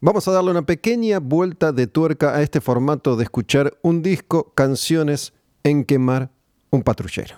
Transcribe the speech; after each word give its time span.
Vamos 0.00 0.28
a 0.28 0.32
darle 0.32 0.50
una 0.50 0.66
pequeña 0.66 1.20
vuelta 1.20 1.72
de 1.72 1.86
tuerca 1.86 2.36
a 2.36 2.42
este 2.42 2.60
formato 2.60 3.16
de 3.16 3.24
escuchar 3.24 3.78
un 3.80 4.02
disco, 4.02 4.52
canciones 4.54 5.32
en 5.64 5.84
quemar 5.84 6.30
un 6.68 6.82
patrullero. 6.82 7.36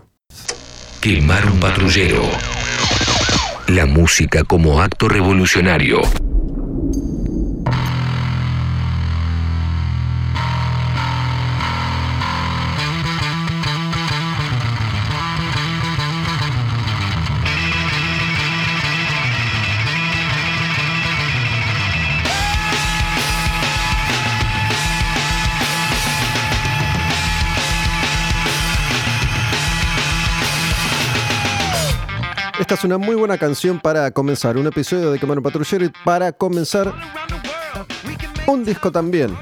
Quemar 1.00 1.48
un 1.48 1.60
patrullero. 1.60 2.22
La 3.68 3.86
música 3.86 4.42
como 4.42 4.82
acto 4.82 5.08
revolucionario. 5.08 6.00
Esta 32.68 32.80
es 32.80 32.84
una 32.84 32.98
muy 32.98 33.16
buena 33.16 33.38
canción 33.38 33.80
para 33.80 34.10
comenzar 34.10 34.58
un 34.58 34.66
episodio 34.66 35.10
de 35.10 35.18
Quemar 35.18 35.38
un 35.38 35.42
Patrullero 35.42 35.86
y 35.86 35.92
para 36.04 36.32
comenzar 36.32 36.92
un 38.46 38.62
disco 38.62 38.92
también. 38.92 39.34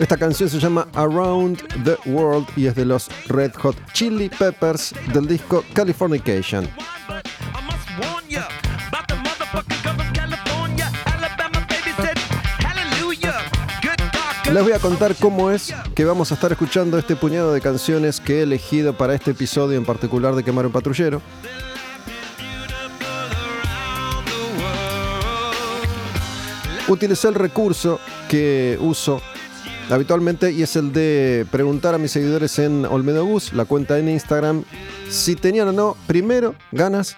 Esta 0.00 0.16
canción 0.16 0.48
se 0.50 0.58
llama 0.58 0.88
Around 0.94 1.84
the 1.84 1.96
World 2.10 2.48
y 2.56 2.66
es 2.66 2.74
de 2.74 2.86
los 2.86 3.08
Red 3.28 3.52
Hot 3.58 3.76
Chili 3.92 4.28
Peppers 4.30 4.92
del 5.14 5.28
disco 5.28 5.64
Californication. 5.72 6.68
Les 14.52 14.62
voy 14.64 14.72
a 14.72 14.80
contar 14.80 15.14
cómo 15.14 15.52
es 15.52 15.72
que 15.94 16.04
vamos 16.04 16.32
a 16.32 16.34
estar 16.34 16.50
escuchando 16.50 16.98
este 16.98 17.14
puñado 17.14 17.52
de 17.52 17.60
canciones 17.60 18.18
que 18.18 18.40
he 18.40 18.42
elegido 18.42 18.96
para 18.96 19.14
este 19.14 19.30
episodio 19.30 19.78
en 19.78 19.84
particular 19.84 20.34
de 20.34 20.42
Quemar 20.42 20.66
un 20.66 20.72
Patrullero. 20.72 21.22
Utilicé 26.88 27.28
el 27.28 27.34
recurso 27.34 28.00
que 28.28 28.78
uso 28.80 29.20
habitualmente 29.90 30.52
y 30.52 30.62
es 30.62 30.76
el 30.76 30.92
de 30.92 31.46
preguntar 31.50 31.94
a 31.94 31.98
mis 31.98 32.10
seguidores 32.10 32.58
en 32.58 32.84
Olmedo 32.84 33.24
Gus, 33.24 33.52
la 33.52 33.64
cuenta 33.64 33.98
en 33.98 34.08
Instagram, 34.08 34.64
si 35.08 35.36
tenían 35.36 35.68
o 35.68 35.72
no, 35.72 35.96
primero, 36.06 36.54
ganas 36.72 37.16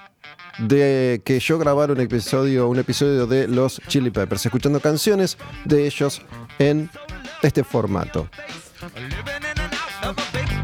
de 0.59 1.23
que 1.25 1.41
yo 1.41 1.59
grabara 1.59 1.93
un 1.93 2.01
episodio, 2.01 2.69
un 2.69 2.79
episodio 2.79 3.27
de 3.27 3.49
los 3.49 3.81
Chili 3.89 4.11
Peppers, 4.11 4.47
escuchando 4.47 4.81
canciones 4.81 5.39
de 5.65 5.87
ellos 5.87 6.23
en 6.59 6.91
este 7.43 7.65
formato. 7.65 8.29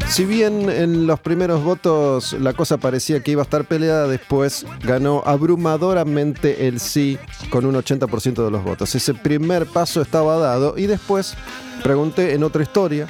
Si 0.09 0.25
bien 0.25 0.69
en 0.69 1.05
los 1.05 1.19
primeros 1.19 1.63
votos 1.63 2.33
la 2.33 2.53
cosa 2.53 2.77
parecía 2.77 3.21
que 3.21 3.31
iba 3.31 3.41
a 3.41 3.43
estar 3.43 3.65
peleada, 3.65 4.07
después 4.07 4.65
ganó 4.81 5.21
abrumadoramente 5.25 6.67
el 6.67 6.79
sí 6.79 7.19
con 7.49 7.65
un 7.65 7.75
80% 7.75 8.43
de 8.43 8.49
los 8.49 8.63
votos. 8.63 8.95
Ese 8.95 9.13
primer 9.13 9.67
paso 9.67 10.01
estaba 10.01 10.37
dado 10.37 10.77
y 10.77 10.87
después 10.87 11.35
pregunté 11.83 12.33
en 12.33 12.43
otra 12.43 12.63
historia 12.63 13.07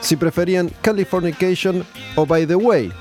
si 0.00 0.16
preferían 0.16 0.70
Californication 0.80 1.84
o 2.16 2.24
By 2.24 2.46
the 2.46 2.54
Way. 2.54 2.92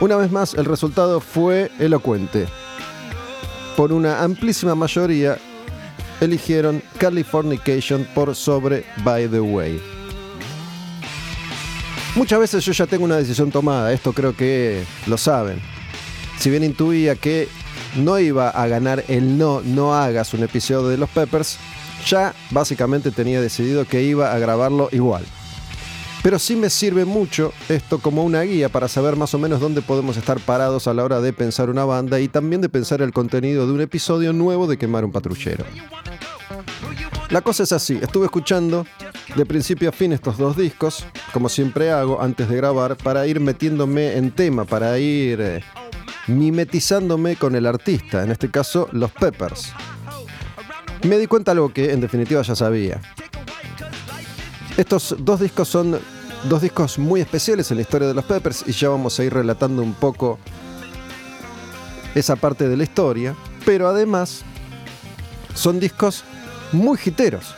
Una 0.00 0.16
vez 0.16 0.30
más, 0.30 0.54
el 0.54 0.64
resultado 0.64 1.18
fue 1.18 1.72
elocuente. 1.80 2.46
Por 3.76 3.92
una 3.92 4.22
amplísima 4.22 4.76
mayoría, 4.76 5.38
eligieron 6.20 6.82
Californication 6.98 8.06
por 8.14 8.34
sobre 8.34 8.84
By 9.04 9.28
the 9.28 9.40
Way. 9.40 9.80
Muchas 12.14 12.40
veces 12.40 12.64
yo 12.64 12.72
ya 12.72 12.86
tengo 12.86 13.04
una 13.04 13.16
decisión 13.16 13.50
tomada, 13.50 13.92
esto 13.92 14.12
creo 14.12 14.34
que 14.36 14.82
lo 15.06 15.16
saben. 15.18 15.60
Si 16.38 16.50
bien 16.50 16.64
intuía 16.64 17.14
que 17.14 17.48
no 17.96 18.18
iba 18.18 18.48
a 18.48 18.66
ganar 18.66 19.04
el 19.08 19.38
no, 19.38 19.60
no 19.60 19.94
hagas 19.94 20.34
un 20.34 20.42
episodio 20.42 20.88
de 20.88 20.96
los 20.96 21.08
Peppers, 21.10 21.58
ya 22.06 22.34
básicamente 22.50 23.10
tenía 23.10 23.40
decidido 23.40 23.84
que 23.84 24.02
iba 24.02 24.32
a 24.32 24.38
grabarlo 24.38 24.88
igual. 24.92 25.24
Pero 26.22 26.38
sí 26.38 26.56
me 26.56 26.68
sirve 26.68 27.04
mucho 27.04 27.52
esto 27.68 28.00
como 28.00 28.24
una 28.24 28.42
guía 28.42 28.68
para 28.68 28.88
saber 28.88 29.16
más 29.16 29.34
o 29.34 29.38
menos 29.38 29.60
dónde 29.60 29.82
podemos 29.82 30.16
estar 30.16 30.40
parados 30.40 30.88
a 30.88 30.94
la 30.94 31.04
hora 31.04 31.20
de 31.20 31.32
pensar 31.32 31.70
una 31.70 31.84
banda 31.84 32.18
y 32.18 32.28
también 32.28 32.60
de 32.60 32.68
pensar 32.68 33.02
el 33.02 33.12
contenido 33.12 33.66
de 33.66 33.72
un 33.72 33.80
episodio 33.80 34.32
nuevo 34.32 34.66
de 34.66 34.76
Quemar 34.76 35.04
un 35.04 35.12
Patrullero. 35.12 35.64
La 37.30 37.42
cosa 37.42 37.64
es 37.64 37.72
así, 37.72 37.98
estuve 38.00 38.24
escuchando 38.24 38.86
de 39.36 39.44
principio 39.44 39.90
a 39.90 39.92
fin 39.92 40.14
estos 40.14 40.38
dos 40.38 40.56
discos, 40.56 41.04
como 41.34 41.50
siempre 41.50 41.90
hago 41.90 42.22
antes 42.22 42.48
de 42.48 42.56
grabar, 42.56 42.96
para 42.96 43.26
ir 43.26 43.38
metiéndome 43.38 44.16
en 44.16 44.30
tema, 44.30 44.64
para 44.64 44.98
ir 44.98 45.38
eh, 45.38 45.62
mimetizándome 46.26 47.36
con 47.36 47.54
el 47.54 47.66
artista, 47.66 48.24
en 48.24 48.30
este 48.30 48.50
caso 48.50 48.88
los 48.92 49.10
Peppers. 49.12 49.74
Me 51.02 51.18
di 51.18 51.26
cuenta 51.26 51.52
algo 51.52 51.70
que 51.70 51.92
en 51.92 52.00
definitiva 52.00 52.40
ya 52.40 52.56
sabía. 52.56 52.98
Estos 54.78 55.14
dos 55.18 55.40
discos 55.40 55.68
son 55.68 56.00
dos 56.48 56.62
discos 56.62 56.98
muy 56.98 57.20
especiales 57.20 57.70
en 57.70 57.76
la 57.76 57.82
historia 57.82 58.08
de 58.08 58.14
los 58.14 58.24
Peppers 58.24 58.64
y 58.66 58.72
ya 58.72 58.88
vamos 58.88 59.20
a 59.20 59.24
ir 59.24 59.34
relatando 59.34 59.82
un 59.82 59.92
poco 59.92 60.38
esa 62.14 62.36
parte 62.36 62.70
de 62.70 62.76
la 62.78 62.84
historia, 62.84 63.36
pero 63.66 63.86
además 63.86 64.44
son 65.54 65.78
discos 65.78 66.24
muy 66.72 66.98
hiteros. 67.04 67.54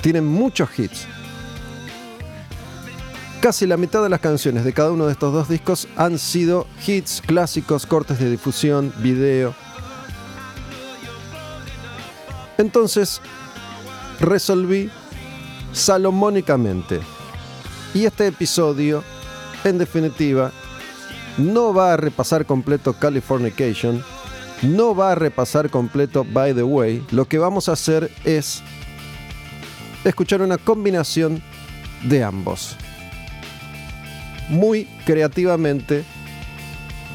Tienen 0.00 0.26
muchos 0.26 0.68
hits. 0.78 1.06
Casi 3.40 3.66
la 3.66 3.76
mitad 3.76 4.02
de 4.02 4.08
las 4.08 4.20
canciones 4.20 4.64
de 4.64 4.72
cada 4.72 4.92
uno 4.92 5.06
de 5.06 5.12
estos 5.12 5.32
dos 5.32 5.48
discos 5.48 5.88
han 5.96 6.18
sido 6.18 6.66
hits 6.86 7.20
clásicos, 7.20 7.86
cortes 7.86 8.18
de 8.20 8.30
difusión, 8.30 8.92
video. 8.98 9.54
Entonces, 12.58 13.20
resolví 14.20 14.90
salomónicamente. 15.72 17.00
Y 17.94 18.04
este 18.04 18.28
episodio, 18.28 19.02
en 19.64 19.78
definitiva, 19.78 20.52
no 21.36 21.74
va 21.74 21.94
a 21.94 21.96
repasar 21.96 22.46
completo 22.46 22.92
Californication, 22.92 24.04
no 24.62 24.94
va 24.94 25.12
a 25.12 25.14
repasar 25.14 25.70
completo 25.70 26.24
By 26.24 26.54
the 26.54 26.62
Way. 26.62 27.04
Lo 27.10 27.26
que 27.26 27.38
vamos 27.38 27.68
a 27.68 27.72
hacer 27.72 28.10
es 28.24 28.62
escuchar 30.04 30.42
una 30.42 30.58
combinación 30.58 31.42
de 32.04 32.22
ambos. 32.24 32.76
Muy 34.48 34.86
creativamente 35.04 36.04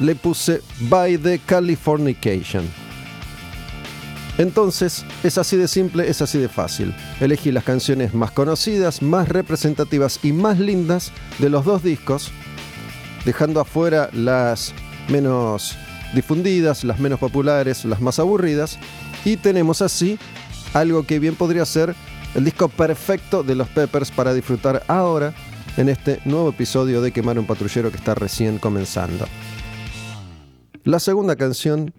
le 0.00 0.14
puse 0.14 0.62
By 0.80 1.18
the 1.18 1.38
Californication. 1.40 2.64
Entonces, 4.38 5.04
es 5.24 5.36
así 5.36 5.56
de 5.56 5.66
simple, 5.66 6.08
es 6.08 6.22
así 6.22 6.38
de 6.38 6.48
fácil. 6.48 6.94
Elegí 7.20 7.50
las 7.50 7.64
canciones 7.64 8.14
más 8.14 8.30
conocidas, 8.30 9.02
más 9.02 9.28
representativas 9.28 10.20
y 10.22 10.32
más 10.32 10.60
lindas 10.60 11.10
de 11.40 11.50
los 11.50 11.64
dos 11.64 11.82
discos, 11.82 12.30
dejando 13.24 13.60
afuera 13.60 14.10
las 14.12 14.72
menos 15.08 15.76
difundidas, 16.14 16.84
las 16.84 16.98
menos 16.98 17.18
populares, 17.18 17.84
las 17.84 18.00
más 18.00 18.18
aburridas, 18.18 18.78
y 19.24 19.36
tenemos 19.36 19.82
así 19.82 20.18
algo 20.74 21.04
que 21.04 21.18
bien 21.18 21.34
podría 21.34 21.64
ser 21.64 21.94
el 22.34 22.44
disco 22.44 22.68
perfecto 22.68 23.42
de 23.42 23.54
los 23.54 23.68
Peppers 23.68 24.10
para 24.10 24.34
disfrutar 24.34 24.82
ahora 24.88 25.34
en 25.76 25.88
este 25.88 26.20
nuevo 26.24 26.50
episodio 26.50 27.00
de 27.00 27.12
Quemar 27.12 27.38
un 27.38 27.46
Patrullero 27.46 27.90
que 27.90 27.96
está 27.96 28.14
recién 28.14 28.58
comenzando. 28.58 29.26
La 30.84 30.98
segunda 30.98 31.36
canción 31.36 31.92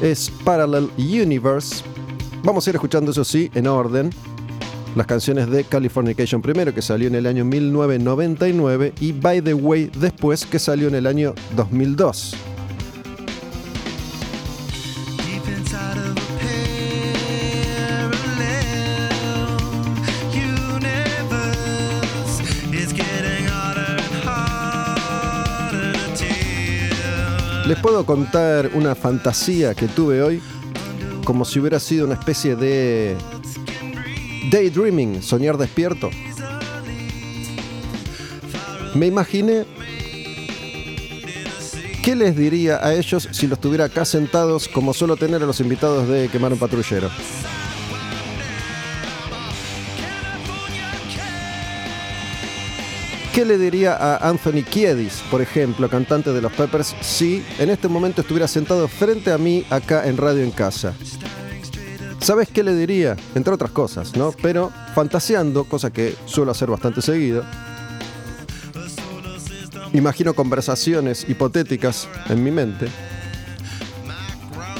es 0.00 0.30
Parallel 0.44 0.90
Universe. 0.98 1.84
Vamos 2.44 2.66
a 2.66 2.70
ir 2.70 2.76
escuchando 2.76 3.10
eso 3.12 3.24
sí 3.24 3.50
en 3.54 3.66
orden 3.66 4.10
las 4.94 5.06
canciones 5.06 5.50
de 5.50 5.64
Californication 5.64 6.42
primero, 6.42 6.74
que 6.74 6.82
salió 6.82 7.08
en 7.08 7.14
el 7.14 7.26
año 7.26 7.44
1999, 7.44 8.92
y 9.00 9.12
By 9.12 9.40
the 9.42 9.54
Way 9.54 9.90
después, 9.98 10.44
que 10.44 10.58
salió 10.58 10.88
en 10.88 10.94
el 10.94 11.06
año 11.06 11.34
2002. 11.56 12.36
Les 27.66 27.80
puedo 27.80 28.04
contar 28.04 28.70
una 28.74 28.94
fantasía 28.94 29.74
que 29.74 29.88
tuve 29.88 30.20
hoy, 30.20 30.42
como 31.24 31.44
si 31.46 31.58
hubiera 31.58 31.78
sido 31.80 32.04
una 32.04 32.14
especie 32.14 32.54
de 32.54 33.16
Daydreaming, 34.50 35.22
soñar 35.22 35.56
despierto. 35.56 36.10
Me 38.94 39.06
imaginé 39.06 39.64
¿Qué 42.02 42.16
les 42.16 42.36
diría 42.36 42.84
a 42.84 42.94
ellos 42.94 43.28
si 43.30 43.46
los 43.46 43.60
tuviera 43.60 43.84
acá 43.84 44.04
sentados 44.04 44.66
como 44.66 44.92
suelo 44.92 45.16
tener 45.16 45.40
a 45.40 45.46
los 45.46 45.60
invitados 45.60 46.08
de 46.08 46.28
Quemar 46.28 46.52
un 46.52 46.58
Patrullero? 46.58 47.08
¿Qué 53.32 53.44
le 53.44 53.56
diría 53.56 53.94
a 53.94 54.28
Anthony 54.28 54.64
Kiedis, 54.68 55.22
por 55.30 55.40
ejemplo, 55.40 55.88
cantante 55.88 56.32
de 56.32 56.42
los 56.42 56.52
Peppers, 56.52 56.96
si 57.00 57.44
en 57.60 57.70
este 57.70 57.86
momento 57.86 58.22
estuviera 58.22 58.48
sentado 58.48 58.88
frente 58.88 59.30
a 59.30 59.38
mí 59.38 59.64
acá 59.70 60.06
en 60.08 60.16
Radio 60.16 60.42
en 60.42 60.50
Casa? 60.50 60.94
¿Sabes 62.22 62.48
qué 62.48 62.62
le 62.62 62.76
diría? 62.76 63.16
Entre 63.34 63.52
otras 63.52 63.72
cosas, 63.72 64.16
¿no? 64.16 64.30
Pero 64.40 64.70
fantaseando, 64.94 65.64
cosa 65.64 65.92
que 65.92 66.14
suelo 66.24 66.52
hacer 66.52 66.70
bastante 66.70 67.02
seguido, 67.02 67.44
imagino 69.92 70.32
conversaciones 70.32 71.28
hipotéticas 71.28 72.08
en 72.28 72.44
mi 72.44 72.52
mente, 72.52 72.86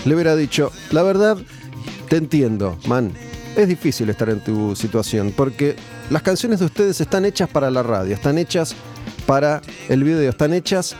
le 0.04 0.14
hubiera 0.14 0.36
dicho, 0.36 0.70
la 0.92 1.02
verdad, 1.02 1.36
te 2.08 2.16
entiendo, 2.16 2.78
man, 2.86 3.12
es 3.56 3.66
difícil 3.66 4.08
estar 4.08 4.30
en 4.30 4.38
tu 4.38 4.76
situación 4.76 5.32
porque 5.36 5.74
las 6.10 6.22
canciones 6.22 6.60
de 6.60 6.66
ustedes 6.66 7.00
están 7.00 7.24
hechas 7.24 7.48
para 7.48 7.72
la 7.72 7.82
radio, 7.82 8.14
están 8.14 8.38
hechas 8.38 8.76
para 9.26 9.62
el 9.88 10.04
video, 10.04 10.30
están 10.30 10.52
hechas 10.52 10.94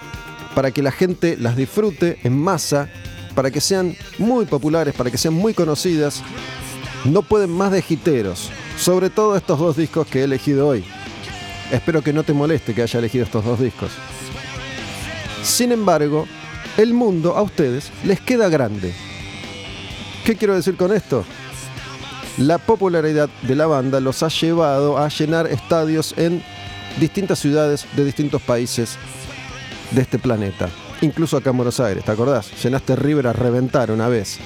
para 0.56 0.72
que 0.72 0.82
la 0.82 0.90
gente 0.90 1.36
las 1.36 1.56
disfrute 1.56 2.18
en 2.24 2.36
masa, 2.36 2.88
para 3.34 3.50
que 3.50 3.60
sean 3.60 3.96
muy 4.18 4.46
populares, 4.46 4.94
para 4.94 5.10
que 5.10 5.18
sean 5.18 5.34
muy 5.34 5.54
conocidas. 5.54 6.22
No 7.04 7.22
pueden 7.22 7.50
más 7.50 7.72
de 7.72 7.82
jiteros, 7.82 8.50
sobre 8.78 9.10
todo 9.10 9.36
estos 9.36 9.58
dos 9.58 9.76
discos 9.76 10.06
que 10.06 10.20
he 10.20 10.24
elegido 10.24 10.68
hoy. 10.68 10.84
Espero 11.70 12.02
que 12.02 12.12
no 12.12 12.22
te 12.22 12.32
moleste 12.32 12.74
que 12.74 12.82
haya 12.82 12.98
elegido 12.98 13.24
estos 13.24 13.44
dos 13.44 13.58
discos. 13.60 13.90
Sin 15.42 15.72
embargo, 15.72 16.26
el 16.76 16.94
mundo 16.94 17.36
a 17.36 17.42
ustedes 17.42 17.90
les 18.04 18.20
queda 18.20 18.48
grande. 18.48 18.94
¿Qué 20.24 20.36
quiero 20.36 20.54
decir 20.54 20.76
con 20.76 20.92
esto? 20.92 21.24
la 22.38 22.58
popularidad 22.58 23.28
de 23.42 23.56
la 23.56 23.66
banda 23.66 24.00
los 24.00 24.22
ha 24.22 24.28
llevado 24.28 24.98
a 24.98 25.08
llenar 25.08 25.46
estadios 25.46 26.14
en 26.16 26.42
distintas 26.98 27.38
ciudades 27.38 27.86
de 27.94 28.04
distintos 28.04 28.40
países 28.42 28.96
de 29.90 30.02
este 30.02 30.18
planeta. 30.18 30.68
Incluso 31.02 31.36
acá 31.36 31.50
en 31.50 31.56
Buenos 31.56 31.80
Aires, 31.80 32.04
¿te 32.04 32.12
acordás? 32.12 32.50
Llenaste 32.62 32.94
River 32.94 33.26
a 33.26 33.32
reventar 33.32 33.90
una 33.90 34.08
vez. 34.08 34.38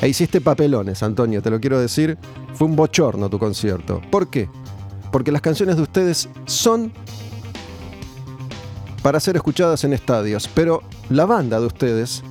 E 0.00 0.08
hiciste 0.08 0.40
papelones, 0.40 1.02
Antonio, 1.02 1.42
te 1.42 1.50
lo 1.50 1.60
quiero 1.60 1.78
decir. 1.78 2.16
Fue 2.54 2.66
un 2.66 2.74
bochorno 2.74 3.28
tu 3.28 3.38
concierto. 3.38 4.00
¿Por 4.10 4.28
qué? 4.28 4.48
Porque 5.12 5.30
las 5.30 5.42
canciones 5.42 5.76
de 5.76 5.82
ustedes 5.82 6.28
son 6.46 6.90
para 9.02 9.20
ser 9.20 9.36
escuchadas 9.36 9.84
en 9.84 9.92
estadios, 9.92 10.48
pero 10.54 10.82
la 11.10 11.26
banda 11.26 11.60
de 11.60 11.66
ustedes 11.66 12.22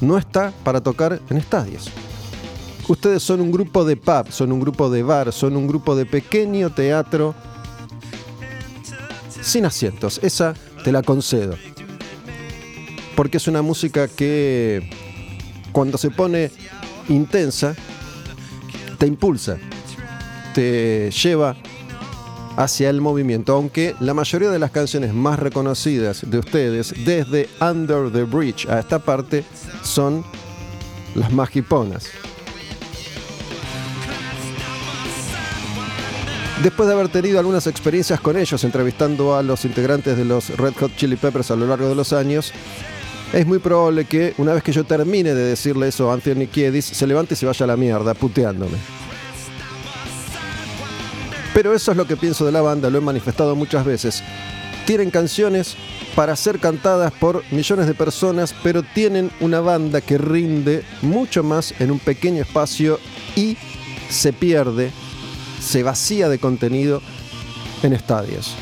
no 0.00 0.16
está 0.16 0.50
para 0.64 0.80
tocar 0.80 1.20
en 1.28 1.36
estadios. 1.36 1.90
Ustedes 2.88 3.22
son 3.22 3.42
un 3.42 3.52
grupo 3.52 3.84
de 3.84 3.96
pub, 3.96 4.30
son 4.30 4.52
un 4.52 4.60
grupo 4.60 4.88
de 4.88 5.02
bar, 5.02 5.32
son 5.32 5.56
un 5.56 5.66
grupo 5.66 5.94
de 5.94 6.06
pequeño 6.06 6.70
teatro 6.70 7.34
sin 9.42 9.66
asientos. 9.66 10.18
Esa 10.22 10.54
te 10.82 10.92
la 10.92 11.02
concedo. 11.02 11.56
Porque 13.16 13.36
es 13.36 13.46
una 13.46 13.62
música 13.62 14.08
que 14.08 14.88
cuando 15.72 15.98
se 15.98 16.10
pone 16.10 16.50
intensa, 17.08 17.74
te 18.98 19.06
impulsa, 19.06 19.58
te 20.54 21.10
lleva 21.10 21.56
hacia 22.56 22.90
el 22.90 23.00
movimiento, 23.00 23.54
aunque 23.54 23.94
la 24.00 24.14
mayoría 24.14 24.50
de 24.50 24.58
las 24.58 24.70
canciones 24.70 25.12
más 25.12 25.38
reconocidas 25.38 26.28
de 26.28 26.38
ustedes, 26.38 26.94
desde 27.04 27.48
Under 27.60 28.10
the 28.12 28.22
Bridge 28.22 28.66
a 28.68 28.78
esta 28.78 28.98
parte, 28.98 29.44
son 29.82 30.24
las 31.14 31.32
más 31.32 31.54
hiponas. 31.54 32.06
Después 36.62 36.86
de 36.88 36.94
haber 36.94 37.08
tenido 37.08 37.38
algunas 37.38 37.66
experiencias 37.66 38.20
con 38.20 38.38
ellos, 38.38 38.64
entrevistando 38.64 39.36
a 39.36 39.42
los 39.42 39.64
integrantes 39.64 40.16
de 40.16 40.24
los 40.24 40.48
Red 40.56 40.74
Hot 40.80 40.96
Chili 40.96 41.16
Peppers 41.16 41.50
a 41.50 41.56
lo 41.56 41.66
largo 41.66 41.88
de 41.88 41.94
los 41.94 42.12
años, 42.12 42.52
es 43.34 43.46
muy 43.46 43.58
probable 43.58 44.04
que 44.04 44.32
una 44.38 44.54
vez 44.54 44.62
que 44.62 44.72
yo 44.72 44.84
termine 44.84 45.34
de 45.34 45.44
decirle 45.44 45.88
eso 45.88 46.10
a 46.10 46.14
Anthony 46.14 46.46
Kiedis, 46.46 46.84
se 46.84 47.06
levante 47.06 47.34
y 47.34 47.36
se 47.36 47.46
vaya 47.46 47.64
a 47.64 47.66
la 47.66 47.76
mierda, 47.76 48.14
puteándome. 48.14 48.76
Pero 51.52 51.74
eso 51.74 51.90
es 51.90 51.96
lo 51.96 52.06
que 52.06 52.16
pienso 52.16 52.46
de 52.46 52.52
la 52.52 52.62
banda, 52.62 52.90
lo 52.90 52.98
he 52.98 53.00
manifestado 53.00 53.56
muchas 53.56 53.84
veces. 53.84 54.22
Tienen 54.86 55.10
canciones 55.10 55.76
para 56.14 56.36
ser 56.36 56.60
cantadas 56.60 57.12
por 57.12 57.42
millones 57.50 57.86
de 57.86 57.94
personas, 57.94 58.54
pero 58.62 58.82
tienen 58.82 59.30
una 59.40 59.60
banda 59.60 60.00
que 60.00 60.16
rinde 60.16 60.84
mucho 61.02 61.42
más 61.42 61.74
en 61.80 61.90
un 61.90 61.98
pequeño 61.98 62.42
espacio 62.42 63.00
y 63.34 63.56
se 64.10 64.32
pierde 64.32 64.92
se 65.64 65.82
vacía 65.82 66.28
de 66.28 66.38
contenido 66.38 67.00
en 67.82 67.94
estadios. 67.94 68.54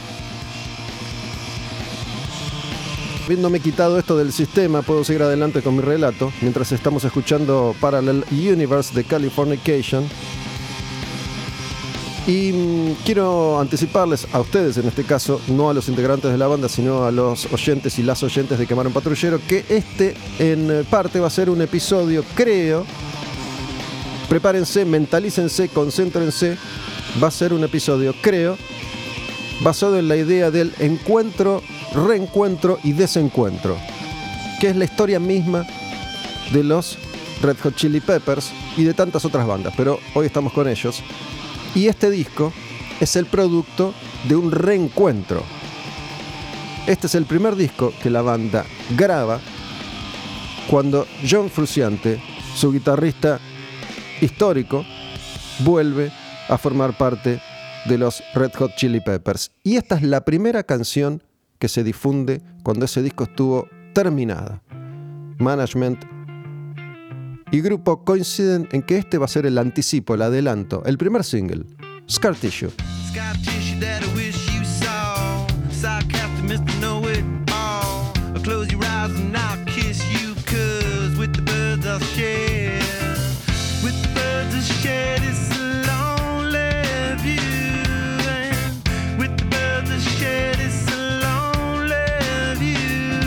Habiéndome 3.24 3.60
quitado 3.60 4.00
esto 4.00 4.16
del 4.16 4.32
sistema, 4.32 4.82
puedo 4.82 5.04
seguir 5.04 5.22
adelante 5.22 5.62
con 5.62 5.76
mi 5.76 5.82
relato 5.82 6.32
mientras 6.40 6.72
estamos 6.72 7.04
escuchando 7.04 7.72
Parallel 7.80 8.24
Universe 8.32 8.92
de 8.94 9.04
Californication. 9.04 10.04
Y 12.26 12.52
mm, 12.52 13.04
quiero 13.04 13.60
anticiparles 13.60 14.26
a 14.32 14.40
ustedes, 14.40 14.76
en 14.76 14.88
este 14.88 15.04
caso, 15.04 15.40
no 15.46 15.70
a 15.70 15.74
los 15.74 15.88
integrantes 15.88 16.32
de 16.32 16.38
la 16.38 16.48
banda, 16.48 16.68
sino 16.68 17.04
a 17.04 17.12
los 17.12 17.46
oyentes 17.52 17.96
y 18.00 18.02
las 18.02 18.24
oyentes 18.24 18.58
de 18.58 18.66
Quemar 18.66 18.88
un 18.88 18.92
Patrullero, 18.92 19.40
que 19.46 19.64
este 19.68 20.16
en 20.40 20.84
parte 20.90 21.20
va 21.20 21.28
a 21.28 21.30
ser 21.30 21.48
un 21.48 21.62
episodio, 21.62 22.24
creo. 22.34 22.84
Prepárense, 24.28 24.84
mentalícense, 24.84 25.68
concéntrense 25.68 26.56
va 27.22 27.28
a 27.28 27.30
ser 27.30 27.52
un 27.52 27.62
episodio, 27.62 28.14
creo, 28.20 28.56
basado 29.60 29.98
en 29.98 30.08
la 30.08 30.16
idea 30.16 30.50
del 30.50 30.72
encuentro, 30.78 31.62
reencuentro 31.94 32.78
y 32.82 32.92
desencuentro, 32.92 33.76
que 34.60 34.70
es 34.70 34.76
la 34.76 34.84
historia 34.84 35.20
misma 35.20 35.66
de 36.52 36.64
los 36.64 36.98
Red 37.42 37.56
Hot 37.62 37.76
Chili 37.76 38.00
Peppers 38.00 38.52
y 38.76 38.84
de 38.84 38.94
tantas 38.94 39.24
otras 39.24 39.46
bandas, 39.46 39.74
pero 39.76 39.98
hoy 40.14 40.26
estamos 40.26 40.52
con 40.52 40.68
ellos. 40.68 41.02
Y 41.74 41.86
este 41.86 42.10
disco 42.10 42.52
es 43.00 43.16
el 43.16 43.26
producto 43.26 43.94
de 44.28 44.36
un 44.36 44.50
reencuentro. 44.50 45.42
Este 46.86 47.06
es 47.06 47.14
el 47.14 47.26
primer 47.26 47.56
disco 47.56 47.92
que 48.02 48.10
la 48.10 48.22
banda 48.22 48.64
graba 48.96 49.40
cuando 50.68 51.06
John 51.28 51.50
Frusciante, 51.50 52.20
su 52.54 52.72
guitarrista 52.72 53.40
histórico, 54.20 54.84
vuelve 55.60 56.10
a 56.48 56.58
formar 56.58 56.96
parte 56.96 57.40
de 57.86 57.98
los 57.98 58.22
Red 58.34 58.52
Hot 58.58 58.74
Chili 58.76 59.00
Peppers. 59.00 59.52
Y 59.62 59.76
esta 59.76 59.96
es 59.96 60.02
la 60.02 60.24
primera 60.24 60.62
canción 60.62 61.22
que 61.58 61.68
se 61.68 61.84
difunde 61.84 62.42
cuando 62.62 62.84
ese 62.84 63.02
disco 63.02 63.24
estuvo 63.24 63.68
terminada. 63.92 64.62
Management 65.38 66.04
y 67.50 67.60
grupo 67.60 68.04
coinciden 68.04 68.68
en 68.72 68.82
que 68.82 68.96
este 68.96 69.18
va 69.18 69.26
a 69.26 69.28
ser 69.28 69.46
el 69.46 69.58
anticipo, 69.58 70.14
el 70.14 70.22
adelanto, 70.22 70.82
el 70.86 70.96
primer 70.96 71.22
single, 71.22 71.64
Scar 72.08 72.34
Tissue. 72.34 72.72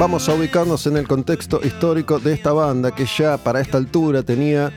Vamos 0.05 0.29
a 0.29 0.35
ubicarnos 0.35 0.85
en 0.85 0.97
el 0.97 1.07
contexto 1.07 1.59
histórico 1.63 2.19
de 2.19 2.33
esta 2.33 2.53
banda 2.53 2.93
que 2.93 3.07
ya 3.07 3.39
para 3.39 3.59
esta 3.59 3.79
altura 3.79 4.21
tenía 4.21 4.71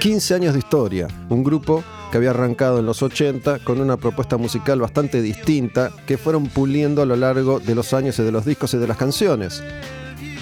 15 0.00 0.34
años 0.34 0.54
de 0.54 0.58
historia. 0.58 1.06
Un 1.28 1.44
grupo 1.44 1.84
que 2.10 2.16
había 2.16 2.30
arrancado 2.30 2.80
en 2.80 2.86
los 2.86 3.00
80 3.00 3.60
con 3.60 3.80
una 3.80 3.96
propuesta 3.96 4.38
musical 4.38 4.80
bastante 4.80 5.22
distinta 5.22 5.92
que 6.04 6.18
fueron 6.18 6.48
puliendo 6.48 7.00
a 7.00 7.06
lo 7.06 7.14
largo 7.14 7.60
de 7.60 7.76
los 7.76 7.94
años 7.94 8.18
y 8.18 8.24
de 8.24 8.32
los 8.32 8.44
discos 8.44 8.74
y 8.74 8.78
de 8.78 8.88
las 8.88 8.96
canciones. 8.96 9.62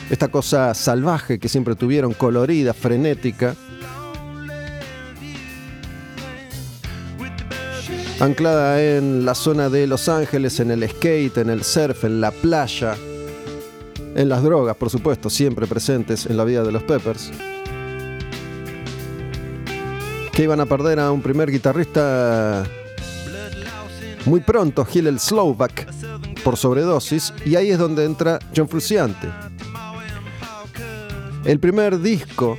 Esta 0.08 0.28
cosa 0.28 0.72
salvaje 0.72 1.38
que 1.38 1.50
siempre 1.50 1.74
tuvieron, 1.74 2.14
colorida, 2.14 2.72
frenética, 2.72 3.54
anclada 8.20 8.82
en 8.82 9.26
la 9.26 9.34
zona 9.34 9.68
de 9.68 9.86
Los 9.86 10.08
Ángeles, 10.08 10.60
en 10.60 10.70
el 10.70 10.88
skate, 10.88 11.36
en 11.36 11.50
el 11.50 11.62
surf, 11.62 12.04
en 12.04 12.22
la 12.22 12.30
playa, 12.30 12.96
en 14.14 14.28
las 14.28 14.42
drogas, 14.42 14.76
por 14.76 14.90
supuesto, 14.90 15.30
siempre 15.30 15.66
presentes 15.66 16.26
en 16.26 16.36
la 16.36 16.44
vida 16.44 16.62
de 16.62 16.72
los 16.72 16.82
Peppers, 16.82 17.30
que 20.32 20.42
iban 20.42 20.60
a 20.60 20.66
perder 20.66 21.00
a 21.00 21.10
un 21.12 21.22
primer 21.22 21.50
guitarrista 21.50 22.64
muy 24.26 24.40
pronto, 24.40 24.86
Hillel 24.92 25.18
Slovak, 25.18 25.86
por 26.44 26.56
sobredosis, 26.56 27.32
y 27.44 27.56
ahí 27.56 27.70
es 27.70 27.78
donde 27.78 28.04
entra 28.04 28.38
John 28.54 28.68
Frusciante. 28.68 29.28
El 31.44 31.58
primer 31.58 32.00
disco, 32.00 32.58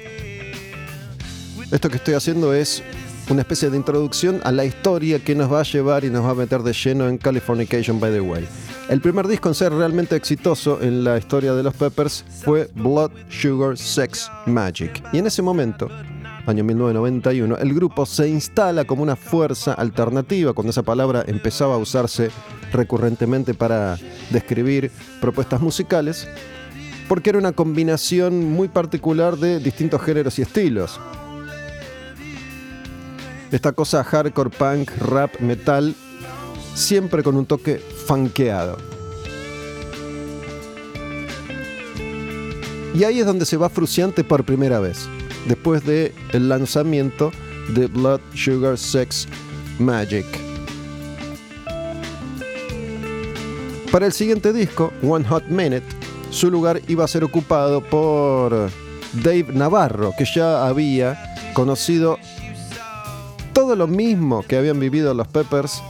esto 1.71 1.89
que 1.89 1.97
estoy 1.97 2.15
haciendo 2.15 2.53
es 2.53 2.83
una 3.29 3.41
especie 3.41 3.69
de 3.69 3.77
introducción 3.77 4.41
a 4.43 4.51
la 4.51 4.65
historia 4.65 5.23
que 5.23 5.35
nos 5.35 5.51
va 5.51 5.61
a 5.61 5.63
llevar 5.63 6.03
y 6.03 6.09
nos 6.09 6.25
va 6.25 6.31
a 6.31 6.35
meter 6.35 6.63
de 6.63 6.73
lleno 6.73 7.07
en 7.07 7.17
Californication 7.17 7.99
by 7.99 8.11
the 8.11 8.21
Way. 8.21 8.47
El 8.91 8.99
primer 8.99 9.25
disco 9.25 9.47
en 9.47 9.55
ser 9.55 9.71
realmente 9.71 10.17
exitoso 10.17 10.81
en 10.81 11.05
la 11.05 11.17
historia 11.17 11.53
de 11.53 11.63
los 11.63 11.73
Peppers 11.73 12.25
fue 12.43 12.69
Blood, 12.75 13.11
Sugar, 13.29 13.77
Sex, 13.77 14.29
Magic. 14.45 15.01
Y 15.13 15.19
en 15.19 15.27
ese 15.27 15.41
momento, 15.41 15.87
año 16.45 16.65
1991, 16.65 17.55
el 17.55 17.73
grupo 17.73 18.05
se 18.05 18.27
instala 18.27 18.83
como 18.83 19.01
una 19.01 19.15
fuerza 19.15 19.71
alternativa, 19.75 20.51
cuando 20.51 20.71
esa 20.71 20.83
palabra 20.83 21.23
empezaba 21.25 21.75
a 21.75 21.77
usarse 21.77 22.31
recurrentemente 22.73 23.53
para 23.53 23.97
describir 24.29 24.91
propuestas 25.21 25.61
musicales, 25.61 26.27
porque 27.07 27.29
era 27.29 27.39
una 27.39 27.53
combinación 27.53 28.51
muy 28.51 28.67
particular 28.67 29.37
de 29.37 29.59
distintos 29.59 30.01
géneros 30.01 30.37
y 30.37 30.41
estilos. 30.41 30.99
Esta 33.53 33.71
cosa 33.71 34.03
hardcore, 34.03 34.49
punk, 34.49 34.91
rap, 34.97 35.39
metal, 35.39 35.95
siempre 36.75 37.23
con 37.23 37.37
un 37.37 37.45
toque 37.45 37.81
Y 42.93 43.05
ahí 43.05 43.21
es 43.21 43.25
donde 43.25 43.45
se 43.45 43.55
va 43.55 43.69
Fruciante 43.69 44.25
por 44.25 44.43
primera 44.43 44.81
vez, 44.81 45.07
después 45.47 45.85
del 45.85 46.11
el 46.33 46.49
lanzamiento 46.49 47.31
de 47.69 47.87
Blood, 47.87 48.19
Sugar, 48.35 48.77
Sex, 48.77 49.29
Magic. 49.79 50.25
Para 53.93 54.07
el 54.07 54.11
siguiente 54.11 54.51
disco, 54.51 54.91
One 55.07 55.25
Hot 55.29 55.45
Minute, 55.47 55.85
su 56.31 56.51
lugar 56.51 56.81
iba 56.89 57.05
a 57.05 57.07
ser 57.07 57.23
ocupado 57.23 57.81
por 57.81 58.69
Dave 59.23 59.47
Navarro, 59.53 60.11
que 60.17 60.25
ya 60.25 60.67
había 60.67 61.17
conocido 61.53 62.17
todo 63.53 63.77
lo 63.77 63.87
mismo 63.87 64.43
que 64.43 64.57
habían 64.57 64.81
vivido 64.81 65.13
los 65.13 65.29
Peppers 65.29 65.81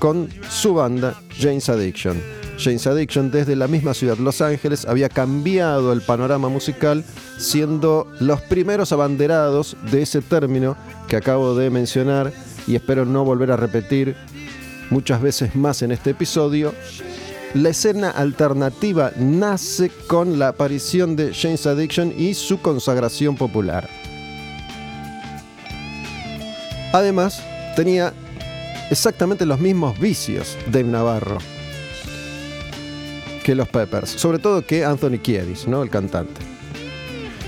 con 0.00 0.28
su 0.48 0.74
banda 0.74 1.14
James 1.38 1.68
Addiction. 1.68 2.20
James 2.58 2.86
Addiction 2.86 3.30
desde 3.30 3.54
la 3.54 3.68
misma 3.68 3.94
ciudad, 3.94 4.18
Los 4.18 4.40
Ángeles, 4.40 4.84
había 4.86 5.08
cambiado 5.08 5.92
el 5.92 6.00
panorama 6.00 6.48
musical 6.48 7.04
siendo 7.38 8.10
los 8.18 8.40
primeros 8.40 8.92
abanderados 8.92 9.76
de 9.92 10.02
ese 10.02 10.20
término 10.20 10.76
que 11.06 11.16
acabo 11.16 11.54
de 11.54 11.70
mencionar 11.70 12.32
y 12.66 12.74
espero 12.74 13.04
no 13.04 13.24
volver 13.24 13.52
a 13.52 13.56
repetir 13.56 14.16
muchas 14.90 15.22
veces 15.22 15.54
más 15.54 15.82
en 15.82 15.92
este 15.92 16.10
episodio. 16.10 16.74
La 17.54 17.68
escena 17.70 18.10
alternativa 18.10 19.12
nace 19.16 19.90
con 20.06 20.38
la 20.38 20.48
aparición 20.48 21.16
de 21.16 21.34
James 21.34 21.66
Addiction 21.66 22.12
y 22.16 22.34
su 22.34 22.60
consagración 22.60 23.36
popular. 23.36 23.88
Además, 26.92 27.42
tenía 27.76 28.12
exactamente 28.90 29.46
los 29.46 29.60
mismos 29.60 29.98
vicios 29.98 30.58
Dave 30.66 30.84
Navarro 30.84 31.38
que 33.42 33.54
los 33.54 33.68
Peppers, 33.68 34.10
sobre 34.10 34.38
todo 34.38 34.64
que 34.64 34.84
Anthony 34.84 35.18
Kiedis, 35.22 35.66
¿no? 35.66 35.82
el 35.82 35.90
cantante. 35.90 36.40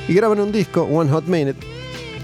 Y 0.08 0.14
graban 0.14 0.40
un 0.40 0.50
disco, 0.50 0.82
One 0.82 1.10
Hot 1.10 1.26
Minute, 1.26 1.58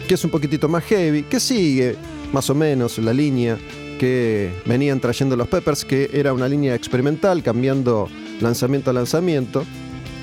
que 0.06 0.14
es 0.14 0.24
un 0.24 0.30
poquitito 0.30 0.68
más 0.68 0.84
heavy, 0.84 1.22
que 1.24 1.38
sigue 1.38 1.96
más 2.32 2.48
o 2.50 2.54
menos 2.54 2.98
la 2.98 3.12
línea 3.12 3.58
que 3.98 4.52
venían 4.64 5.00
trayendo 5.00 5.36
los 5.36 5.48
Peppers, 5.48 5.84
que 5.84 6.10
era 6.12 6.32
una 6.32 6.48
línea 6.48 6.74
experimental, 6.74 7.42
cambiando 7.42 8.08
lanzamiento 8.40 8.90
a 8.90 8.94
lanzamiento. 8.94 9.64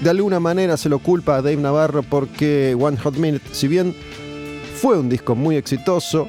De 0.02 0.10
alguna 0.10 0.40
manera 0.40 0.76
se 0.78 0.90
lo 0.90 1.00
culpa 1.00 1.38
a 1.38 1.42
Dave 1.42 1.58
Navarro 1.58 2.04
porque 2.04 2.76
One 2.80 2.98
Hot 2.98 3.16
Minute, 3.16 3.46
si 3.52 3.68
bien 3.68 3.96
fue 4.82 4.98
un 4.98 5.10
disco 5.10 5.36
muy 5.36 5.56
exitoso, 5.56 6.28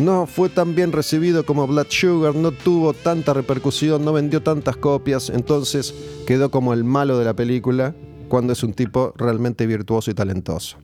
no 0.00 0.26
fue 0.26 0.48
tan 0.48 0.74
bien 0.74 0.92
recibido 0.92 1.44
como 1.44 1.66
Blood 1.66 1.86
Sugar, 1.90 2.34
no 2.34 2.52
tuvo 2.52 2.92
tanta 2.94 3.34
repercusión, 3.34 4.04
no 4.04 4.12
vendió 4.12 4.42
tantas 4.42 4.76
copias, 4.76 5.30
entonces 5.30 5.94
quedó 6.26 6.50
como 6.50 6.72
el 6.72 6.84
malo 6.84 7.18
de 7.18 7.24
la 7.24 7.34
película 7.34 7.94
cuando 8.28 8.52
es 8.52 8.62
un 8.62 8.72
tipo 8.72 9.12
realmente 9.16 9.66
virtuoso 9.66 10.10
y 10.10 10.14
talentoso. 10.14 10.78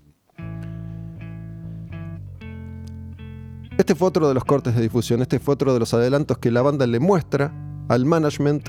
Este 3.79 3.95
fue 3.95 4.09
otro 4.09 4.29
de 4.29 4.35
los 4.35 4.45
cortes 4.45 4.75
de 4.75 4.83
difusión, 4.83 5.23
este 5.23 5.39
fue 5.39 5.55
otro 5.55 5.73
de 5.73 5.81
los 5.81 5.93
adelantos 5.95 6.39
que 6.39 6.51
la 6.51 6.63
banda 6.63 6.87
le 6.87 6.99
muestra 6.99 7.53
al 7.89 8.05
management 8.05 8.69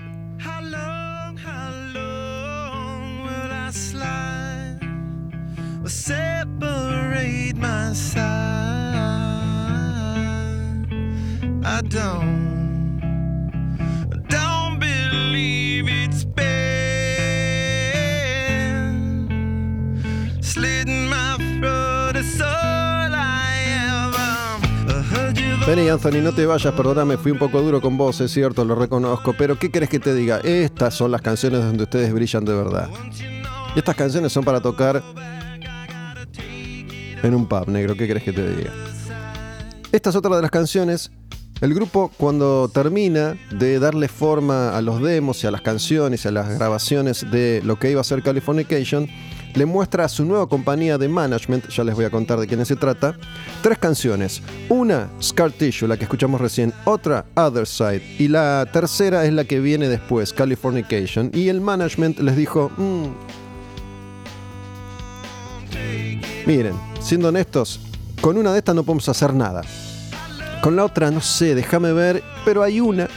Benny 25.68 25.90
Anthony, 25.90 26.22
no 26.24 26.32
te 26.32 26.46
vayas, 26.46 26.74
perdóname, 26.74 27.18
fui 27.18 27.34
un 27.34 27.38
poco 27.38 27.62
duro 27.62 27.82
con 27.82 27.98
vos, 27.98 28.22
es 28.22 28.32
cierto, 28.32 28.64
lo 28.64 28.74
reconozco, 28.74 29.36
pero 29.38 29.60
¿qué 29.60 29.70
querés 29.70 29.90
que 29.90 30.00
te 30.00 30.16
diga? 30.16 30.40
Estas 30.40 30.94
son 30.94 31.12
las 31.12 31.22
canciones 31.22 31.60
donde 31.60 31.84
ustedes 31.84 32.14
brillan 32.14 32.46
de 32.46 32.54
verdad. 32.54 32.90
estas 33.76 33.96
canciones 33.98 34.32
son 34.32 34.46
para 34.46 34.62
tocar 34.62 35.04
en 37.22 37.36
un 37.36 37.46
pub 37.46 37.68
negro, 37.68 37.96
¿qué 37.96 38.08
querés 38.08 38.24
que 38.24 38.32
te 38.32 38.50
diga? 38.56 38.72
Esta 39.92 40.10
es 40.10 40.16
otra 40.16 40.34
de 40.38 40.42
las 40.42 40.52
canciones 40.52 41.12
el 41.62 41.74
grupo 41.74 42.12
cuando 42.18 42.70
termina 42.72 43.36
de 43.52 43.80
darle 43.80 44.08
forma 44.08 44.78
a 44.78 44.82
los 44.82 45.02
demos 45.02 45.44
y 45.44 45.48
a 45.48 45.52
las 45.52 45.62
canciones 45.62 46.26
y 46.26 46.28
a 46.28 46.32
las 46.32 46.58
grabaciones 46.58 47.26
de 47.32 47.62
lo 47.64 47.80
que 47.80 47.92
iba 47.92 48.02
a 48.02 48.04
ser 48.04 48.22
Californication, 48.22 49.08
le 49.56 49.66
muestra 49.66 50.06
a 50.06 50.10
su 50.10 50.24
nueva 50.24 50.48
compañía 50.48 51.00
de 51.00 51.08
management, 51.08 51.68
ya 51.70 51.84
les 51.84 51.96
voy 51.96 52.06
a 52.06 52.12
contar 52.12 52.40
de 52.40 52.46
quiénes 52.46 52.68
se 52.68 52.76
trata, 52.76 53.18
tres 53.64 53.80
canciones. 53.80 54.42
Una, 54.70 55.10
Scar 55.20 55.52
Tissue, 55.52 55.88
la 55.88 55.98
que 55.98 56.04
escuchamos 56.04 56.40
recién, 56.40 56.74
otra, 56.86 57.26
Other 57.36 57.66
Side, 57.66 58.04
y 58.20 58.28
la 58.28 58.68
tercera 58.72 59.26
es 59.26 59.34
la 59.34 59.46
que 59.46 59.60
viene 59.60 59.90
después, 59.90 60.34
Californication. 60.34 61.32
Y 61.34 61.50
el 61.50 61.60
management 61.60 62.20
les 62.20 62.36
dijo, 62.36 62.70
mm, 62.78 63.06
miren, 66.46 66.76
siendo 67.02 67.30
honestos, 67.30 67.80
con 68.22 68.38
una 68.38 68.52
de 68.54 68.60
estas 68.60 68.76
no 68.76 68.84
podemos 68.84 69.10
hacer 69.10 69.34
nada. 69.34 69.64
Con 70.68 70.76
la 70.76 70.84
otra, 70.84 71.12
no 71.12 71.22
sé, 71.22 71.56
déjame 71.56 71.94
ver, 71.94 72.22
pero 72.44 72.62
hay 72.62 72.82
una 72.82 73.08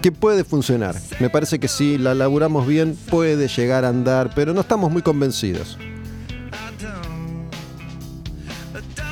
que 0.00 0.10
puede 0.10 0.42
funcionar. 0.42 0.96
Me 1.20 1.28
parece 1.28 1.58
que 1.58 1.68
si 1.68 1.98
la 1.98 2.14
laburamos 2.14 2.66
bien 2.66 2.96
puede 3.10 3.46
llegar 3.46 3.84
a 3.84 3.90
andar, 3.90 4.30
pero 4.34 4.54
no 4.54 4.62
estamos 4.62 4.90
muy 4.90 5.02
convencidos. 5.02 5.76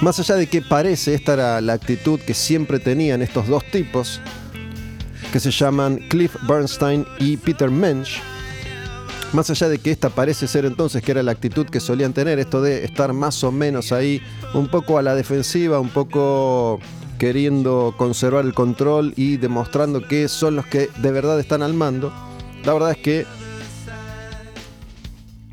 Más 0.01 0.19
allá 0.21 0.37
de 0.37 0.47
que 0.47 0.63
parece, 0.63 1.13
esta 1.13 1.35
era 1.35 1.61
la 1.61 1.75
actitud 1.75 2.19
que 2.19 2.33
siempre 2.33 2.79
tenían 2.79 3.21
estos 3.21 3.47
dos 3.47 3.63
tipos, 3.71 4.19
que 5.35 5.39
se 5.39 5.51
llaman 5.51 5.99
Cliff 6.09 6.35
Bernstein 6.49 7.05
y 7.19 7.37
Peter 7.37 7.71
Mensch, 7.71 8.23
más 9.35 9.51
allá 9.51 9.69
de 9.69 9.77
que 9.77 9.91
esta 9.91 10.09
parece 10.09 10.49
ser 10.49 10.65
entonces 10.65 11.03
que 11.03 11.11
era 11.11 11.23
la 11.23 11.33
actitud 11.33 11.67
que 11.67 11.79
solían 11.79 12.15
tener, 12.15 12.39
esto 12.39 12.63
de 12.63 12.87
estar 12.87 13.13
más 13.13 13.45
o 13.45 13.53
menos 13.53 13.93
ahí, 13.93 14.23
un 14.55 14.69
poco 14.69 14.97
a 14.97 15.03
la 15.03 15.15
defensiva, 15.15 15.79
un 15.79 15.91
poco 15.91 16.81
queriendo 17.23 17.95
conservar 17.97 18.45
el 18.45 18.53
control 18.53 19.15
y 19.15 19.37
demostrando 19.37 20.09
que 20.09 20.27
son 20.27 20.57
los 20.57 20.67
que 20.67 20.91
de 20.99 21.13
verdad 21.13 21.39
están 21.39 21.63
al 21.63 21.73
mando, 21.73 22.13
la 22.65 22.73
verdad 22.73 22.91
es 22.91 22.97
que 22.97 23.27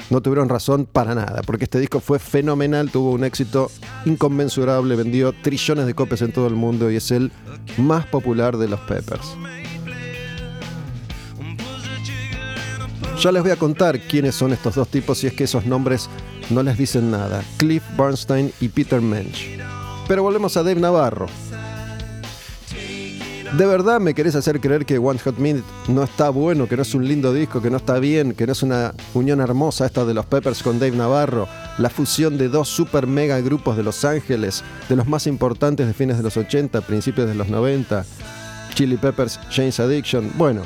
no 0.09 0.19
tuvieron 0.21 0.49
razón 0.49 0.87
para 0.91 1.13
nada, 1.13 1.43
porque 1.43 1.65
este 1.65 1.79
disco 1.79 1.99
fue 1.99 2.17
fenomenal, 2.17 2.89
tuvo 2.89 3.11
un 3.11 3.23
éxito 3.23 3.69
inconmensurable, 4.05 4.95
vendió 4.95 5.31
trillones 5.31 5.85
de 5.85 5.93
copias 5.93 6.23
en 6.23 6.31
todo 6.31 6.47
el 6.47 6.55
mundo 6.55 6.89
y 6.89 6.95
es 6.95 7.11
el 7.11 7.31
más 7.77 8.07
popular 8.07 8.57
de 8.57 8.67
los 8.67 8.79
Peppers. 8.79 9.35
Ya 13.21 13.31
les 13.31 13.43
voy 13.43 13.51
a 13.51 13.57
contar 13.57 13.99
quiénes 13.99 14.33
son 14.33 14.53
estos 14.53 14.73
dos 14.73 14.87
tipos 14.87 15.19
si 15.19 15.27
es 15.27 15.33
que 15.33 15.43
esos 15.43 15.67
nombres 15.67 16.09
no 16.49 16.63
les 16.63 16.79
dicen 16.79 17.11
nada. 17.11 17.43
Cliff 17.57 17.83
Bernstein 17.95 18.51
y 18.59 18.69
Peter 18.69 19.01
Mensch. 19.01 19.59
Pero 20.07 20.23
volvemos 20.23 20.57
a 20.57 20.63
Dave 20.63 20.81
Navarro. 20.81 21.27
¿De 23.57 23.65
verdad 23.65 23.99
me 23.99 24.13
querés 24.13 24.35
hacer 24.35 24.61
creer 24.61 24.85
que 24.85 24.99
One 24.99 25.17
Hot 25.19 25.39
Minute 25.39 25.65
no 25.87 26.03
está 26.03 26.29
bueno, 26.29 26.67
que 26.67 26.75
no 26.75 26.83
es 26.83 26.93
un 26.93 27.07
lindo 27.07 27.33
disco, 27.33 27.63
que 27.63 27.71
no 27.71 27.77
está 27.77 27.97
bien, 27.97 28.33
que 28.33 28.45
no 28.45 28.51
es 28.51 28.61
una 28.61 28.93
unión 29.15 29.41
hermosa 29.41 29.87
esta 29.87 30.05
de 30.05 30.13
los 30.13 30.27
Peppers 30.27 30.61
con 30.61 30.77
Dave 30.77 30.95
Navarro? 30.95 31.47
La 31.79 31.89
fusión 31.89 32.37
de 32.37 32.47
dos 32.47 32.69
super 32.69 33.07
mega 33.07 33.39
grupos 33.41 33.75
de 33.75 33.81
Los 33.81 34.05
Ángeles, 34.05 34.63
de 34.87 34.95
los 34.95 35.07
más 35.07 35.25
importantes 35.25 35.87
de 35.87 35.95
fines 35.95 36.17
de 36.17 36.23
los 36.23 36.37
80, 36.37 36.81
principios 36.81 37.27
de 37.27 37.33
los 37.33 37.49
90, 37.49 38.05
Chili 38.75 38.97
Peppers, 38.97 39.39
James 39.49 39.79
Addiction. 39.79 40.31
Bueno, 40.35 40.61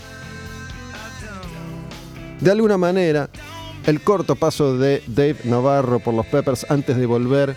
de 2.41 2.51
alguna 2.51 2.77
manera, 2.77 3.29
el 3.85 4.01
corto 4.01 4.35
paso 4.35 4.77
de 4.77 5.01
Dave 5.07 5.37
Navarro 5.45 5.99
por 5.99 6.13
los 6.13 6.25
Peppers 6.25 6.65
antes 6.69 6.97
de 6.97 7.05
volver 7.05 7.55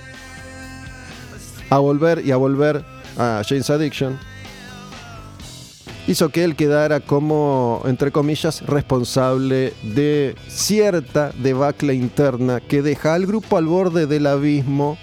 a 1.69 1.79
volver 1.79 2.25
y 2.25 2.31
a 2.31 2.37
volver 2.37 2.85
a 3.19 3.43
James 3.45 3.69
Addiction 3.71 4.17
hizo 6.07 6.29
que 6.29 6.45
él 6.45 6.57
quedara 6.57 7.01
como, 7.01 7.83
entre 7.87 8.13
comillas, 8.13 8.63
responsable 8.63 9.73
de 9.83 10.35
cierta 10.49 11.33
debacle 11.39 11.95
interna 11.95 12.61
que 12.61 12.83
deja 12.83 13.15
al 13.15 13.27
grupo 13.27 13.57
al 13.57 13.67
borde 13.67 14.07
del 14.07 14.27
abismo 14.27 14.99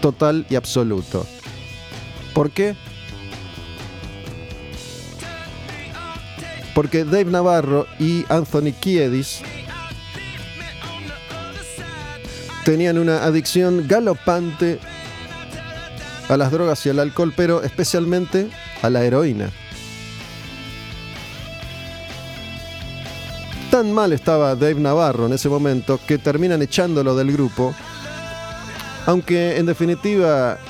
total 0.00 0.46
y 0.50 0.56
absoluto. 0.56 1.26
¿Por 2.34 2.50
qué? 2.50 2.74
Porque 6.74 7.04
Dave 7.04 7.26
Navarro 7.26 7.86
y 8.00 8.24
Anthony 8.28 8.72
Kiedis 8.78 9.42
tenían 12.64 12.98
una 12.98 13.24
adicción 13.24 13.86
galopante 13.86 14.80
a 16.28 16.36
las 16.36 16.50
drogas 16.50 16.84
y 16.86 16.90
al 16.90 16.98
alcohol, 16.98 17.32
pero 17.36 17.62
especialmente 17.62 18.48
a 18.82 18.90
la 18.90 19.04
heroína. 19.04 19.50
Tan 23.74 23.92
mal 23.92 24.12
estaba 24.12 24.54
Dave 24.54 24.76
Navarro 24.76 25.26
en 25.26 25.32
ese 25.32 25.48
momento 25.48 25.98
que 26.06 26.16
terminan 26.16 26.62
echándolo 26.62 27.16
del 27.16 27.32
grupo, 27.32 27.74
aunque 29.04 29.56
en 29.56 29.66
definitiva 29.66 30.60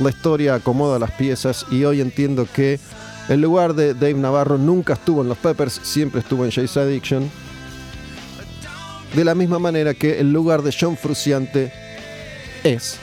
la 0.00 0.10
historia 0.10 0.56
acomoda 0.56 0.98
las 0.98 1.12
piezas 1.12 1.66
y 1.70 1.84
hoy 1.84 2.00
entiendo 2.00 2.48
que 2.52 2.80
el 3.28 3.40
lugar 3.40 3.74
de 3.74 3.94
Dave 3.94 4.14
Navarro 4.14 4.58
nunca 4.58 4.94
estuvo 4.94 5.22
en 5.22 5.28
los 5.28 5.38
Peppers, 5.38 5.78
siempre 5.84 6.22
estuvo 6.22 6.44
en 6.44 6.50
Chase 6.50 6.80
Addiction. 6.80 7.30
De 9.14 9.24
la 9.24 9.36
misma 9.36 9.60
manera 9.60 9.94
que 9.94 10.18
el 10.18 10.32
lugar 10.32 10.62
de 10.62 10.74
John 10.76 10.96
Fruciante 10.96 11.72
es 12.64 12.98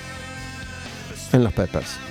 en 1.31 1.41
los 1.41 1.53
Peppers. 1.53 2.06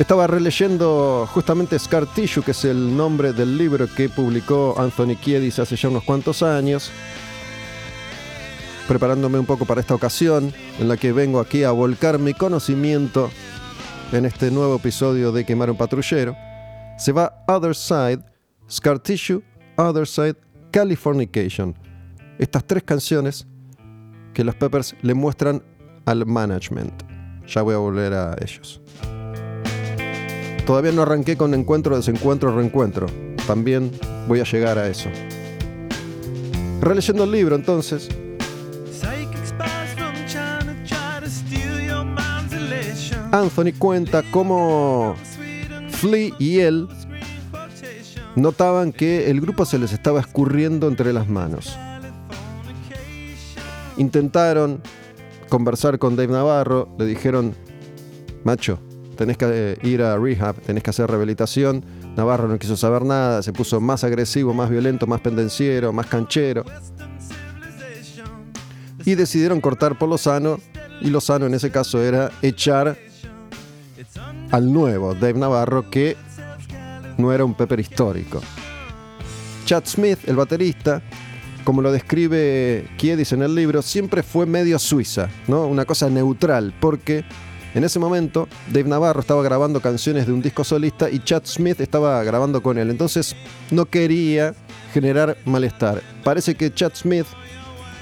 Estaba 0.00 0.26
releyendo 0.26 1.28
justamente 1.30 1.78
Scar 1.78 2.06
Tissue, 2.06 2.42
que 2.42 2.52
es 2.52 2.64
el 2.64 2.96
nombre 2.96 3.34
del 3.34 3.58
libro 3.58 3.86
que 3.86 4.08
publicó 4.08 4.74
Anthony 4.78 5.14
Kiedis 5.14 5.58
hace 5.58 5.76
ya 5.76 5.90
unos 5.90 6.04
cuantos 6.04 6.42
años, 6.42 6.90
preparándome 8.88 9.38
un 9.38 9.44
poco 9.44 9.66
para 9.66 9.82
esta 9.82 9.94
ocasión 9.94 10.54
en 10.78 10.88
la 10.88 10.96
que 10.96 11.12
vengo 11.12 11.38
aquí 11.38 11.64
a 11.64 11.72
volcar 11.72 12.18
mi 12.18 12.32
conocimiento 12.32 13.30
en 14.10 14.24
este 14.24 14.50
nuevo 14.50 14.76
episodio 14.76 15.32
de 15.32 15.44
Quemar 15.44 15.70
un 15.70 15.76
Patrullero. 15.76 16.34
Se 16.96 17.12
va 17.12 17.44
Other 17.46 17.74
Side, 17.74 18.24
Scar 18.70 19.00
Tissue, 19.00 19.42
Other 19.76 20.06
Side, 20.06 20.36
Californication. 20.70 21.76
Estas 22.38 22.66
tres 22.66 22.84
canciones 22.84 23.46
que 24.32 24.44
los 24.44 24.54
Peppers 24.54 24.96
le 25.02 25.12
muestran 25.12 25.62
al 26.06 26.24
management. 26.24 27.02
Ya 27.46 27.60
voy 27.60 27.74
a 27.74 27.78
volver 27.78 28.14
a 28.14 28.34
ellos. 28.40 28.80
Todavía 30.66 30.92
no 30.92 31.02
arranqué 31.02 31.36
con 31.36 31.54
encuentro, 31.54 31.96
desencuentro, 31.96 32.54
reencuentro. 32.54 33.06
También 33.46 33.90
voy 34.28 34.40
a 34.40 34.44
llegar 34.44 34.78
a 34.78 34.88
eso. 34.88 35.08
Releyendo 36.80 37.24
el 37.24 37.32
libro 37.32 37.56
entonces. 37.56 38.08
Anthony 43.32 43.72
cuenta 43.78 44.24
cómo 44.30 45.14
Flea 45.88 46.30
y 46.38 46.58
él 46.60 46.88
notaban 48.34 48.92
que 48.92 49.30
el 49.30 49.40
grupo 49.40 49.64
se 49.64 49.78
les 49.78 49.92
estaba 49.92 50.20
escurriendo 50.20 50.88
entre 50.88 51.12
las 51.12 51.28
manos. 51.28 51.76
Intentaron 53.96 54.80
conversar 55.48 55.98
con 55.98 56.16
Dave 56.16 56.32
Navarro, 56.32 56.88
le 56.98 57.04
dijeron, 57.04 57.54
macho, 58.44 58.80
tenés 59.20 59.36
que 59.36 59.44
eh, 59.50 59.76
ir 59.82 60.00
a 60.00 60.16
rehab, 60.16 60.56
tenés 60.62 60.82
que 60.82 60.88
hacer 60.88 61.06
rehabilitación. 61.06 61.84
Navarro 62.16 62.48
no 62.48 62.58
quiso 62.58 62.74
saber 62.74 63.04
nada, 63.04 63.42
se 63.42 63.52
puso 63.52 63.78
más 63.78 64.02
agresivo, 64.02 64.54
más 64.54 64.70
violento, 64.70 65.06
más 65.06 65.20
pendenciero, 65.20 65.92
más 65.92 66.06
canchero. 66.06 66.64
Y 69.04 69.14
decidieron 69.16 69.60
cortar 69.60 69.98
por 69.98 70.08
Lozano, 70.08 70.58
y 71.02 71.10
Lozano 71.10 71.44
en 71.44 71.52
ese 71.52 71.70
caso 71.70 72.02
era 72.02 72.30
echar 72.40 72.96
al 74.50 74.72
nuevo 74.72 75.12
Dave 75.12 75.34
Navarro, 75.34 75.90
que 75.90 76.16
no 77.18 77.30
era 77.30 77.44
un 77.44 77.52
Pepper 77.52 77.78
histórico. 77.78 78.40
Chad 79.66 79.84
Smith, 79.84 80.20
el 80.26 80.36
baterista, 80.36 81.02
como 81.64 81.82
lo 81.82 81.92
describe 81.92 82.88
Kiedis 82.96 83.32
en 83.32 83.42
el 83.42 83.54
libro, 83.54 83.82
siempre 83.82 84.22
fue 84.22 84.46
medio 84.46 84.78
suiza, 84.78 85.28
¿no? 85.46 85.66
Una 85.66 85.84
cosa 85.84 86.08
neutral, 86.08 86.72
porque 86.80 87.22
en 87.74 87.84
ese 87.84 87.98
momento, 87.98 88.48
Dave 88.66 88.88
Navarro 88.88 89.20
estaba 89.20 89.42
grabando 89.42 89.80
canciones 89.80 90.26
de 90.26 90.32
un 90.32 90.42
disco 90.42 90.64
solista 90.64 91.08
y 91.08 91.20
Chad 91.20 91.42
Smith 91.44 91.80
estaba 91.80 92.22
grabando 92.24 92.62
con 92.62 92.78
él. 92.78 92.90
Entonces 92.90 93.36
no 93.70 93.86
quería 93.86 94.54
generar 94.92 95.36
malestar. 95.44 96.02
Parece 96.24 96.56
que 96.56 96.74
Chad 96.74 96.92
Smith, 96.94 97.26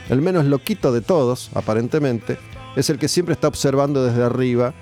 el 0.09 0.23
menos 0.23 0.47
loquito 0.47 0.91
de 0.91 1.03
todos, 1.03 1.51
aparentemente, 1.55 2.39
es 2.77 2.89
el 2.89 2.99
que 2.99 3.09
siempre 3.09 3.35
está 3.35 3.49
observando 3.49 4.05
desde 4.05 4.23
arriba, 4.23 4.73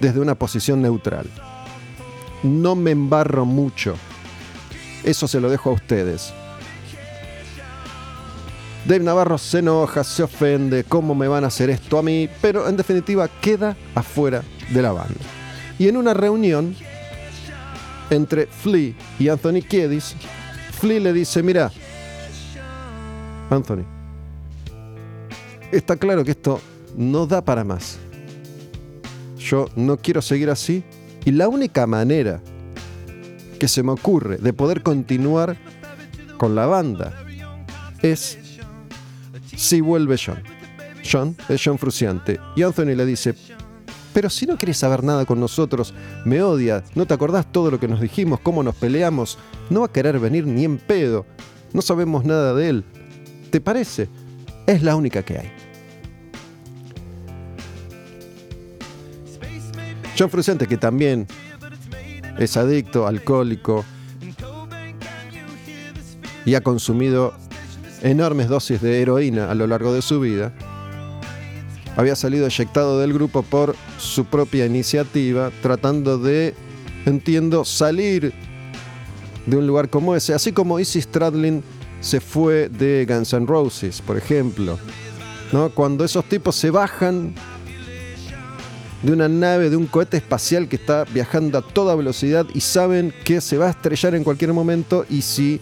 desde 0.00 0.20
una 0.20 0.36
posición 0.36 0.80
neutral. 0.80 1.26
No 2.42 2.74
me 2.76 2.92
embarro 2.92 3.44
mucho. 3.44 3.94
Eso 5.04 5.28
se 5.28 5.40
lo 5.40 5.50
dejo 5.50 5.70
a 5.70 5.74
ustedes. 5.74 6.32
Dave 8.86 9.04
Navarro 9.04 9.36
se 9.36 9.58
enoja, 9.58 10.02
se 10.04 10.22
ofende, 10.22 10.84
¿cómo 10.84 11.14
me 11.14 11.28
van 11.28 11.44
a 11.44 11.48
hacer 11.48 11.68
esto 11.70 11.98
a 11.98 12.02
mí? 12.02 12.28
Pero 12.40 12.66
en 12.68 12.76
definitiva 12.76 13.28
queda 13.40 13.76
afuera 13.94 14.42
de 14.70 14.82
la 14.82 14.92
banda. 14.92 15.20
Y 15.78 15.88
en 15.88 15.96
una 15.96 16.14
reunión 16.14 16.74
entre 18.08 18.46
Flea 18.46 18.94
y 19.18 19.28
Anthony 19.28 19.62
Kiedis, 19.68 20.16
Flea 20.72 21.00
le 21.00 21.12
dice, 21.12 21.42
mira, 21.42 21.70
Anthony, 23.50 23.84
está 25.70 25.96
claro 25.96 26.24
que 26.24 26.32
esto 26.32 26.60
no 26.96 27.26
da 27.26 27.42
para 27.42 27.64
más. 27.64 27.98
Yo 29.38 29.68
no 29.76 29.96
quiero 29.98 30.22
seguir 30.22 30.50
así 30.50 30.84
y 31.24 31.32
la 31.32 31.48
única 31.48 31.86
manera 31.86 32.40
que 33.58 33.68
se 33.68 33.82
me 33.82 33.92
ocurre 33.92 34.38
de 34.38 34.52
poder 34.52 34.82
continuar 34.82 35.56
con 36.38 36.54
la 36.54 36.66
banda 36.66 37.12
es 38.02 38.38
si 39.60 39.82
vuelve 39.82 40.16
John. 40.16 40.42
John 41.04 41.36
es 41.50 41.60
John 41.62 41.78
Fruciante. 41.78 42.40
Y 42.56 42.62
Anthony 42.62 42.96
le 42.96 43.04
dice, 43.04 43.34
pero 44.14 44.30
si 44.30 44.46
no 44.46 44.56
quieres 44.56 44.78
saber 44.78 45.04
nada 45.04 45.26
con 45.26 45.38
nosotros, 45.38 45.92
me 46.24 46.40
odia, 46.40 46.82
no 46.94 47.06
te 47.06 47.12
acordás 47.12 47.52
todo 47.52 47.70
lo 47.70 47.78
que 47.78 47.86
nos 47.86 48.00
dijimos, 48.00 48.40
cómo 48.40 48.62
nos 48.62 48.74
peleamos, 48.74 49.38
no 49.68 49.80
va 49.80 49.86
a 49.86 49.92
querer 49.92 50.18
venir 50.18 50.46
ni 50.46 50.64
en 50.64 50.78
pedo, 50.78 51.26
no 51.74 51.82
sabemos 51.82 52.24
nada 52.24 52.54
de 52.54 52.70
él. 52.70 52.84
¿Te 53.50 53.60
parece? 53.60 54.08
Es 54.66 54.82
la 54.82 54.96
única 54.96 55.22
que 55.22 55.38
hay. 55.38 55.52
John 60.18 60.30
Fruciante, 60.30 60.66
que 60.66 60.78
también 60.78 61.26
es 62.38 62.56
adicto, 62.56 63.06
alcohólico 63.06 63.84
y 66.46 66.54
ha 66.54 66.62
consumido 66.62 67.34
enormes 68.02 68.48
dosis 68.48 68.80
de 68.80 69.00
heroína 69.00 69.50
a 69.50 69.54
lo 69.54 69.66
largo 69.66 69.92
de 69.92 70.02
su 70.02 70.20
vida, 70.20 70.52
había 71.96 72.16
salido 72.16 72.46
eyectado 72.46 72.98
del 73.00 73.12
grupo 73.12 73.42
por 73.42 73.74
su 73.98 74.24
propia 74.24 74.66
iniciativa, 74.66 75.50
tratando 75.62 76.18
de, 76.18 76.54
entiendo, 77.04 77.64
salir 77.64 78.32
de 79.46 79.56
un 79.56 79.66
lugar 79.66 79.88
como 79.88 80.14
ese, 80.14 80.34
así 80.34 80.52
como 80.52 80.78
Izzy 80.78 81.02
Stradlin 81.02 81.62
se 82.00 82.20
fue 82.20 82.68
de 82.68 83.06
Guns 83.08 83.32
N' 83.32 83.46
Roses, 83.46 84.00
por 84.00 84.16
ejemplo. 84.16 84.78
¿no? 85.52 85.70
Cuando 85.70 86.04
esos 86.04 86.24
tipos 86.24 86.56
se 86.56 86.70
bajan 86.70 87.34
de 89.02 89.12
una 89.12 89.28
nave, 89.28 89.70
de 89.70 89.76
un 89.76 89.86
cohete 89.86 90.18
espacial 90.18 90.68
que 90.68 90.76
está 90.76 91.04
viajando 91.04 91.58
a 91.58 91.62
toda 91.62 91.94
velocidad 91.94 92.46
y 92.54 92.60
saben 92.60 93.12
que 93.24 93.40
se 93.40 93.58
va 93.58 93.66
a 93.66 93.70
estrellar 93.70 94.14
en 94.14 94.24
cualquier 94.24 94.52
momento 94.52 95.06
y 95.08 95.22
si 95.22 95.60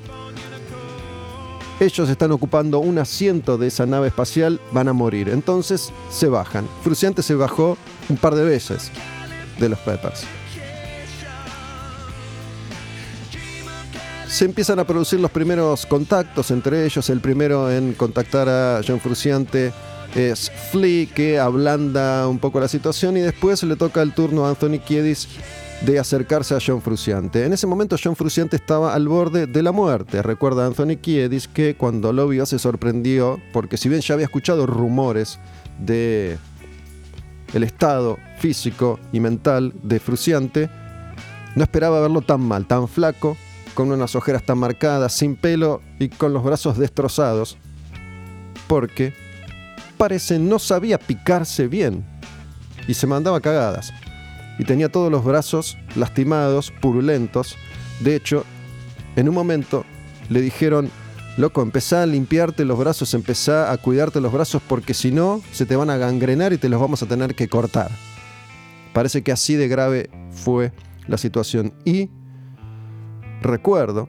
ellos 1.81 2.09
están 2.09 2.33
ocupando 2.33 2.81
un 2.81 2.99
asiento 2.99 3.57
de 3.57 3.69
esa 3.69 3.87
nave 3.87 4.09
espacial, 4.09 4.61
van 4.73 4.89
a 4.89 4.93
morir. 4.93 5.29
Entonces 5.29 5.93
se 6.11 6.27
bajan. 6.29 6.69
Fruciante 6.83 7.23
se 7.23 7.35
bajó 7.35 7.79
un 8.09 8.17
par 8.17 8.35
de 8.35 8.45
veces 8.45 8.91
de 9.59 9.69
los 9.69 9.79
Peppers. 9.81 10.25
Se 14.29 14.45
empiezan 14.45 14.79
a 14.79 14.85
producir 14.85 15.21
los 15.21 15.31
primeros 15.31 15.87
contactos 15.87 16.51
entre 16.51 16.85
ellos. 16.85 17.09
El 17.11 17.21
primero 17.21 17.71
en 17.71 17.95
contactar 17.95 18.49
a 18.49 18.81
John 18.87 19.01
Fruciante 19.01 19.73
es 20.15 20.51
Flea, 20.71 21.07
que 21.07 21.39
ablanda 21.39 22.27
un 22.29 22.39
poco 22.39 22.61
la 22.61 22.69
situación 22.69 23.17
y 23.17 23.21
después 23.21 23.63
le 23.63 23.77
toca 23.77 24.03
el 24.03 24.15
turno 24.15 24.47
a 24.47 24.51
Anthony 24.51 24.81
Kiedis 24.85 25.29
de 25.83 25.99
acercarse 25.99 26.55
a 26.55 26.59
John 26.65 26.83
Fruciante. 26.83 27.45
En 27.45 27.53
ese 27.53 27.67
momento 27.67 27.97
John 28.03 28.17
Fruciante 28.17 28.57
estaba 28.57 28.95
al 28.95 29.07
borde 29.09 29.47
de 29.47 29.63
la 29.63 29.73
muerte. 29.73 30.23
Recuerda 30.23 30.67
Anthony 30.67 30.97
Kiedis 31.01 31.47
que 31.47 31.77
cuando 31.77 32.13
lo 32.13 32.27
vio 32.29 32.47
se 32.47 32.59
sorprendió 32.59 33.41
porque 33.53 33.77
si 33.77 33.89
bien 33.89 34.01
ya 34.01 34.15
había 34.15 34.27
escuchado 34.27 34.67
rumores 34.67 35.39
de 35.79 36.37
el 37.55 37.63
estado 37.63 38.19
físico 38.39 38.99
y 39.13 39.21
mental 39.21 39.73
de 39.83 40.01
Fruciante, 40.01 40.69
no 41.55 41.63
esperaba 41.63 42.01
verlo 42.01 42.21
tan 42.21 42.41
mal, 42.41 42.67
tan 42.67 42.89
flaco, 42.89 43.37
con 43.75 43.91
unas 43.91 44.15
ojeras 44.17 44.43
tan 44.43 44.59
marcadas, 44.59 45.13
sin 45.13 45.37
pelo 45.37 45.81
y 45.99 46.09
con 46.09 46.33
los 46.33 46.43
brazos 46.43 46.77
destrozados, 46.77 47.57
porque 48.67 49.15
parece 49.97 50.39
no 50.39 50.59
sabía 50.59 50.99
picarse 50.99 51.69
bien 51.69 52.05
y 52.87 52.95
se 52.95 53.07
mandaba 53.07 53.41
cagadas 53.41 53.93
y 54.59 54.65
tenía 54.65 54.91
todos 54.91 55.11
los 55.11 55.25
brazos 55.25 55.79
lastimados, 55.97 56.73
purulentos. 56.81 57.57
De 58.01 58.17
hecho, 58.17 58.45
en 59.17 59.29
un 59.29 59.35
momento 59.35 59.85
le 60.29 60.41
dijeron, 60.41 60.91
loco, 61.37 61.63
empezá 61.63 62.03
a 62.03 62.07
limpiarte 62.07 62.65
los 62.65 62.79
brazos, 62.79 63.15
empezá 63.15 63.73
a 63.73 63.77
cuidarte 63.79 64.21
los 64.21 64.33
brazos 64.33 64.61
porque 64.69 64.95
si 64.95 65.13
no, 65.13 65.41
se 65.53 65.67
te 65.67 65.77
van 65.77 65.91
a 65.91 65.97
gangrenar 65.97 66.53
y 66.53 66.59
te 66.59 66.69
los 66.69 66.81
vamos 66.81 67.03
a 67.03 67.07
tener 67.07 67.35
que 67.35 67.49
cortar. 67.49 67.91
Parece 68.93 69.23
que 69.23 69.33
así 69.33 69.55
de 69.55 69.69
grave 69.69 70.11
fue 70.31 70.73
la 71.07 71.19
situación. 71.19 71.73
Y 71.85 72.11
recuerdo, 73.41 74.09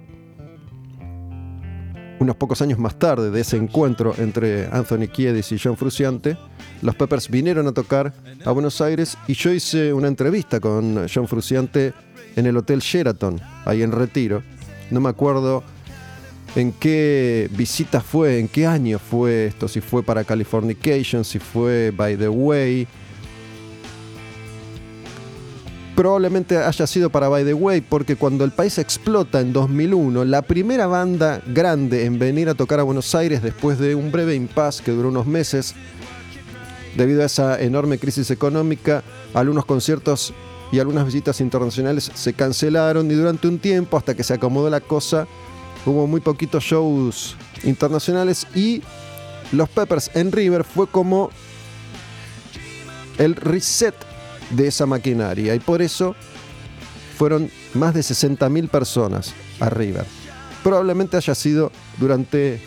unos 2.19 2.35
pocos 2.35 2.61
años 2.61 2.79
más 2.79 2.99
tarde 2.99 3.31
de 3.31 3.41
ese 3.41 3.57
encuentro 3.57 4.13
entre 4.17 4.67
Anthony 4.67 5.07
Kiedis 5.11 5.51
y 5.51 5.59
John 5.59 5.77
Fruciante, 5.77 6.37
los 6.81 6.95
Peppers 6.95 7.29
vinieron 7.29 7.67
a 7.67 7.71
tocar 7.71 8.13
a 8.45 8.51
Buenos 8.51 8.81
Aires 8.81 9.17
y 9.27 9.33
yo 9.33 9.51
hice 9.51 9.93
una 9.93 10.07
entrevista 10.07 10.59
con 10.59 11.07
John 11.13 11.27
Fruciante 11.27 11.93
en 12.35 12.45
el 12.45 12.57
Hotel 12.57 12.79
Sheraton, 12.79 13.39
ahí 13.65 13.81
en 13.81 13.91
Retiro. 13.91 14.43
No 14.91 14.99
me 14.99 15.09
acuerdo 15.09 15.63
en 16.55 16.71
qué 16.73 17.49
visita 17.51 18.01
fue, 18.01 18.39
en 18.39 18.47
qué 18.47 18.65
año 18.65 18.99
fue 18.99 19.47
esto, 19.47 19.67
si 19.67 19.81
fue 19.81 20.03
para 20.03 20.23
Californication, 20.23 21.23
si 21.23 21.39
fue 21.39 21.91
By 21.95 22.17
the 22.17 22.29
Way. 22.29 22.87
Probablemente 25.99 26.55
haya 26.55 26.87
sido 26.87 27.09
para 27.09 27.27
By 27.27 27.43
the 27.43 27.53
Way, 27.53 27.81
porque 27.81 28.15
cuando 28.15 28.45
el 28.45 28.51
país 28.51 28.77
explota 28.77 29.41
en 29.41 29.51
2001, 29.51 30.23
la 30.23 30.41
primera 30.41 30.87
banda 30.87 31.41
grande 31.45 32.05
en 32.05 32.17
venir 32.17 32.47
a 32.47 32.53
tocar 32.53 32.79
a 32.79 32.83
Buenos 32.83 33.13
Aires 33.15 33.43
después 33.43 33.77
de 33.79 33.95
un 33.95 34.09
breve 34.09 34.33
impasse 34.33 34.81
que 34.81 34.91
duró 34.91 35.09
unos 35.09 35.27
meses, 35.27 35.75
Debido 36.95 37.21
a 37.21 37.25
esa 37.25 37.59
enorme 37.59 37.97
crisis 37.97 38.31
económica, 38.31 39.03
algunos 39.33 39.65
conciertos 39.65 40.33
y 40.71 40.79
algunas 40.79 41.05
visitas 41.05 41.41
internacionales 41.41 42.09
se 42.13 42.31
cancelaron 42.31 43.11
y 43.11 43.15
durante 43.15 43.49
un 43.49 43.59
tiempo, 43.59 43.97
hasta 43.97 44.15
que 44.15 44.23
se 44.23 44.35
acomodó 44.35 44.69
la 44.69 44.79
cosa, 44.79 45.27
hubo 45.85 46.07
muy 46.07 46.21
poquitos 46.21 46.63
shows 46.63 47.35
internacionales 47.65 48.47
y 48.55 48.81
los 49.51 49.67
Peppers 49.67 50.11
en 50.13 50.31
River 50.31 50.63
fue 50.63 50.87
como 50.87 51.29
el 53.17 53.35
reset 53.35 54.08
de 54.51 54.67
esa 54.67 54.85
maquinaria 54.85 55.55
y 55.55 55.59
por 55.59 55.81
eso 55.81 56.15
fueron 57.17 57.51
más 57.73 57.93
de 57.93 58.01
60.000 58.01 58.69
personas 58.69 59.33
a 59.59 59.69
River. 59.69 60.05
Probablemente 60.63 61.17
haya 61.17 61.35
sido 61.35 61.71
durante 61.97 62.61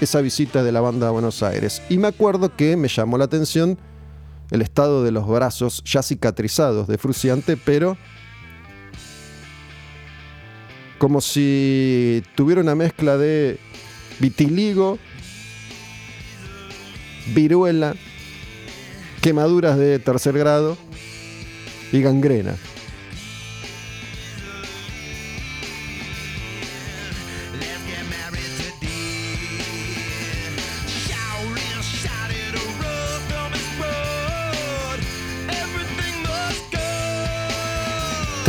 esa 0.00 0.20
visita 0.20 0.62
de 0.62 0.72
la 0.72 0.80
banda 0.80 1.08
a 1.08 1.10
Buenos 1.10 1.42
Aires. 1.42 1.82
Y 1.88 1.98
me 1.98 2.08
acuerdo 2.08 2.54
que 2.56 2.76
me 2.76 2.88
llamó 2.88 3.18
la 3.18 3.24
atención 3.24 3.78
el 4.50 4.62
estado 4.62 5.04
de 5.04 5.10
los 5.10 5.26
brazos 5.26 5.82
ya 5.84 6.02
cicatrizados 6.02 6.88
de 6.88 6.96
Fruciante, 6.96 7.56
pero 7.56 7.98
como 10.98 11.20
si 11.20 12.22
tuviera 12.34 12.60
una 12.60 12.74
mezcla 12.74 13.18
de 13.18 13.58
vitiligo, 14.20 14.98
viruela, 17.34 17.94
quemaduras 19.20 19.76
de 19.76 19.98
tercer 19.98 20.38
grado 20.38 20.78
y 21.92 22.02
gangrena. 22.02 22.54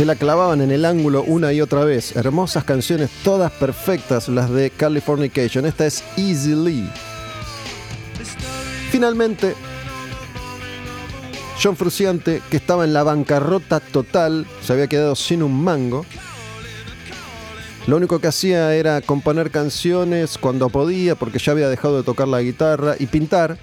Se 0.00 0.06
la 0.06 0.16
clavaban 0.16 0.62
en 0.62 0.70
el 0.70 0.86
ángulo 0.86 1.22
una 1.24 1.52
y 1.52 1.60
otra 1.60 1.84
vez. 1.84 2.16
Hermosas 2.16 2.64
canciones, 2.64 3.10
todas 3.22 3.52
perfectas, 3.52 4.30
las 4.30 4.48
de 4.48 4.70
Californication. 4.70 5.66
Esta 5.66 5.84
es 5.84 6.02
Easily. 6.16 6.88
Finalmente, 8.90 9.54
John 11.62 11.76
Fruciante, 11.76 12.40
que 12.50 12.56
estaba 12.56 12.84
en 12.84 12.94
la 12.94 13.02
bancarrota 13.02 13.80
total, 13.80 14.46
se 14.62 14.72
había 14.72 14.86
quedado 14.86 15.14
sin 15.14 15.42
un 15.42 15.62
mango. 15.62 16.06
Lo 17.86 17.98
único 17.98 18.18
que 18.18 18.28
hacía 18.28 18.74
era 18.74 19.02
componer 19.02 19.50
canciones 19.50 20.38
cuando 20.38 20.70
podía, 20.70 21.16
porque 21.16 21.38
ya 21.38 21.52
había 21.52 21.68
dejado 21.68 21.98
de 21.98 22.02
tocar 22.02 22.28
la 22.28 22.40
guitarra 22.40 22.94
y 22.98 23.06
pintar. 23.06 23.58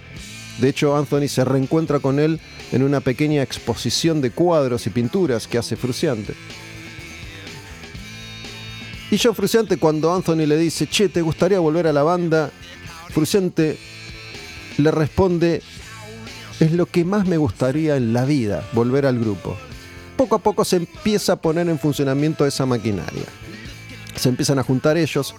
De 0.60 0.70
hecho, 0.70 0.96
Anthony 0.96 1.28
se 1.28 1.44
reencuentra 1.44 2.00
con 2.00 2.20
él 2.20 2.40
en 2.72 2.84
una 2.84 3.00
pequeña 3.00 3.42
exposición 3.42 4.22
de 4.22 4.30
cuadros 4.30 4.86
y 4.86 4.92
pinturas 4.92 5.48
que 5.48 5.58
hace 5.58 5.76
Fruciante. 5.76 6.36
Y 9.10 9.18
John 9.18 9.34
Fruciante 9.34 9.78
cuando 9.78 10.14
Anthony 10.14 10.46
le 10.46 10.58
dice, 10.58 10.86
che, 10.86 11.10
¿te 11.10 11.22
gustaría 11.22 11.60
volver 11.60 11.88
a 11.88 11.94
la 11.94 12.04
banda? 12.04 12.52
Fruciante 13.10 13.78
le 14.78 14.92
responde, 14.92 15.64
es 16.60 16.72
lo 16.72 16.86
que 16.86 17.06
más 17.06 17.28
me 17.28 17.38
gustaría 17.38 17.96
en 17.98 18.14
la 18.14 18.26
vida, 18.26 18.64
volver 18.74 19.06
al 19.06 19.20
grupo. 19.20 19.56
Poco 20.16 20.36
a 20.36 20.40
poco 20.40 20.66
se 20.66 20.78
empieza 20.78 21.34
a 21.34 21.36
poner 21.36 21.70
en 21.70 21.78
funcionamiento 21.78 22.46
esa 22.46 22.66
maquinaria. 22.66 23.26
Se 24.16 24.30
empiezan 24.30 24.58
a 24.58 24.64
juntar 24.64 24.98
ellos, 24.98 25.36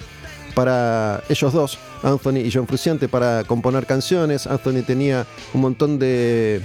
para 0.55 1.23
ellos 1.29 1.53
dos, 1.53 1.79
Anthony 2.03 2.39
y 2.39 2.51
John 2.53 2.69
Fruciante, 2.69 3.09
para 3.09 3.43
componer 3.45 3.87
canciones. 3.87 4.47
Anthony 4.47 4.83
tenía 4.87 5.27
un 5.53 5.61
montón 5.63 5.99
de 5.99 6.63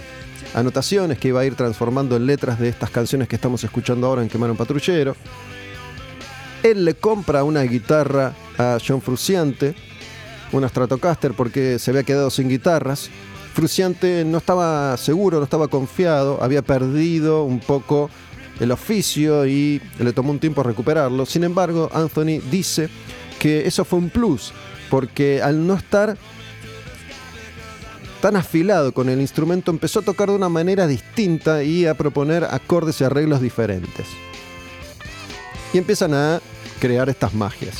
anotaciones 0.53 1.17
que 1.17 1.29
iba 1.29 1.41
a 1.41 1.45
ir 1.45 1.55
transformando 1.55 2.15
en 2.15 2.27
letras 2.27 2.59
de 2.59 2.69
estas 2.69 2.91
canciones 2.91 3.27
que 3.27 3.35
estamos 3.35 3.63
escuchando 3.63 4.07
ahora 4.07 4.21
en 4.21 4.29
Quemar 4.29 4.51
un 4.51 4.57
Patrullero. 4.57 5.15
Él 6.61 6.85
le 6.85 6.93
compra 6.93 7.43
una 7.43 7.63
guitarra 7.63 8.33
a 8.57 8.77
John 8.85 9.01
Fruciante, 9.01 9.75
una 10.51 10.69
Stratocaster, 10.69 11.33
porque 11.33 11.79
se 11.79 11.91
había 11.91 12.03
quedado 12.03 12.29
sin 12.29 12.47
guitarras. 12.47 13.09
Fruciante 13.53 14.25
no 14.25 14.39
estaba 14.39 14.97
seguro, 14.97 15.37
no 15.37 15.43
estaba 15.43 15.67
confiado, 15.67 16.41
había 16.41 16.63
perdido 16.63 17.43
un 17.43 17.59
poco 17.59 18.09
el 18.59 18.71
oficio 18.71 19.45
y 19.45 19.79
le 19.99 20.11
tomó 20.11 20.31
un 20.31 20.39
tiempo 20.39 20.63
recuperarlo. 20.63 21.25
Sin 21.25 21.43
embargo, 21.43 21.89
Anthony 21.93 22.41
dice 22.49 22.89
que 23.39 23.67
eso 23.67 23.85
fue 23.85 23.99
un 23.99 24.09
plus, 24.09 24.53
porque 24.89 25.41
al 25.41 25.67
no 25.67 25.75
estar 25.75 26.17
tan 28.21 28.35
afilado 28.37 28.91
con 28.91 29.09
el 29.09 29.21
instrumento, 29.21 29.69
empezó 29.69 29.99
a 29.99 30.03
tocar 30.03 30.29
de 30.29 30.35
una 30.35 30.49
manera 30.49 30.87
distinta 30.87 31.61
y 31.63 31.85
a 31.85 31.93
proponer 31.93 32.45
acordes 32.45 33.01
y 33.01 33.03
arreglos 33.03 33.41
diferentes. 33.41 34.07
Y 35.73 35.77
empiezan 35.77 36.13
a 36.13 36.39
crear 36.79 37.09
estas 37.09 37.33
magias. 37.33 37.75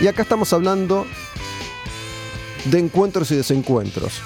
Y 0.00 0.06
acá 0.08 0.22
estamos 0.22 0.52
hablando 0.52 1.06
de 2.64 2.78
encuentros 2.78 3.30
y 3.30 3.36
desencuentros. 3.36 4.20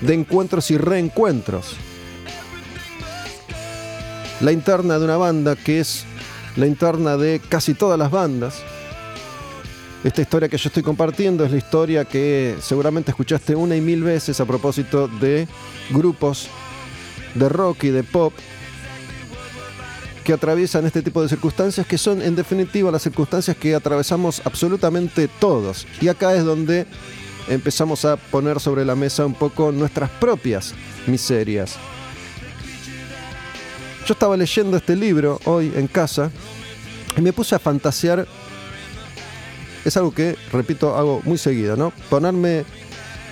De 0.00 0.14
encuentros 0.14 0.70
y 0.70 0.78
reencuentros. 0.78 1.76
La 4.40 4.52
interna 4.52 4.98
de 4.98 5.04
una 5.04 5.16
banda 5.16 5.56
que 5.56 5.80
es 5.80 6.04
la 6.56 6.66
interna 6.66 7.16
de 7.16 7.40
casi 7.48 7.74
todas 7.74 7.98
las 7.98 8.10
bandas 8.10 8.62
esta 10.04 10.22
historia 10.22 10.48
que 10.48 10.56
yo 10.56 10.68
estoy 10.68 10.84
compartiendo 10.84 11.44
es 11.44 11.50
la 11.50 11.56
historia 11.56 12.04
que 12.04 12.56
seguramente 12.60 13.10
escuchaste 13.10 13.56
una 13.56 13.74
y 13.74 13.80
mil 13.80 14.04
veces 14.04 14.40
a 14.40 14.44
propósito 14.44 15.08
de 15.08 15.48
grupos 15.90 16.46
de 17.34 17.48
rock 17.48 17.84
y 17.84 17.88
de 17.88 18.04
pop 18.04 18.32
que 20.28 20.34
atraviesan 20.34 20.84
este 20.84 21.00
tipo 21.00 21.22
de 21.22 21.28
circunstancias 21.30 21.86
que 21.86 21.96
son 21.96 22.20
en 22.20 22.36
definitiva 22.36 22.90
las 22.90 23.00
circunstancias 23.00 23.56
que 23.56 23.74
atravesamos 23.74 24.42
absolutamente 24.44 25.26
todos. 25.26 25.86
Y 26.02 26.08
acá 26.08 26.34
es 26.34 26.44
donde 26.44 26.84
empezamos 27.48 28.04
a 28.04 28.18
poner 28.18 28.60
sobre 28.60 28.84
la 28.84 28.94
mesa 28.94 29.24
un 29.24 29.32
poco 29.32 29.72
nuestras 29.72 30.10
propias 30.10 30.74
miserias. 31.06 31.76
Yo 34.06 34.12
estaba 34.12 34.36
leyendo 34.36 34.76
este 34.76 34.94
libro 34.94 35.40
hoy 35.46 35.72
en 35.74 35.86
casa 35.86 36.30
y 37.16 37.22
me 37.22 37.32
puse 37.32 37.54
a 37.54 37.58
fantasear 37.58 38.28
es 39.86 39.96
algo 39.96 40.12
que, 40.12 40.36
repito, 40.52 40.94
hago 40.94 41.22
muy 41.24 41.38
seguido, 41.38 41.74
¿no? 41.74 41.90
Ponerme 42.10 42.66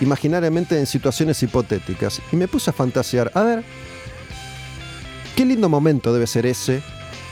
imaginariamente 0.00 0.78
en 0.78 0.86
situaciones 0.86 1.42
hipotéticas 1.42 2.22
y 2.32 2.36
me 2.36 2.48
puse 2.48 2.70
a 2.70 2.72
fantasear, 2.72 3.30
a 3.34 3.42
ver, 3.42 3.64
qué 5.36 5.44
lindo 5.44 5.68
momento 5.68 6.12
debe 6.14 6.26
ser 6.26 6.46
ese, 6.46 6.82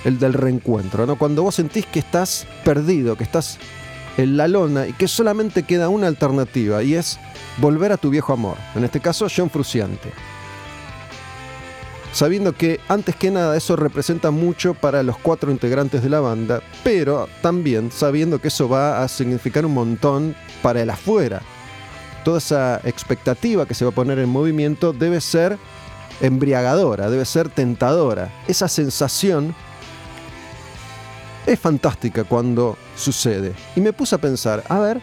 el 0.05 0.19
del 0.19 0.35
reencuentro, 0.35 1.07
¿no? 1.07 1.17
Cuando 1.17 1.43
vos 1.43 1.55
sentís 1.55 1.87
que 1.87 1.99
estás 1.99 2.47
perdido, 2.63 3.17
que 3.17 3.25
estás 3.25 3.59
en 4.19 4.37
la 4.37 4.47
lona 4.47 4.87
y 4.87 4.93
que 4.93 5.09
solamente 5.09 5.65
queda 5.65 5.89
una 5.89 6.07
alternativa 6.07 6.83
y 6.83 6.95
es 6.95 7.19
volver 7.57 7.93
a 7.93 7.97
tu 7.97 8.11
viejo 8.11 8.35
amor, 8.35 8.57
en 8.75 8.85
este 8.85 9.01
caso 9.01 9.27
John 9.35 9.49
Fruciante. 9.49 10.13
Sabiendo 12.13 12.53
que 12.53 12.79
antes 12.89 13.17
que 13.17 13.31
nada 13.31 13.57
eso 13.57 13.75
representa 13.75 14.31
mucho 14.31 14.75
para 14.75 15.03
los 15.03 15.17
cuatro 15.17 15.51
integrantes 15.51 16.03
de 16.03 16.11
la 16.11 16.21
banda, 16.21 16.63
pero 16.85 17.27
también 17.43 17.91
sabiendo 17.91 18.39
que 18.39 18.49
eso 18.49 18.69
va 18.69 19.03
a 19.03 19.09
significar 19.09 19.67
un 19.67 19.75
montón 19.75 20.37
para 20.63 20.83
el 20.83 20.91
afuera. 20.91 21.41
Toda 22.23 22.39
esa 22.39 22.81
expectativa 22.85 23.67
que 23.67 23.75
se 23.75 23.85
va 23.85 23.91
a 23.91 23.95
poner 23.95 24.19
en 24.19 24.29
movimiento 24.29 24.93
debe 24.93 25.21
ser 25.21 25.59
embriagadora, 26.21 27.11
debe 27.11 27.25
ser 27.25 27.49
tentadora. 27.49 28.33
Esa 28.49 28.69
sensación 28.69 29.55
es 31.47 31.59
fantástica 31.59 32.25
cuando 32.25 32.77
sucede. 32.97 33.53
Y 33.77 33.81
me 33.81 33.93
puse 33.93 34.15
a 34.15 34.19
pensar, 34.19 34.65
a 34.69 34.79
ver, 34.79 35.01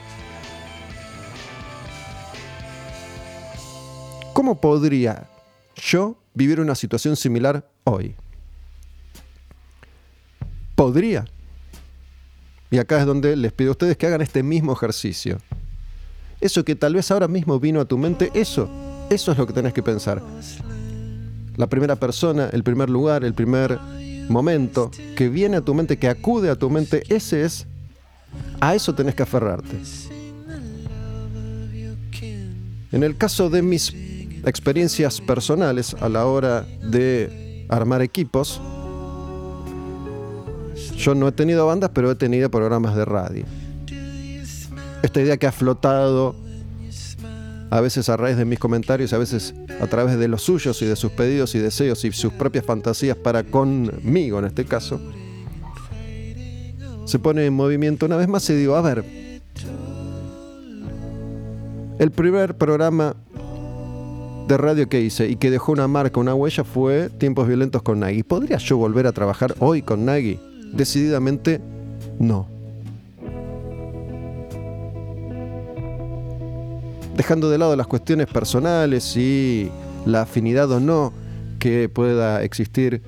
¿cómo 4.33 4.59
podría 4.59 5.29
yo 5.75 6.17
vivir 6.33 6.59
una 6.59 6.75
situación 6.75 7.15
similar 7.15 7.69
hoy? 7.83 8.15
¿Podría? 10.75 11.25
Y 12.71 12.77
acá 12.77 12.99
es 12.99 13.05
donde 13.05 13.35
les 13.35 13.51
pido 13.51 13.71
a 13.71 13.73
ustedes 13.73 13.97
que 13.97 14.07
hagan 14.07 14.21
este 14.21 14.43
mismo 14.43 14.73
ejercicio. 14.73 15.37
Eso 16.39 16.65
que 16.65 16.75
tal 16.75 16.95
vez 16.95 17.11
ahora 17.11 17.27
mismo 17.27 17.59
vino 17.59 17.81
a 17.81 17.85
tu 17.85 17.97
mente, 17.97 18.31
eso, 18.33 18.67
eso 19.09 19.31
es 19.31 19.37
lo 19.37 19.45
que 19.45 19.53
tenés 19.53 19.73
que 19.73 19.83
pensar. 19.83 20.23
La 21.57 21.67
primera 21.67 21.95
persona, 21.95 22.49
el 22.51 22.63
primer 22.63 22.89
lugar, 22.89 23.23
el 23.23 23.33
primer 23.33 23.77
momento 24.29 24.91
que 25.15 25.29
viene 25.29 25.57
a 25.57 25.61
tu 25.61 25.73
mente, 25.73 25.97
que 25.97 26.07
acude 26.07 26.49
a 26.49 26.55
tu 26.55 26.69
mente, 26.69 27.03
ese 27.09 27.43
es, 27.43 27.67
a 28.59 28.75
eso 28.75 28.95
tenés 28.95 29.15
que 29.15 29.23
aferrarte. 29.23 29.77
En 32.91 33.03
el 33.03 33.17
caso 33.17 33.49
de 33.49 33.61
mis 33.61 33.93
experiencias 34.45 35.21
personales 35.21 35.95
a 35.99 36.09
la 36.09 36.25
hora 36.25 36.65
de 36.83 37.65
armar 37.69 38.01
equipos, 38.01 38.61
yo 40.97 41.15
no 41.15 41.27
he 41.27 41.31
tenido 41.31 41.65
bandas, 41.65 41.91
pero 41.93 42.11
he 42.11 42.15
tenido 42.15 42.49
programas 42.51 42.95
de 42.95 43.05
radio. 43.05 43.45
Esta 45.03 45.21
idea 45.21 45.37
que 45.37 45.47
ha 45.47 45.51
flotado 45.51 46.35
a 47.71 47.79
veces 47.79 48.09
a 48.09 48.17
raíz 48.17 48.35
de 48.35 48.43
mis 48.43 48.59
comentarios, 48.59 49.13
a 49.13 49.17
veces 49.17 49.55
a 49.79 49.87
través 49.87 50.19
de 50.19 50.27
los 50.27 50.43
suyos 50.43 50.81
y 50.81 50.85
de 50.85 50.97
sus 50.97 51.11
pedidos 51.13 51.55
y 51.55 51.59
deseos 51.59 52.03
y 52.03 52.11
sus 52.11 52.33
propias 52.33 52.65
fantasías 52.65 53.15
para 53.15 53.43
conmigo 53.43 54.39
en 54.39 54.45
este 54.45 54.65
caso, 54.65 54.99
se 57.05 57.17
pone 57.17 57.45
en 57.45 57.53
movimiento 57.53 58.05
una 58.05 58.17
vez 58.17 58.27
más 58.27 58.47
y 58.49 58.55
digo, 58.55 58.75
a 58.75 58.81
ver, 58.81 59.05
el 61.97 62.11
primer 62.11 62.57
programa 62.57 63.15
de 64.49 64.57
radio 64.57 64.89
que 64.89 64.99
hice 64.99 65.29
y 65.29 65.37
que 65.37 65.49
dejó 65.49 65.71
una 65.71 65.87
marca, 65.87 66.19
una 66.19 66.35
huella 66.35 66.65
fue 66.65 67.09
Tiempos 67.09 67.47
Violentos 67.47 67.81
con 67.83 68.01
Nagui. 68.01 68.23
¿Podría 68.23 68.57
yo 68.57 68.75
volver 68.75 69.07
a 69.07 69.13
trabajar 69.13 69.55
hoy 69.59 69.81
con 69.81 70.03
Nagui? 70.03 70.41
Decididamente 70.73 71.61
no. 72.19 72.50
Dejando 77.21 77.51
de 77.51 77.59
lado 77.59 77.75
las 77.75 77.85
cuestiones 77.85 78.25
personales 78.25 79.15
y 79.15 79.69
la 80.07 80.23
afinidad 80.23 80.71
o 80.71 80.79
no 80.79 81.13
que 81.59 81.87
pueda 81.87 82.41
existir 82.41 83.03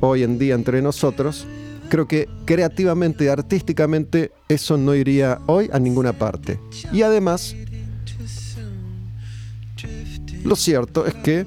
hoy 0.00 0.24
en 0.24 0.36
día 0.36 0.56
entre 0.56 0.82
nosotros, 0.82 1.46
creo 1.88 2.08
que 2.08 2.28
creativamente, 2.44 3.30
artísticamente, 3.30 4.32
eso 4.48 4.76
no 4.76 4.96
iría 4.96 5.38
hoy 5.46 5.70
a 5.72 5.78
ninguna 5.78 6.12
parte. 6.12 6.58
Y 6.92 7.02
además, 7.02 7.54
lo 10.42 10.56
cierto 10.56 11.06
es 11.06 11.14
que 11.14 11.46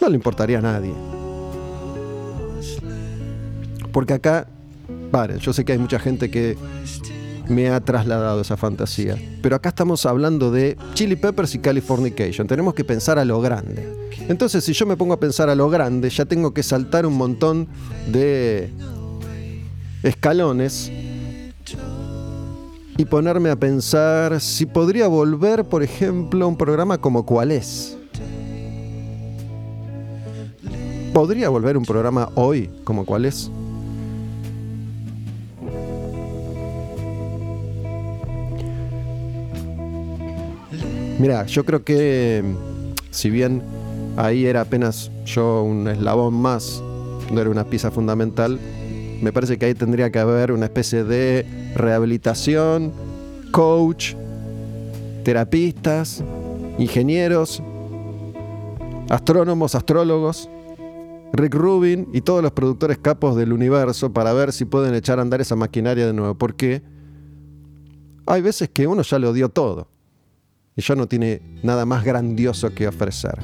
no 0.00 0.08
le 0.08 0.14
importaría 0.14 0.60
a 0.60 0.62
nadie. 0.62 0.92
Porque 3.90 4.12
acá, 4.12 4.46
vale, 5.10 5.40
yo 5.40 5.52
sé 5.52 5.64
que 5.64 5.72
hay 5.72 5.78
mucha 5.78 5.98
gente 5.98 6.30
que 6.30 6.56
me 7.48 7.68
ha 7.70 7.80
trasladado 7.80 8.40
esa 8.40 8.56
fantasía. 8.56 9.16
Pero 9.42 9.56
acá 9.56 9.70
estamos 9.70 10.06
hablando 10.06 10.50
de 10.50 10.76
Chili 10.94 11.16
Peppers 11.16 11.54
y 11.54 11.58
Californication. 11.58 12.46
Tenemos 12.46 12.74
que 12.74 12.84
pensar 12.84 13.18
a 13.18 13.24
lo 13.24 13.40
grande. 13.40 14.08
Entonces, 14.28 14.64
si 14.64 14.72
yo 14.72 14.86
me 14.86 14.96
pongo 14.96 15.14
a 15.14 15.20
pensar 15.20 15.48
a 15.48 15.54
lo 15.54 15.68
grande, 15.68 16.10
ya 16.10 16.24
tengo 16.24 16.52
que 16.52 16.62
saltar 16.62 17.06
un 17.06 17.14
montón 17.14 17.68
de 18.08 18.70
escalones 20.02 20.90
y 22.98 23.04
ponerme 23.04 23.50
a 23.50 23.56
pensar 23.56 24.40
si 24.40 24.66
podría 24.66 25.06
volver, 25.06 25.64
por 25.64 25.82
ejemplo, 25.82 26.44
a 26.44 26.48
un 26.48 26.56
programa 26.56 26.98
como 26.98 27.26
cuál 27.26 27.52
es. 27.52 27.96
¿Podría 31.12 31.48
volver 31.48 31.76
un 31.76 31.84
programa 31.84 32.30
hoy 32.34 32.70
como 32.84 33.06
cuál 33.06 33.24
es? 33.24 33.50
Mira, 41.18 41.46
yo 41.46 41.64
creo 41.64 41.82
que 41.82 42.44
si 43.10 43.30
bien 43.30 43.62
ahí 44.18 44.44
era 44.44 44.60
apenas 44.60 45.10
yo 45.24 45.62
un 45.62 45.88
eslabón 45.88 46.34
más, 46.34 46.82
no 47.32 47.40
era 47.40 47.48
una 47.48 47.64
pieza 47.64 47.90
fundamental, 47.90 48.60
me 49.22 49.32
parece 49.32 49.56
que 49.56 49.64
ahí 49.64 49.74
tendría 49.74 50.12
que 50.12 50.18
haber 50.18 50.52
una 50.52 50.66
especie 50.66 51.04
de 51.04 51.72
rehabilitación, 51.74 52.92
coach, 53.50 54.12
terapistas, 55.24 56.22
ingenieros, 56.76 57.62
astrónomos, 59.08 59.74
astrólogos, 59.74 60.50
Rick 61.32 61.54
Rubin 61.54 62.08
y 62.12 62.20
todos 62.20 62.42
los 62.42 62.52
productores 62.52 62.98
capos 62.98 63.36
del 63.36 63.54
universo 63.54 64.12
para 64.12 64.34
ver 64.34 64.52
si 64.52 64.66
pueden 64.66 64.94
echar 64.94 65.18
a 65.18 65.22
andar 65.22 65.40
esa 65.40 65.56
maquinaria 65.56 66.06
de 66.06 66.12
nuevo, 66.12 66.34
porque 66.34 66.82
hay 68.26 68.42
veces 68.42 68.68
que 68.68 68.86
uno 68.86 69.00
ya 69.00 69.18
lo 69.18 69.32
dio 69.32 69.48
todo 69.48 69.95
y 70.76 70.82
ya 70.82 70.94
no 70.94 71.08
tiene 71.08 71.40
nada 71.62 71.86
más 71.86 72.04
grandioso 72.04 72.72
que 72.74 72.86
ofrecer. 72.86 73.38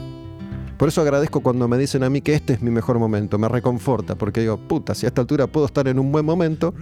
Por 0.76 0.88
eso 0.88 1.00
agradezco 1.00 1.40
cuando 1.40 1.66
me 1.68 1.78
dicen 1.78 2.02
a 2.02 2.10
mí 2.10 2.20
que 2.20 2.34
este 2.34 2.52
es 2.54 2.62
mi 2.62 2.70
mejor 2.70 2.98
momento, 2.98 3.38
me 3.38 3.48
reconforta, 3.48 4.16
porque 4.16 4.40
digo, 4.40 4.58
puta, 4.58 4.94
si 4.94 5.06
a 5.06 5.08
esta 5.08 5.22
altura 5.22 5.46
puedo 5.46 5.66
estar 5.66 5.88
en 5.88 5.98
un 5.98 6.12
buen 6.12 6.26
momento, 6.26 6.74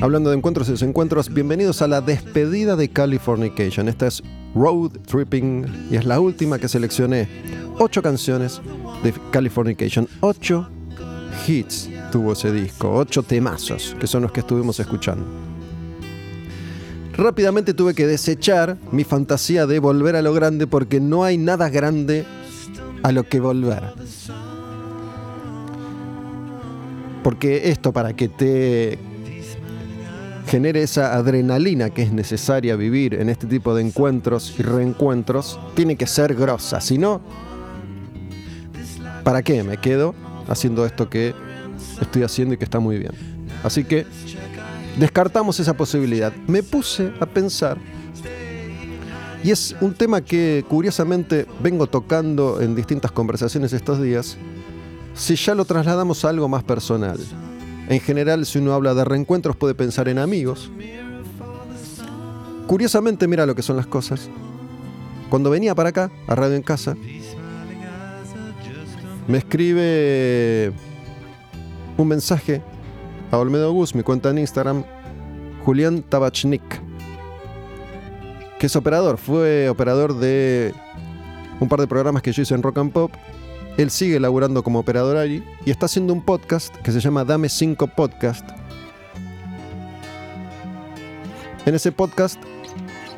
Hablando 0.00 0.30
de 0.30 0.36
encuentros 0.36 0.68
y 0.68 0.72
desencuentros, 0.72 1.32
bienvenidos 1.32 1.82
a 1.82 1.88
la 1.88 2.00
despedida 2.00 2.76
de 2.76 2.88
Californication. 2.88 3.88
Esta 3.88 4.06
es 4.06 4.22
Road 4.54 4.92
Tripping 5.06 5.88
y 5.90 5.96
es 5.96 6.06
la 6.06 6.18
última 6.18 6.58
que 6.58 6.68
seleccioné. 6.68 7.28
Ocho 7.78 8.00
canciones 8.00 8.60
de 9.02 9.12
Californication, 9.30 10.08
ocho 10.20 10.68
hits 11.46 11.90
tuvo 12.10 12.32
ese 12.32 12.52
disco, 12.52 12.90
ocho 12.90 13.22
temazos, 13.22 13.94
que 14.00 14.06
son 14.06 14.22
los 14.22 14.32
que 14.32 14.40
estuvimos 14.40 14.80
escuchando. 14.80 15.26
Rápidamente 17.14 17.74
tuve 17.74 17.94
que 17.94 18.06
desechar 18.06 18.78
mi 18.92 19.04
fantasía 19.04 19.66
de 19.66 19.78
volver 19.78 20.16
a 20.16 20.22
lo 20.22 20.32
grande 20.32 20.66
porque 20.66 21.00
no 21.00 21.24
hay 21.24 21.36
nada 21.36 21.68
grande 21.68 22.24
a 23.02 23.12
lo 23.12 23.24
que 23.24 23.40
volver. 23.40 23.82
Porque 27.22 27.70
esto 27.70 27.92
para 27.92 28.14
que 28.14 28.28
te 28.28 29.07
genere 30.48 30.82
esa 30.82 31.14
adrenalina 31.14 31.90
que 31.90 32.02
es 32.02 32.12
necesaria 32.12 32.74
vivir 32.74 33.14
en 33.14 33.28
este 33.28 33.46
tipo 33.46 33.74
de 33.74 33.82
encuentros 33.82 34.54
y 34.58 34.62
reencuentros, 34.62 35.60
tiene 35.74 35.96
que 35.96 36.06
ser 36.06 36.34
grosa. 36.34 36.80
Si 36.80 36.96
no, 36.96 37.20
¿para 39.24 39.42
qué 39.42 39.62
me 39.62 39.76
quedo 39.76 40.14
haciendo 40.48 40.86
esto 40.86 41.10
que 41.10 41.34
estoy 42.00 42.22
haciendo 42.22 42.54
y 42.54 42.56
que 42.56 42.64
está 42.64 42.80
muy 42.80 42.98
bien? 42.98 43.12
Así 43.62 43.84
que 43.84 44.06
descartamos 44.98 45.60
esa 45.60 45.74
posibilidad. 45.74 46.32
Me 46.46 46.62
puse 46.62 47.12
a 47.20 47.26
pensar, 47.26 47.76
y 49.44 49.50
es 49.50 49.76
un 49.82 49.92
tema 49.92 50.22
que 50.22 50.64
curiosamente 50.66 51.46
vengo 51.62 51.86
tocando 51.86 52.60
en 52.62 52.74
distintas 52.74 53.12
conversaciones 53.12 53.72
estos 53.74 54.00
días, 54.00 54.38
si 55.14 55.36
ya 55.36 55.54
lo 55.54 55.66
trasladamos 55.66 56.24
a 56.24 56.30
algo 56.30 56.48
más 56.48 56.64
personal. 56.64 57.18
En 57.88 58.00
general, 58.00 58.46
si 58.46 58.58
uno 58.58 58.74
habla 58.74 58.94
de 58.94 59.04
reencuentros, 59.04 59.56
puede 59.56 59.74
pensar 59.74 60.08
en 60.08 60.18
amigos, 60.18 60.70
Curiosamente, 62.68 63.26
mira 63.26 63.46
lo 63.46 63.54
que 63.54 63.62
son 63.62 63.76
las 63.76 63.86
cosas. 63.86 64.28
Cuando 65.30 65.48
venía 65.48 65.74
para 65.74 65.88
acá, 65.88 66.10
a 66.26 66.34
Radio 66.34 66.54
en 66.54 66.62
Casa, 66.62 66.94
me 69.26 69.38
escribe 69.38 70.72
un 71.96 72.08
mensaje 72.08 72.60
a 73.30 73.38
Olmedo 73.38 73.72
Gus, 73.72 73.94
mi 73.94 74.02
cuenta 74.02 74.28
en 74.28 74.38
Instagram, 74.38 74.84
Julián 75.64 76.02
Tabachnik, 76.02 76.62
que 78.58 78.66
es 78.66 78.76
operador, 78.76 79.16
fue 79.16 79.70
operador 79.70 80.18
de 80.18 80.74
un 81.60 81.70
par 81.70 81.80
de 81.80 81.86
programas 81.86 82.22
que 82.22 82.32
yo 82.32 82.42
hice 82.42 82.54
en 82.54 82.62
Rock 82.62 82.76
and 82.78 82.92
Pop. 82.92 83.12
Él 83.78 83.92
sigue 83.92 84.18
laburando 84.18 84.64
como 84.64 84.80
operador 84.80 85.16
allí 85.16 85.44
y 85.64 85.70
está 85.70 85.86
haciendo 85.86 86.12
un 86.12 86.20
podcast 86.20 86.74
que 86.78 86.90
se 86.90 86.98
llama 86.98 87.24
Dame 87.24 87.48
5 87.48 87.86
Podcast. 87.86 88.44
En 91.64 91.76
ese 91.76 91.92
podcast 91.92 92.42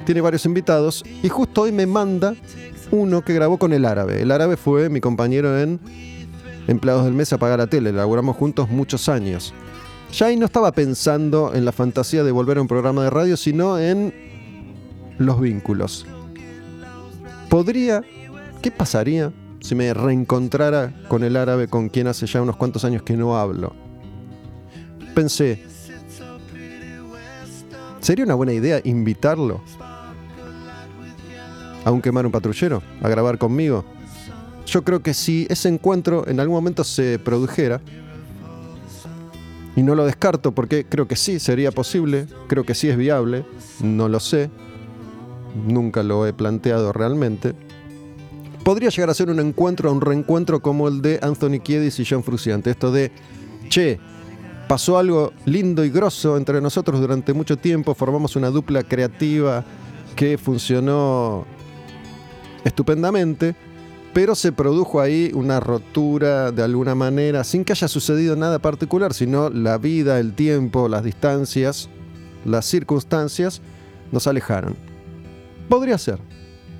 tiene 0.05 0.21
varios 0.21 0.45
invitados 0.45 1.03
y 1.23 1.31
justo 1.31 1.63
hoy 1.63 1.73
me 1.73 1.87
manda 1.87 2.35
uno 2.91 3.23
que 3.25 3.33
grabó 3.33 3.57
con 3.57 3.73
el 3.73 3.87
árabe. 3.87 4.21
El 4.21 4.31
árabe 4.31 4.59
fue 4.59 4.91
mi 4.91 5.01
compañero 5.01 5.59
en 5.59 5.81
Empleados 6.69 7.07
del 7.07 7.15
Mes 7.15 7.33
a 7.33 7.39
pagar 7.39 7.59
la 7.59 7.67
tele, 7.67 7.91
laburamos 7.91 8.37
juntos 8.37 8.69
muchos 8.69 9.09
años. 9.09 9.55
Ya 10.13 10.27
ahí 10.27 10.37
no 10.37 10.45
estaba 10.45 10.73
pensando 10.73 11.53
en 11.55 11.65
la 11.65 11.73
fantasía 11.73 12.23
de 12.23 12.33
volver 12.33 12.59
a 12.59 12.61
un 12.61 12.69
programa 12.69 13.03
de 13.03 13.09
radio, 13.09 13.39
sino 13.39 13.79
en 13.79 14.13
los 15.17 15.41
vínculos. 15.41 16.05
¿Podría, 17.49 18.03
qué 18.61 18.71
pasaría 18.71 19.33
si 19.61 19.75
me 19.75 19.93
reencontrara 19.95 20.93
con 21.09 21.25
el 21.25 21.37
árabe 21.37 21.69
con 21.69 21.89
quien 21.89 22.07
hace 22.07 22.27
ya 22.27 22.43
unos 22.43 22.57
cuantos 22.57 22.85
años 22.85 23.03
que 23.03 23.17
no 23.17 23.39
hablo? 23.39 23.75
Pensé, 25.15 25.65
¿sería 28.01 28.25
una 28.25 28.35
buena 28.35 28.53
idea 28.53 28.81
invitarlo 28.85 29.61
a 31.85 31.91
un 31.91 32.01
quemar 32.01 32.27
un 32.27 32.33
patrullero, 32.33 32.83
a 33.03 33.09
grabar 33.09 33.39
conmigo? 33.39 33.85
Yo 34.67 34.83
creo 34.83 35.03
que 35.03 35.15
si 35.15 35.47
ese 35.51 35.69
encuentro 35.69 36.27
en 36.29 36.41
algún 36.41 36.57
momento 36.57 36.85
se 36.85 37.19
produjera, 37.19 37.81
y 39.77 39.83
no 39.83 39.95
lo 39.95 40.05
descarto 40.05 40.53
porque 40.53 40.85
creo 40.85 41.07
que 41.07 41.17
sí 41.17 41.39
sería 41.39 41.71
posible, 41.71 42.27
creo 42.49 42.65
que 42.65 42.75
sí 42.75 42.89
es 42.89 42.97
viable, 42.97 43.45
no 43.81 44.09
lo 44.09 44.21
sé, 44.21 44.51
nunca 45.67 46.03
lo 46.03 46.27
he 46.27 46.33
planteado 46.33 46.93
realmente. 46.93 47.55
Podría 48.71 48.91
llegar 48.91 49.11
a 49.11 49.15
ser 49.15 49.31
un 49.31 49.41
encuentro, 49.41 49.91
un 49.91 50.01
reencuentro 50.01 50.63
como 50.63 50.87
el 50.87 51.03
de 51.03 51.19
Anthony 51.23 51.59
Kiedis 51.59 51.99
y 51.99 52.05
John 52.09 52.23
Fruciante. 52.23 52.71
Esto 52.71 52.93
de, 52.93 53.11
che, 53.69 53.99
pasó 54.69 54.97
algo 54.97 55.33
lindo 55.45 55.85
y 55.85 55.91
grosso 55.91 56.37
entre 56.37 56.61
nosotros 56.61 57.01
durante 57.01 57.33
mucho 57.33 57.57
tiempo, 57.57 57.97
formamos 57.97 58.37
una 58.37 58.49
dupla 58.49 58.85
creativa 58.85 59.65
que 60.15 60.39
funcionó 60.39 61.47
estupendamente 62.63 63.57
pero 64.13 64.37
se 64.37 64.53
produjo 64.53 65.01
ahí 65.01 65.33
una 65.35 65.59
rotura 65.59 66.53
de 66.53 66.63
alguna 66.63 66.95
manera, 66.95 67.43
sin 67.43 67.65
que 67.65 67.73
haya 67.73 67.89
sucedido 67.89 68.37
nada 68.37 68.61
particular, 68.61 69.15
sino 69.15 69.51
la 69.51 69.79
vida, 69.79 70.21
el 70.21 70.33
tiempo, 70.35 70.89
las 70.89 71.03
distancias, 71.03 71.89
las 72.45 72.67
circunstancias 72.67 73.63
nos 74.13 74.29
alejaron. 74.29 74.77
Podría 75.69 75.99
ser. 75.99 76.21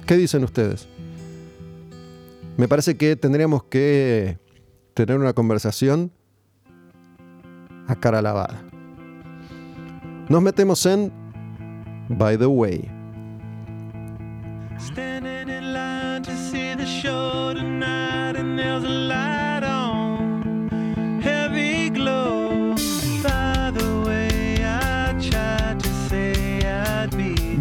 ¿Qué 0.07 0.17
dicen 0.17 0.45
ustedes? 0.45 0.90
Me 2.57 2.69
parece 2.69 2.97
que 2.97 3.17
tendríamos 3.17 3.65
que 3.65 4.39
tener 4.95 5.19
una 5.19 5.33
conversación 5.33 6.13
a 7.87 7.97
cara 7.97 8.23
lavada. 8.23 8.63
Nos 10.29 10.43
metemos 10.43 10.85
en 10.87 11.13
By 12.09 12.39
the 12.39 12.47
Way. 12.47 12.89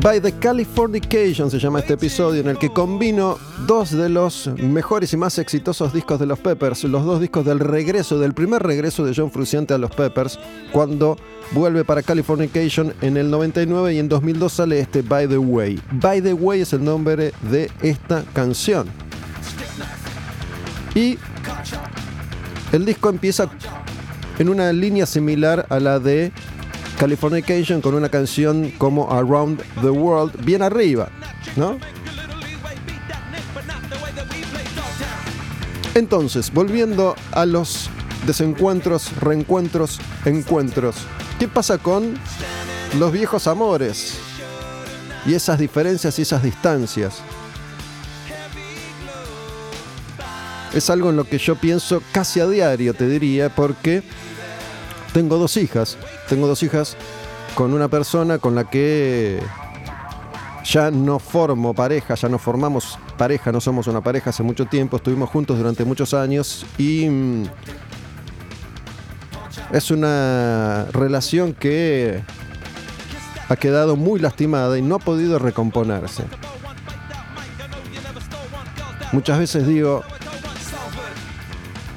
By 0.01 0.21
the 0.21 0.31
Californication 0.31 1.51
se 1.51 1.59
llama 1.59 1.79
este 1.79 1.95
episodio 1.95 2.39
en 2.39 2.47
el 2.47 2.57
que 2.57 2.69
combino 2.69 3.38
dos 3.67 3.91
de 3.91 4.07
los 4.07 4.47
mejores 4.55 5.12
y 5.12 5.17
más 5.17 5.38
exitosos 5.38 5.91
discos 5.91 6.21
de 6.21 6.25
los 6.25 6.39
Peppers, 6.39 6.85
los 6.85 7.03
dos 7.03 7.19
discos 7.19 7.45
del 7.45 7.59
regreso, 7.59 8.17
del 8.17 8.33
primer 8.33 8.63
regreso 8.63 9.03
de 9.03 9.13
John 9.13 9.29
Frusciante 9.29 9.73
a 9.73 9.77
los 9.77 9.91
Peppers, 9.91 10.39
cuando 10.71 11.17
vuelve 11.51 11.83
para 11.83 12.01
Californication 12.01 12.93
en 13.01 13.17
el 13.17 13.29
99 13.29 13.93
y 13.93 13.99
en 13.99 14.07
2002 14.07 14.53
sale 14.53 14.79
este 14.79 15.01
By 15.01 15.27
the 15.27 15.38
Way. 15.38 15.81
By 15.91 16.21
the 16.21 16.31
Way 16.31 16.62
es 16.62 16.71
el 16.71 16.85
nombre 16.85 17.33
de 17.51 17.69
esta 17.81 18.23
canción. 18.31 18.88
Y 20.95 21.17
el 22.71 22.85
disco 22.85 23.09
empieza 23.09 23.49
en 24.38 24.47
una 24.47 24.71
línea 24.71 25.05
similar 25.05 25.65
a 25.69 25.77
la 25.81 25.99
de 25.99 26.31
Californication 26.99 27.79
con 27.79 27.95
una 27.95 28.09
canción 28.09 28.71
como 28.71 29.09
Around 29.09 29.63
the 29.81 29.89
World 29.89 30.43
bien 30.43 30.62
arriba, 30.62 31.07
¿no? 31.55 31.79
Entonces, 35.95 36.51
volviendo 36.51 37.15
a 37.31 37.45
los 37.45 37.89
desencuentros, 38.27 39.15
reencuentros, 39.21 39.97
encuentros, 40.25 40.97
¿qué 41.39 41.47
pasa 41.47 41.77
con 41.77 42.15
los 42.97 43.13
viejos 43.13 43.47
amores 43.47 44.17
y 45.25 45.35
esas 45.35 45.57
diferencias 45.57 46.19
y 46.19 46.23
esas 46.23 46.43
distancias? 46.43 47.21
Es 50.73 50.89
algo 50.89 51.12
en 51.12 51.15
lo 51.15 51.23
que 51.23 51.38
yo 51.38 51.55
pienso 51.55 52.03
casi 52.12 52.41
a 52.41 52.47
diario, 52.47 52.93
te 52.93 53.07
diría, 53.07 53.55
porque 53.55 54.03
tengo 55.13 55.38
dos 55.38 55.58
hijas. 55.58 55.98
Tengo 56.28 56.48
dos 56.48 56.63
hijas 56.63 56.95
con 57.56 57.74
una 57.74 57.88
persona 57.88 58.38
con 58.38 58.56
la 58.56 58.69
que 58.69 59.39
ya 60.63 60.91
no 60.91 61.19
formo 61.19 61.74
pareja, 61.74 62.15
ya 62.15 62.30
no 62.30 62.38
formamos 62.38 62.98
pareja, 63.17 63.52
no 63.52 63.60
somos 63.60 63.88
una 63.88 64.02
pareja 64.02 64.30
hace 64.30 64.43
mucho 64.43 64.65
tiempo, 64.65 64.98
estuvimos 64.98 65.30
juntos 65.30 65.58
durante 65.58 65.84
muchos 65.84 66.13
años 66.13 66.65
y 66.78 67.10
mm, 67.10 67.43
es 69.72 69.91
una 69.91 70.86
relación 70.91 71.54
que 71.54 72.22
ha 73.50 73.56
quedado 73.56 73.95
muy 73.95 74.19
lastimada 74.19 74.78
y 74.78 74.82
no 74.82 74.95
ha 74.95 75.00
podido 75.00 75.39
recomponerse. 75.39 76.24
Muchas 79.12 79.39
veces 79.39 79.65
digo, 79.65 80.04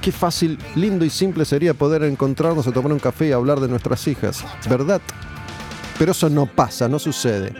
Qué 0.02 0.10
fácil, 0.10 0.58
lindo 0.74 1.04
y 1.04 1.10
simple 1.10 1.44
sería 1.44 1.74
poder 1.74 2.02
encontrarnos 2.02 2.66
a 2.66 2.72
tomar 2.72 2.92
un 2.92 2.98
café 2.98 3.28
y 3.28 3.32
hablar 3.32 3.60
de 3.60 3.68
nuestras 3.68 4.08
hijas, 4.08 4.44
¿verdad? 4.68 5.00
Pero 5.96 6.10
eso 6.10 6.28
no 6.28 6.46
pasa, 6.46 6.88
no 6.88 6.98
sucede. 6.98 7.54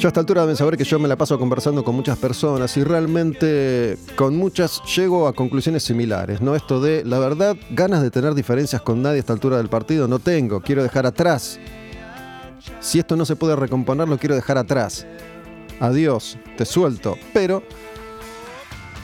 Yo 0.00 0.08
a 0.08 0.08
esta 0.08 0.20
altura 0.20 0.40
deben 0.40 0.56
saber 0.56 0.78
que 0.78 0.84
yo 0.84 0.98
me 0.98 1.08
la 1.08 1.16
paso 1.16 1.38
conversando 1.38 1.84
con 1.84 1.94
muchas 1.94 2.16
personas 2.16 2.74
y 2.78 2.84
realmente 2.84 3.98
con 4.16 4.34
muchas 4.34 4.80
llego 4.96 5.28
a 5.28 5.34
conclusiones 5.34 5.82
similares, 5.82 6.40
¿no? 6.40 6.54
Esto 6.54 6.80
de, 6.80 7.04
la 7.04 7.18
verdad, 7.18 7.54
ganas 7.68 8.00
de 8.00 8.10
tener 8.10 8.32
diferencias 8.32 8.80
con 8.80 9.02
nadie 9.02 9.16
a 9.16 9.20
esta 9.20 9.34
altura 9.34 9.58
del 9.58 9.68
partido 9.68 10.08
no 10.08 10.18
tengo, 10.18 10.62
quiero 10.62 10.82
dejar 10.82 11.04
atrás. 11.04 11.60
Si 12.80 12.98
esto 12.98 13.14
no 13.14 13.26
se 13.26 13.36
puede 13.36 13.56
recomponer, 13.56 14.08
lo 14.08 14.16
quiero 14.16 14.34
dejar 14.34 14.56
atrás. 14.56 15.06
Adiós, 15.80 16.38
te 16.56 16.64
suelto. 16.64 17.18
Pero, 17.34 17.62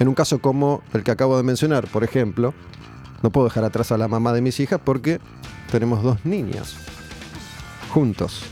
en 0.01 0.09
un 0.09 0.15
caso 0.15 0.39
como 0.39 0.81
el 0.95 1.05
que 1.05 1.11
acabo 1.11 1.37
de 1.37 1.43
mencionar, 1.43 1.87
por 1.89 2.05
ejemplo, 2.05 2.55
no 3.23 3.29
puedo 3.29 3.49
dejar 3.49 3.65
atrás 3.65 3.93
a 3.93 3.99
la 3.99 4.09
mamá 4.09 4.33
de 4.33 4.41
mis 4.41 4.61
hijas 4.61 4.81
porque 4.83 5.21
tenemos 5.71 6.03
dos 6.03 6.25
niñas 6.25 6.75
juntos. 7.93 8.45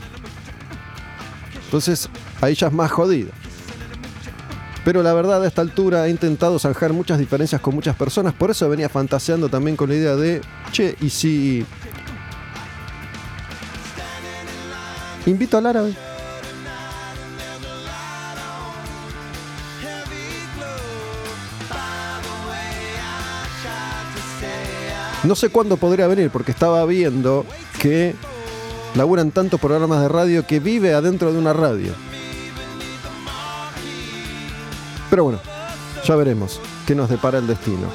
Entonces, 1.65 2.09
ahí 2.41 2.55
ya 2.55 2.67
es 2.67 2.73
más 2.73 2.91
jodido. 2.91 3.29
Pero 4.83 5.01
la 5.01 5.13
verdad, 5.13 5.43
a 5.43 5.47
esta 5.47 5.61
altura 5.61 6.07
he 6.07 6.11
intentado 6.11 6.59
zanjar 6.59 6.93
muchas 6.93 7.17
diferencias 7.17 7.59
con 7.59 7.73
muchas 7.73 7.95
personas, 7.95 8.33
por 8.33 8.51
eso 8.51 8.69
venía 8.69 8.87
fantaseando 8.87 9.49
también 9.49 9.75
con 9.75 9.89
la 9.89 9.95
idea 9.95 10.15
de, 10.15 10.41
che, 10.71 10.95
¿y 11.01 11.09
si 11.09 11.65
invito 15.25 15.57
al 15.57 15.65
árabe? 15.65 15.95
No 25.23 25.33
sé 25.33 25.49
cuándo 25.49 25.77
podría 25.77 26.05
venir, 26.05 26.29
porque 26.29 26.51
estaba 26.51 26.85
viendo 26.85 27.47
que 27.81 28.13
laburan 28.95 29.31
tantos 29.31 29.59
programas 29.59 30.01
de 30.01 30.07
radio 30.07 30.45
que 30.45 30.59
vive 30.59 30.93
adentro 30.93 31.31
de 31.31 31.39
una 31.39 31.53
radio. 31.53 31.93
Pero 35.09 35.23
bueno, 35.25 35.39
Ya 36.05 36.15
veremos 36.15 36.61
qué 36.85 36.93
nos 36.93 37.09
depara 37.09 37.39
el 37.39 37.47
destino. 37.47 37.87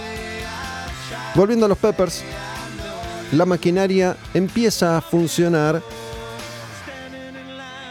Volviendo 1.36 1.66
a 1.66 1.68
los 1.68 1.78
Peppers, 1.78 2.24
la 3.32 3.46
maquinaria 3.46 4.16
empieza 4.34 4.96
a 4.96 5.01
funcionar 5.01 5.80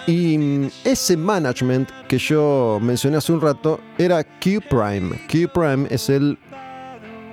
y 0.07 0.69
ese 0.83 1.15
management 1.15 1.89
que 2.09 2.17
yo 2.17 2.79
mencioné 2.81 3.17
hace 3.17 3.31
un 3.31 3.39
rato 3.39 3.79
era 3.97 4.23
Q 4.23 4.61
Prime. 4.69 5.21
Q 5.31 5.47
Prime 5.53 5.87
es 5.89 6.09
el 6.09 6.37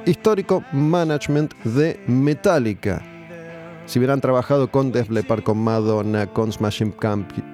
histórico 0.04 0.62
management 0.72 1.54
de 1.64 1.98
Metallica. 2.06 3.15
Si 3.86 4.00
hubieran 4.00 4.20
trabajado 4.20 4.70
con 4.70 4.90
Def 4.90 5.10
Leppard, 5.10 5.44
con 5.44 5.58
Madonna, 5.58 6.26
con 6.26 6.52
Smashing 6.52 6.94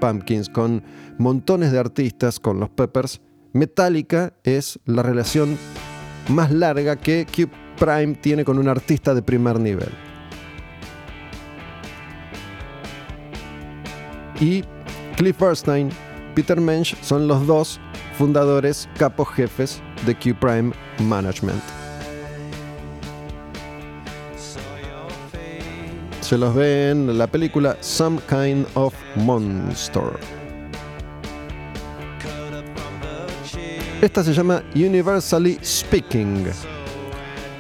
Pumpkins, 0.01 0.49
con 0.49 0.83
montones 1.18 1.72
de 1.72 1.78
artistas, 1.78 2.41
con 2.41 2.59
los 2.59 2.70
Peppers, 2.70 3.20
Metallica 3.53 4.33
es 4.43 4.80
la 4.87 5.03
relación 5.03 5.59
más 6.28 6.51
larga 6.51 6.97
que 6.97 7.26
Q 7.26 7.51
Prime 7.78 8.14
tiene 8.14 8.45
con 8.45 8.59
un 8.59 8.68
artista 8.68 9.14
de 9.14 9.20
primer 9.20 9.61
nivel. 9.61 9.91
Y 14.41 14.64
Cliff 15.16 15.39
Bernstein, 15.39 15.91
Peter 16.35 16.59
Mensch 16.59 16.97
son 17.03 17.28
los 17.28 17.47
dos 17.47 17.78
fundadores, 18.16 18.89
capos 18.97 19.28
jefes 19.28 19.83
de 20.07 20.14
Q 20.14 20.35
Prime 20.41 20.72
Management. 21.01 21.62
Se 26.22 26.38
los 26.38 26.54
ve 26.54 26.90
en 26.90 27.18
la 27.18 27.26
película 27.26 27.76
Some 27.80 28.20
Kind 28.28 28.64
of 28.74 28.94
Monster. 29.16 30.04
Esta 34.00 34.22
se 34.22 34.32
llama 34.32 34.62
Universally 34.74 35.58
Speaking. 35.62 36.46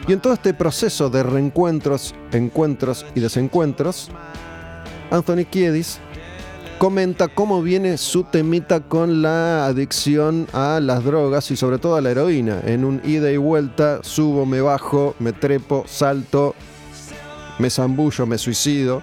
Y 0.06 0.12
en 0.12 0.20
todo 0.20 0.32
este 0.32 0.54
proceso 0.54 1.10
de 1.10 1.24
reencuentros, 1.24 2.14
encuentros 2.30 3.04
y 3.16 3.20
desencuentros, 3.20 4.10
Anthony 5.10 5.44
Kiedis 5.50 5.98
comenta 6.78 7.26
cómo 7.28 7.62
viene 7.62 7.98
su 7.98 8.22
temita 8.22 8.80
con 8.80 9.22
la 9.22 9.66
adicción 9.66 10.46
a 10.52 10.78
las 10.80 11.04
drogas 11.04 11.50
y 11.50 11.56
sobre 11.56 11.78
todo 11.78 11.96
a 11.96 12.00
la 12.00 12.12
heroína. 12.12 12.60
En 12.64 12.84
un 12.84 13.00
ida 13.04 13.30
y 13.32 13.36
vuelta, 13.36 14.00
subo, 14.02 14.46
me 14.46 14.60
bajo, 14.60 15.16
me 15.18 15.32
trepo, 15.32 15.82
salto, 15.86 16.54
me 17.58 17.70
zambullo, 17.70 18.26
me 18.26 18.38
suicido. 18.38 19.02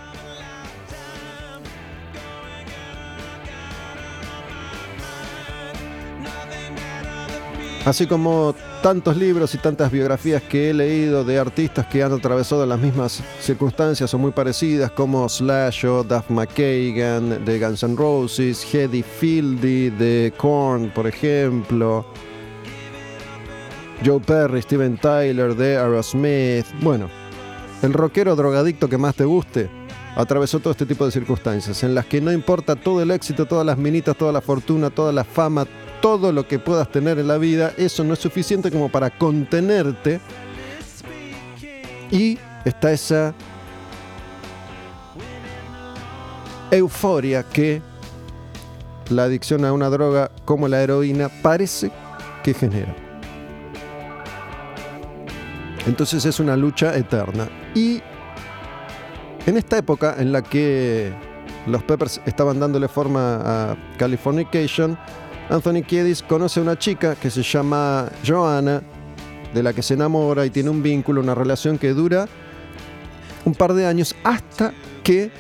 Así 7.85 8.05
como 8.05 8.53
tantos 8.83 9.17
libros 9.17 9.55
y 9.55 9.57
tantas 9.57 9.91
biografías 9.91 10.43
que 10.43 10.69
he 10.69 10.73
leído 10.73 11.23
de 11.23 11.39
artistas 11.39 11.87
que 11.87 12.03
han 12.03 12.13
atravesado 12.13 12.65
las 12.65 12.79
mismas 12.79 13.23
circunstancias 13.41 14.13
o 14.13 14.17
muy 14.17 14.31
parecidas, 14.31 14.91
como 14.91 15.27
Slash 15.27 15.85
o 15.85 16.03
Duff 16.03 16.29
McKagan 16.29 17.43
de 17.43 17.59
Guns 17.59 17.83
N' 17.83 17.95
Roses, 17.95 18.63
Hedy 18.71 19.01
Fieldy 19.01 19.89
de 19.89 20.33
Korn, 20.37 20.91
por 20.93 21.07
ejemplo, 21.07 22.05
Joe 24.05 24.19
Perry, 24.19 24.61
Steven 24.61 24.97
Tyler 24.97 25.55
de 25.55 25.77
Aerosmith. 25.77 26.67
Bueno, 26.81 27.09
el 27.81 27.93
rockero 27.93 28.35
drogadicto 28.35 28.89
que 28.89 28.97
más 28.97 29.15
te 29.15 29.25
guste 29.25 29.69
atravesó 30.15 30.59
todo 30.59 30.71
este 30.71 30.85
tipo 30.85 31.05
de 31.05 31.11
circunstancias 31.11 31.83
en 31.83 31.95
las 31.95 32.05
que 32.05 32.19
no 32.19 32.31
importa 32.31 32.75
todo 32.75 33.01
el 33.01 33.11
éxito, 33.11 33.45
todas 33.45 33.65
las 33.65 33.77
minitas, 33.77 34.17
toda 34.17 34.33
la 34.33 34.41
fortuna, 34.41 34.89
toda 34.89 35.13
la 35.13 35.23
fama, 35.23 35.65
todo 36.01 36.31
lo 36.31 36.47
que 36.47 36.59
puedas 36.59 36.91
tener 36.91 37.19
en 37.19 37.27
la 37.27 37.37
vida, 37.37 37.73
eso 37.77 38.03
no 38.03 38.13
es 38.13 38.19
suficiente 38.19 38.71
como 38.71 38.89
para 38.89 39.09
contenerte. 39.09 40.19
Y 42.11 42.37
está 42.65 42.91
esa 42.91 43.33
euforia 46.71 47.43
que 47.43 47.81
la 49.09 49.23
adicción 49.23 49.63
a 49.65 49.73
una 49.73 49.89
droga 49.89 50.31
como 50.45 50.67
la 50.67 50.81
heroína 50.81 51.29
parece 51.41 51.91
que 52.43 52.53
genera. 52.53 52.95
Entonces 55.85 56.25
es 56.25 56.39
una 56.39 56.55
lucha 56.57 56.95
eterna. 56.95 57.47
Y 57.75 58.01
en 59.45 59.57
esta 59.57 59.77
época 59.77 60.15
en 60.17 60.31
la 60.31 60.41
que 60.41 61.11
los 61.67 61.83
Peppers 61.83 62.21
estaban 62.25 62.59
dándole 62.59 62.87
forma 62.87 63.41
a 63.43 63.77
Californication, 63.97 64.97
Anthony 65.49 65.81
Kiedis 65.85 66.21
conoce 66.21 66.59
a 66.59 66.63
una 66.63 66.77
chica 66.77 67.15
que 67.15 67.29
se 67.29 67.41
llama 67.41 68.09
Joanna, 68.25 68.81
de 69.53 69.63
la 69.63 69.73
que 69.73 69.81
se 69.81 69.95
enamora 69.95 70.45
y 70.45 70.49
tiene 70.49 70.69
un 70.69 70.83
vínculo, 70.83 71.21
una 71.21 71.33
relación 71.33 71.77
que 71.77 71.89
dura 71.89 72.27
un 73.45 73.55
par 73.55 73.73
de 73.73 73.85
años 73.85 74.15
hasta 74.23 74.73
que 75.03 75.31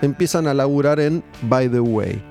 empiezan 0.00 0.46
a 0.46 0.54
laburar 0.54 1.00
en 1.00 1.24
By 1.42 1.68
the 1.68 1.80
Way. 1.80 2.22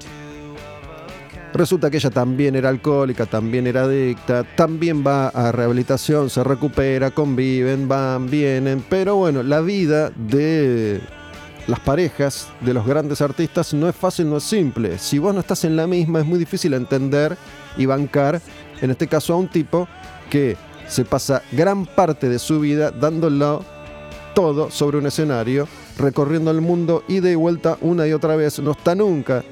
Resulta 1.53 1.89
que 1.89 1.97
ella 1.97 2.09
también 2.09 2.55
era 2.55 2.69
alcohólica, 2.69 3.25
también 3.25 3.67
era 3.67 3.83
adicta, 3.83 4.45
también 4.55 5.05
va 5.05 5.27
a 5.27 5.51
rehabilitación, 5.51 6.29
se 6.29 6.43
recupera, 6.45 7.11
conviven, 7.11 7.89
van, 7.89 8.29
vienen, 8.29 8.83
pero 8.89 9.17
bueno, 9.17 9.43
la 9.43 9.59
vida 9.59 10.11
de 10.11 11.01
las 11.67 11.79
parejas 11.81 12.47
de 12.61 12.73
los 12.73 12.85
grandes 12.85 13.19
artistas 13.21 13.73
no 13.73 13.89
es 13.89 13.95
fácil, 13.95 14.29
no 14.29 14.37
es 14.37 14.43
simple. 14.43 14.97
Si 14.97 15.19
vos 15.19 15.33
no 15.33 15.41
estás 15.41 15.65
en 15.65 15.75
la 15.75 15.87
misma, 15.87 16.19
es 16.19 16.25
muy 16.25 16.39
difícil 16.39 16.73
entender 16.73 17.37
y 17.75 17.85
bancar, 17.85 18.41
en 18.81 18.91
este 18.91 19.07
caso 19.07 19.33
a 19.33 19.37
un 19.37 19.49
tipo 19.49 19.89
que 20.29 20.55
se 20.87 21.03
pasa 21.03 21.41
gran 21.51 21.85
parte 21.85 22.29
de 22.29 22.39
su 22.39 22.61
vida 22.61 22.91
dándolo 22.91 23.65
todo 24.33 24.71
sobre 24.71 24.97
un 24.97 25.05
escenario, 25.05 25.67
recorriendo 25.97 26.49
el 26.49 26.61
mundo 26.61 27.03
y 27.09 27.19
vuelta 27.35 27.77
una 27.81 28.07
y 28.07 28.13
otra 28.13 28.37
vez, 28.37 28.59
no 28.59 28.71
está 28.71 28.95
nunca. 28.95 29.43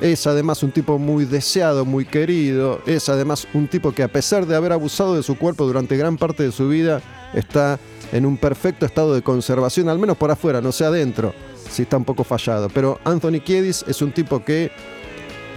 Es 0.00 0.26
además 0.28 0.62
un 0.62 0.70
tipo 0.70 0.98
muy 0.98 1.24
deseado, 1.24 1.84
muy 1.84 2.04
querido, 2.04 2.80
es 2.86 3.08
además 3.08 3.48
un 3.52 3.66
tipo 3.66 3.92
que 3.92 4.04
a 4.04 4.08
pesar 4.08 4.46
de 4.46 4.54
haber 4.54 4.72
abusado 4.72 5.16
de 5.16 5.24
su 5.24 5.36
cuerpo 5.36 5.66
durante 5.66 5.96
gran 5.96 6.16
parte 6.16 6.44
de 6.44 6.52
su 6.52 6.68
vida, 6.68 7.02
está 7.34 7.80
en 8.12 8.24
un 8.24 8.36
perfecto 8.36 8.86
estado 8.86 9.12
de 9.14 9.22
conservación, 9.22 9.88
al 9.88 9.98
menos 9.98 10.16
por 10.16 10.30
afuera, 10.30 10.60
no 10.60 10.70
sé 10.70 10.84
adentro, 10.84 11.34
si 11.68 11.82
está 11.82 11.96
un 11.96 12.04
poco 12.04 12.22
fallado. 12.22 12.68
Pero 12.68 13.00
Anthony 13.04 13.40
Kiedis 13.44 13.84
es 13.88 14.00
un 14.00 14.12
tipo 14.12 14.44
que 14.44 14.70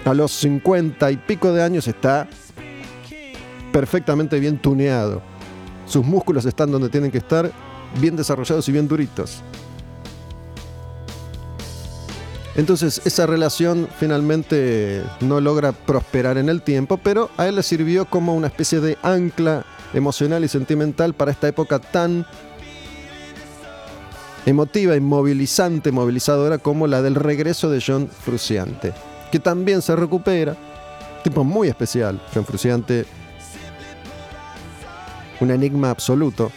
a 0.05 0.13
los 0.13 0.31
50 0.31 1.11
y 1.11 1.17
pico 1.17 1.53
de 1.53 1.61
años 1.61 1.87
está 1.87 2.27
perfectamente 3.71 4.39
bien 4.39 4.57
tuneado. 4.57 5.21
Sus 5.85 6.05
músculos 6.05 6.45
están 6.45 6.71
donde 6.71 6.89
tienen 6.89 7.11
que 7.11 7.19
estar, 7.19 7.51
bien 7.99 8.15
desarrollados 8.15 8.67
y 8.69 8.71
bien 8.71 8.87
duritos. 8.87 9.43
Entonces 12.55 13.01
esa 13.05 13.25
relación 13.25 13.87
finalmente 13.97 15.03
no 15.21 15.39
logra 15.39 15.71
prosperar 15.71 16.37
en 16.37 16.49
el 16.49 16.61
tiempo, 16.61 16.97
pero 16.97 17.29
a 17.37 17.47
él 17.47 17.55
le 17.55 17.63
sirvió 17.63 18.05
como 18.05 18.35
una 18.35 18.47
especie 18.47 18.81
de 18.81 18.97
ancla 19.03 19.65
emocional 19.93 20.43
y 20.43 20.47
sentimental 20.47 21.13
para 21.13 21.31
esta 21.31 21.47
época 21.47 21.79
tan 21.79 22.25
emotiva 24.45 24.95
y 24.95 24.99
movilizante, 24.99 25.91
movilizadora 25.91 26.57
como 26.57 26.87
la 26.87 27.01
del 27.01 27.15
regreso 27.15 27.69
de 27.69 27.81
John 27.85 28.09
Fruciante, 28.09 28.93
que 29.31 29.39
también 29.39 29.81
se 29.81 29.95
recupera, 29.95 30.57
tipo 31.23 31.43
muy 31.43 31.69
especial, 31.69 32.21
John 32.33 32.45
Fruciante, 32.45 33.05
un 35.39 35.51
enigma 35.51 35.89
absoluto. 35.89 36.51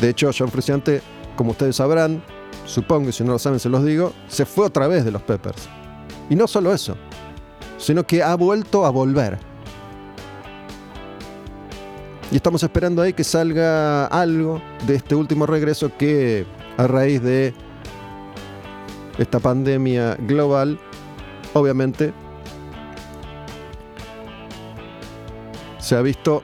De 0.00 0.08
hecho, 0.08 0.30
John 0.36 0.48
Fruciante, 0.48 1.02
como 1.36 1.50
ustedes 1.50 1.76
sabrán, 1.76 2.22
supongo, 2.64 3.10
y 3.10 3.12
si 3.12 3.22
no 3.22 3.32
lo 3.32 3.38
saben 3.38 3.60
se 3.60 3.68
los 3.68 3.84
digo, 3.84 4.12
se 4.28 4.46
fue 4.46 4.66
otra 4.66 4.86
vez 4.86 5.04
de 5.04 5.10
los 5.10 5.22
Peppers. 5.22 5.68
Y 6.30 6.36
no 6.36 6.46
solo 6.46 6.72
eso, 6.72 6.96
sino 7.76 8.06
que 8.06 8.22
ha 8.22 8.34
vuelto 8.34 8.86
a 8.86 8.90
volver. 8.90 9.38
Y 12.30 12.36
estamos 12.36 12.62
esperando 12.62 13.02
ahí 13.02 13.12
que 13.12 13.24
salga 13.24 14.06
algo 14.06 14.62
de 14.86 14.94
este 14.94 15.14
último 15.14 15.46
regreso 15.46 15.90
que 15.98 16.46
a 16.76 16.86
raíz 16.86 17.20
de 17.22 17.52
esta 19.18 19.40
pandemia 19.40 20.16
global, 20.20 20.78
obviamente, 21.52 22.14
se 25.78 25.96
ha 25.96 26.02
visto 26.02 26.42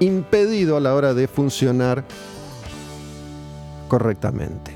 impedido 0.00 0.76
a 0.76 0.80
la 0.80 0.94
hora 0.94 1.12
de 1.12 1.26
funcionar 1.26 2.04
correctamente. 3.88 4.70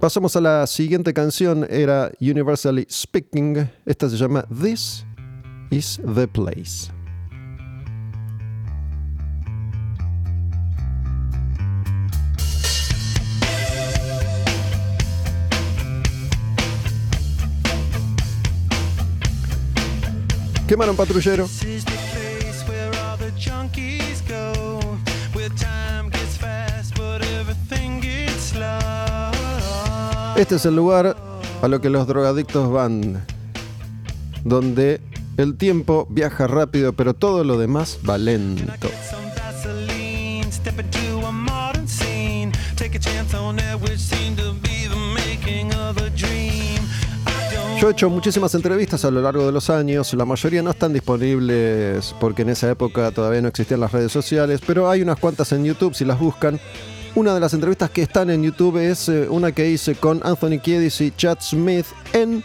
Pasamos 0.00 0.36
a 0.36 0.40
la 0.40 0.66
siguiente 0.66 1.12
canción, 1.12 1.66
era 1.68 2.12
Universally 2.20 2.86
Speaking, 2.88 3.68
esta 3.84 4.08
se 4.08 4.16
llama 4.16 4.46
This 4.48 5.04
is 5.70 6.00
the 6.14 6.28
Place. 6.28 6.92
Quemaron 20.68 20.94
patrullero. 20.94 21.48
Este 30.38 30.54
es 30.54 30.64
el 30.66 30.76
lugar 30.76 31.16
a 31.62 31.66
lo 31.66 31.80
que 31.80 31.90
los 31.90 32.06
drogadictos 32.06 32.70
van, 32.70 33.26
donde 34.44 35.00
el 35.36 35.56
tiempo 35.56 36.06
viaja 36.08 36.46
rápido, 36.46 36.92
pero 36.92 37.12
todo 37.12 37.42
lo 37.42 37.58
demás 37.58 37.98
va 38.08 38.18
lento. 38.18 38.88
Yo 47.80 47.88
he 47.88 47.92
hecho 47.92 48.08
muchísimas 48.08 48.54
entrevistas 48.54 49.04
a 49.04 49.10
lo 49.10 49.20
largo 49.20 49.44
de 49.44 49.50
los 49.50 49.70
años, 49.70 50.14
la 50.14 50.24
mayoría 50.24 50.62
no 50.62 50.70
están 50.70 50.92
disponibles 50.92 52.14
porque 52.20 52.42
en 52.42 52.50
esa 52.50 52.70
época 52.70 53.10
todavía 53.10 53.42
no 53.42 53.48
existían 53.48 53.80
las 53.80 53.90
redes 53.90 54.12
sociales, 54.12 54.60
pero 54.64 54.88
hay 54.88 55.02
unas 55.02 55.18
cuantas 55.18 55.50
en 55.50 55.64
YouTube 55.64 55.96
si 55.96 56.04
las 56.04 56.20
buscan. 56.20 56.60
Una 57.14 57.34
de 57.34 57.40
las 57.40 57.52
entrevistas 57.54 57.90
que 57.90 58.02
están 58.02 58.30
en 58.30 58.42
YouTube 58.42 58.76
es 58.78 59.08
eh, 59.08 59.28
una 59.28 59.52
que 59.52 59.68
hice 59.68 59.94
con 59.94 60.20
Anthony 60.22 60.58
Kiedis 60.62 61.00
y 61.00 61.10
Chad 61.10 61.38
Smith 61.40 61.86
en... 62.12 62.42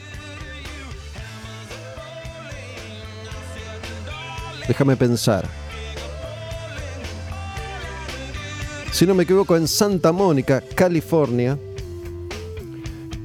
Déjame 4.68 4.96
pensar. 4.96 5.48
Si 8.92 9.06
no 9.06 9.14
me 9.14 9.24
equivoco, 9.24 9.58
en 9.58 9.68
Santa 9.68 10.12
Mónica, 10.12 10.64
California, 10.76 11.58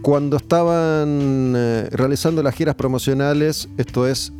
cuando 0.02 0.38
estaban 0.38 1.54
eh, 1.56 1.88
realizando 1.92 2.42
las 2.42 2.54
giras 2.54 2.74
promocionales, 2.74 3.68
esto 3.76 4.08
es 4.08 4.32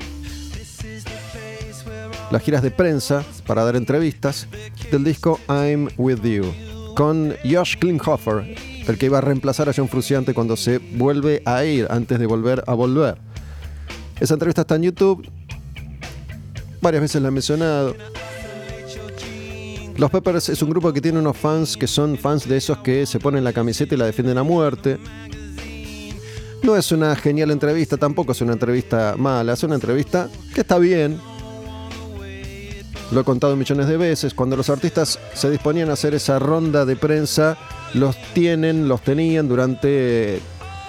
las 2.31 2.43
giras 2.43 2.63
de 2.63 2.71
prensa 2.71 3.25
para 3.47 3.65
dar 3.65 3.77
entrevistas 3.77 4.49
del 4.91 5.05
disco 5.05 5.39
I'm 5.49 5.89
With 5.97 6.23
You 6.23 6.68
con 6.99 7.37
Josh 7.49 7.77
Klinghoffer, 7.79 8.57
el 8.89 8.99
que 8.99 9.07
iba 9.07 9.19
a 9.19 9.21
reemplazar 9.21 9.69
a 9.69 9.73
John 9.73 9.89
Fruciante 9.89 10.35
cuando 10.35 10.57
se 10.57 10.79
vuelve 10.79 11.43
a 11.45 11.65
ir 11.65 11.87
antes 11.91 12.19
de 12.19 12.27
volver 12.27 12.65
a 12.67 12.75
volver. 12.75 13.17
Esa 14.19 14.35
entrevista 14.35 14.63
está 14.63 14.75
en 14.75 14.83
YouTube. 14.83 15.25
Varias 16.83 17.03
veces 17.03 17.23
la 17.23 17.29
he 17.29 17.31
mencionado. 17.31 17.95
Los 19.97 20.11
Peppers 20.11 20.49
es 20.49 20.61
un 20.61 20.71
grupo 20.71 20.93
que 20.93 21.01
tiene 21.01 21.21
unos 21.21 21.37
fans 21.37 21.77
que 21.77 21.87
son 21.87 22.19
fans 22.19 22.49
de 22.49 22.57
esos 22.57 22.79
que 22.79 23.07
se 23.07 23.21
ponen 23.21 23.45
la 23.45 23.53
camiseta 23.53 23.95
y 23.95 23.99
la 23.99 24.07
defienden 24.07 24.37
a 24.37 24.43
muerte. 24.43 24.99
No 26.65 26.75
es 26.75 26.91
una 26.91 27.15
genial 27.15 27.53
entrevista, 27.53 27.97
tampoco 27.97 28.33
es 28.33 28.41
una 28.41 28.55
entrevista 28.55 29.15
mala, 29.17 29.53
es 29.53 29.63
una 29.63 29.77
entrevista 29.77 30.29
que 30.53 30.63
está 30.63 30.79
bien, 30.79 31.21
lo 33.11 33.21
he 33.21 33.25
contado 33.25 33.57
millones 33.57 33.89
de 33.89 33.97
veces, 33.97 34.35
cuando 34.35 34.57
los 34.57 34.69
artistas 34.69 35.19
se 35.35 35.51
disponían 35.51 35.91
a 35.91 35.95
hacer 35.95 36.15
esa 36.15 36.39
ronda 36.39 36.85
de 36.85 36.97
prensa, 36.97 37.57
los 37.95 38.17
tienen, 38.35 38.89
los 38.89 39.01
tenían 39.03 39.49
durante 39.49 40.41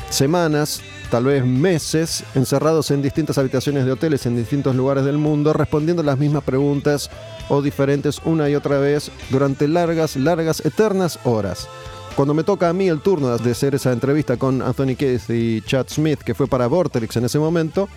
semanas, 0.10 0.82
tal 1.10 1.26
vez 1.26 1.46
meses, 1.46 2.24
encerrados 2.36 2.92
en 2.92 3.02
distintas 3.02 3.38
habitaciones 3.38 3.86
de 3.86 3.94
hoteles 3.94 4.26
en 4.26 4.36
distintos 4.36 4.76
lugares 4.76 5.06
del 5.06 5.18
mundo, 5.18 5.54
respondiendo 5.54 6.04
las 6.04 6.20
mismas 6.20 6.44
preguntas 6.44 7.10
o 7.48 7.62
diferentes 7.62 8.20
una 8.26 8.50
y 8.50 8.56
otra 8.56 8.80
vez 8.80 9.12
durante 9.30 9.68
largas, 9.68 10.16
largas, 10.16 10.66
eternas 10.66 11.20
horas. 11.24 11.68
Cuando 12.16 12.34
me 12.34 12.44
toca 12.44 12.68
a 12.68 12.74
mí 12.74 12.90
el 12.90 13.00
turno 13.00 13.38
de 13.38 13.52
hacer 13.52 13.76
esa 13.76 13.94
entrevista 13.94 14.36
con 14.36 14.62
Anthony 14.62 14.96
Keith 14.98 15.30
y 15.30 15.62
Chad 15.62 15.88
Smith, 15.88 16.20
que 16.20 16.36
fue 16.36 16.48
para 16.48 16.68
Vortex 16.68 17.16
en 17.16 17.26
ese 17.26 17.40
momento, 17.40 17.88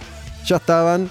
ya 0.46 0.56
estaban 0.56 1.10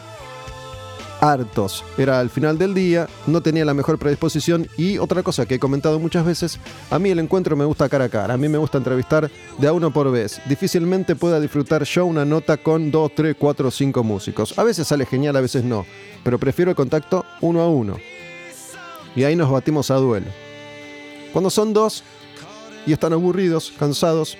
hartos. 1.22 1.86
Era 1.98 2.20
al 2.20 2.30
final 2.30 2.58
del 2.58 2.74
día, 2.74 3.08
no 3.28 3.42
tenía 3.42 3.64
la 3.64 3.74
mejor 3.74 3.98
predisposición 3.98 4.68
y 4.78 4.98
otra 4.98 5.24
cosa 5.24 5.46
que 5.46 5.56
he 5.56 5.60
comentado 5.60 6.00
muchas 6.00 6.26
veces, 6.26 6.60
a 6.90 7.00
mí 7.00 7.12
el 7.12 7.20
encuentro 7.20 7.56
me 7.56 7.64
gusta 7.64 7.88
cara 7.88 8.06
a 8.06 8.10
cara, 8.10 8.34
a 8.34 8.38
mí 8.38 8.50
me 8.50 8.58
gusta 8.58 8.80
entrevistar 8.80 9.32
de 9.58 9.68
a 9.68 9.72
uno 9.72 9.94
por 9.94 10.12
vez. 10.12 10.42
Difícilmente 10.50 11.16
pueda 11.16 11.40
disfrutar 11.40 11.84
yo 11.84 12.06
una 12.06 12.26
nota 12.26 12.58
con 12.58 12.92
dos, 12.92 13.12
tres, 13.16 13.36
cuatro 13.40 13.70
o 13.70 13.72
cinco 13.72 14.04
músicos. 14.04 14.58
A 14.58 14.64
veces 14.64 14.88
sale 14.88 15.06
genial, 15.06 15.36
a 15.36 15.42
veces 15.42 15.64
no, 15.64 15.86
pero 16.24 16.40
prefiero 16.40 16.72
el 16.72 16.76
contacto 16.76 17.24
uno 17.40 17.62
a 17.62 17.70
uno. 17.70 17.98
Y 19.16 19.24
ahí 19.24 19.36
nos 19.36 19.52
batimos 19.52 19.92
a 19.92 19.96
duelo. 19.96 20.28
Cuando 21.32 21.50
son 21.50 21.72
dos 21.72 22.04
y 22.86 22.94
están 22.94 23.14
aburridos, 23.14 23.72
cansados, 23.78 24.38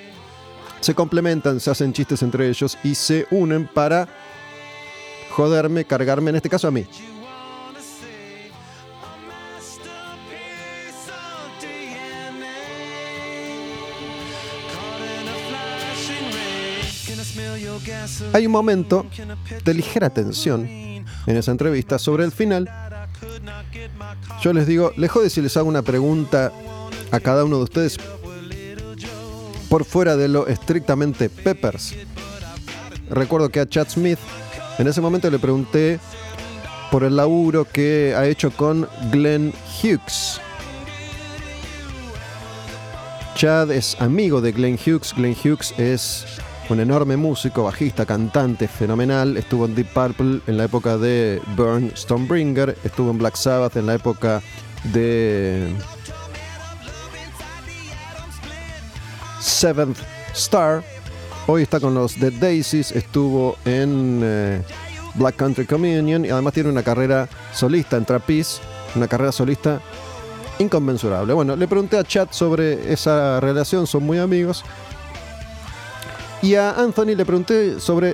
se 0.80 0.96
complementan, 0.96 1.60
se 1.60 1.70
hacen 1.70 1.94
chistes 1.94 2.24
entre 2.24 2.50
ellos 2.50 2.78
y 2.84 2.96
se 2.96 3.28
unen 3.30 3.70
para 3.72 4.08
joderme, 5.32 5.86
cargarme, 5.86 6.30
en 6.30 6.36
este 6.36 6.50
caso 6.50 6.68
a 6.68 6.72
mí. 6.72 6.86
Hay 18.34 18.46
un 18.46 18.52
momento 18.52 19.06
de 19.64 19.74
ligera 19.74 20.10
tensión 20.10 20.68
en 20.68 21.38
esa 21.38 21.52
entrevista 21.52 22.00
sobre 22.00 22.26
el 22.26 22.32
final. 22.32 22.70
Yo 24.42 24.54
les 24.54 24.68
digo, 24.68 24.92
les 24.98 25.10
jode 25.10 25.30
si 25.30 25.42
les 25.42 25.56
hago 25.58 25.68
una 25.68 25.82
pregunta 25.82 26.52
a 27.12 27.20
cada 27.20 27.44
uno 27.44 27.58
de 27.58 27.64
ustedes 27.64 27.98
por 29.70 29.86
fuera 29.86 30.16
de 30.16 30.28
lo 30.28 30.48
estrictamente 30.48 31.30
Peppers. 31.30 31.96
Recuerdo 33.10 33.50
que 33.50 33.60
a 33.60 33.68
Chad 33.68 33.90
Smith 33.90 34.20
en 34.82 34.88
ese 34.88 35.00
momento 35.00 35.30
le 35.30 35.38
pregunté 35.38 36.00
por 36.92 37.04
el 37.04 37.16
laburo 37.16 37.66
que 37.66 38.16
ha 38.18 38.26
hecho 38.26 38.52
con 38.52 38.88
Glenn 39.12 39.54
Hughes. 39.82 40.42
Chad 43.36 43.72
es 43.72 44.00
amigo 44.02 44.42
de 44.42 44.52
Glenn 44.52 44.80
Hughes. 44.84 45.14
Glenn 45.16 45.36
Hughes 45.36 45.74
es 45.78 46.26
un 46.70 46.80
enorme 46.80 47.16
músico, 47.16 47.64
bajista, 47.64 48.06
cantante, 48.06 48.68
fenomenal. 48.68 49.38
Estuvo 49.38 49.66
en 49.66 49.76
Deep 49.76 49.94
Purple 49.94 50.42
en 50.48 50.58
la 50.58 50.66
época 50.66 50.98
de 50.98 51.40
Burn 51.56 51.92
Stonebringer. 51.96 52.76
Estuvo 52.84 53.12
en 53.12 53.20
Black 53.20 53.36
Sabbath 53.36 53.78
en 53.78 53.86
la 53.86 53.94
época 53.94 54.42
de 54.86 55.76
Seventh 59.40 60.00
Star. 60.34 60.84
Hoy 61.48 61.64
está 61.64 61.80
con 61.80 61.96
los 61.96 62.20
Dead 62.20 62.34
Daisies, 62.34 62.92
estuvo 62.92 63.58
en 63.66 64.22
eh, 64.24 64.62
Black 65.16 65.36
Country 65.38 65.66
Communion 65.66 66.24
y 66.24 66.30
además 66.30 66.54
tiene 66.54 66.70
una 66.70 66.84
carrera 66.84 67.28
solista 67.52 67.98
en 67.98 68.06
Trapeze, 68.06 68.62
una 68.96 69.08
carrera 69.08 69.32
solista 69.32 69.82
inconmensurable. 70.60 71.34
Bueno, 71.34 71.56
le 71.56 71.68
pregunté 71.68 71.98
a 71.98 72.04
Chad 72.04 72.28
sobre 72.32 72.94
esa 72.94 73.40
relación, 73.40 73.88
son 73.88 74.04
muy 74.04 74.20
amigos. 74.20 74.64
Y 76.44 76.56
a 76.56 76.72
Anthony 76.72 77.16
le 77.16 77.26
pregunté 77.26 77.80
sobre 77.80 78.14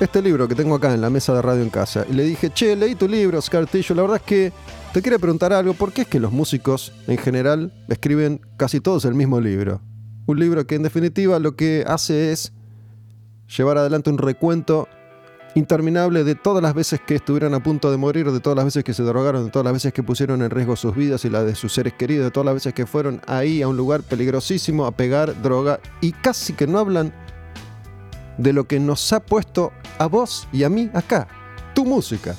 este 0.00 0.22
libro 0.22 0.48
que 0.48 0.54
tengo 0.54 0.74
acá 0.74 0.94
en 0.94 1.02
la 1.02 1.10
mesa 1.10 1.34
de 1.34 1.42
radio 1.42 1.62
en 1.62 1.70
casa. 1.70 2.06
Y 2.10 2.14
le 2.14 2.24
dije, 2.24 2.50
che, 2.50 2.74
leí 2.76 2.94
tu 2.94 3.06
libro, 3.06 3.40
Scar 3.40 3.66
Tissue. 3.66 3.94
La 3.94 4.02
verdad 4.02 4.16
es 4.16 4.22
que 4.22 4.52
te 4.92 5.02
quiero 5.02 5.18
preguntar 5.18 5.52
algo. 5.52 5.74
¿Por 5.74 5.92
qué 5.92 6.02
es 6.02 6.08
que 6.08 6.18
los 6.18 6.32
músicos 6.32 6.92
en 7.06 7.18
general 7.18 7.72
escriben 7.88 8.40
casi 8.56 8.80
todos 8.80 9.04
el 9.04 9.14
mismo 9.14 9.40
libro? 9.40 9.80
Un 10.26 10.38
libro 10.38 10.66
que 10.66 10.74
en 10.74 10.82
definitiva 10.82 11.38
lo 11.38 11.54
que 11.54 11.84
hace 11.86 12.32
es 12.32 12.52
llevar 13.56 13.78
adelante 13.78 14.10
un 14.10 14.18
recuento 14.18 14.88
interminable 15.54 16.24
de 16.24 16.34
todas 16.34 16.62
las 16.62 16.74
veces 16.74 17.00
que 17.06 17.14
estuvieron 17.14 17.54
a 17.54 17.62
punto 17.62 17.90
de 17.90 17.96
morir, 17.96 18.30
de 18.30 18.40
todas 18.40 18.56
las 18.56 18.64
veces 18.64 18.84
que 18.84 18.94
se 18.94 19.02
drogaron, 19.02 19.44
de 19.44 19.50
todas 19.50 19.64
las 19.64 19.74
veces 19.74 19.92
que 19.92 20.02
pusieron 20.02 20.42
en 20.42 20.50
riesgo 20.50 20.76
sus 20.76 20.96
vidas 20.96 21.24
y 21.24 21.30
las 21.30 21.44
de 21.44 21.54
sus 21.54 21.72
seres 21.72 21.92
queridos, 21.92 22.24
de 22.24 22.30
todas 22.30 22.46
las 22.46 22.54
veces 22.54 22.74
que 22.74 22.86
fueron 22.86 23.20
ahí 23.26 23.62
a 23.62 23.68
un 23.68 23.76
lugar 23.76 24.02
peligrosísimo 24.02 24.86
a 24.86 24.92
pegar 24.92 25.40
droga 25.42 25.78
y 26.00 26.12
casi 26.12 26.54
que 26.54 26.66
no 26.66 26.78
hablan 26.78 27.12
de 28.38 28.52
lo 28.52 28.64
que 28.64 28.80
nos 28.80 29.12
ha 29.12 29.20
puesto 29.20 29.72
a 29.98 30.06
vos 30.06 30.48
y 30.52 30.64
a 30.64 30.68
mí 30.68 30.90
acá, 30.92 31.28
tu 31.74 31.84
música. 31.84 32.34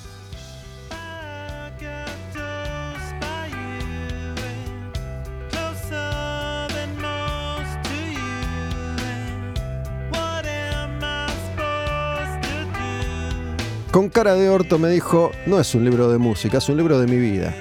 Con 13.96 14.10
cara 14.10 14.36
de 14.36 14.50
orto 14.50 14.78
me 14.78 14.90
dijo, 14.90 15.32
no 15.46 15.58
es 15.58 15.74
un 15.74 15.86
libro 15.86 16.12
de 16.12 16.18
música, 16.18 16.58
es 16.58 16.68
un 16.68 16.76
libro 16.76 17.00
de 17.00 17.08
mi 17.08 17.16
vida. 17.16 17.56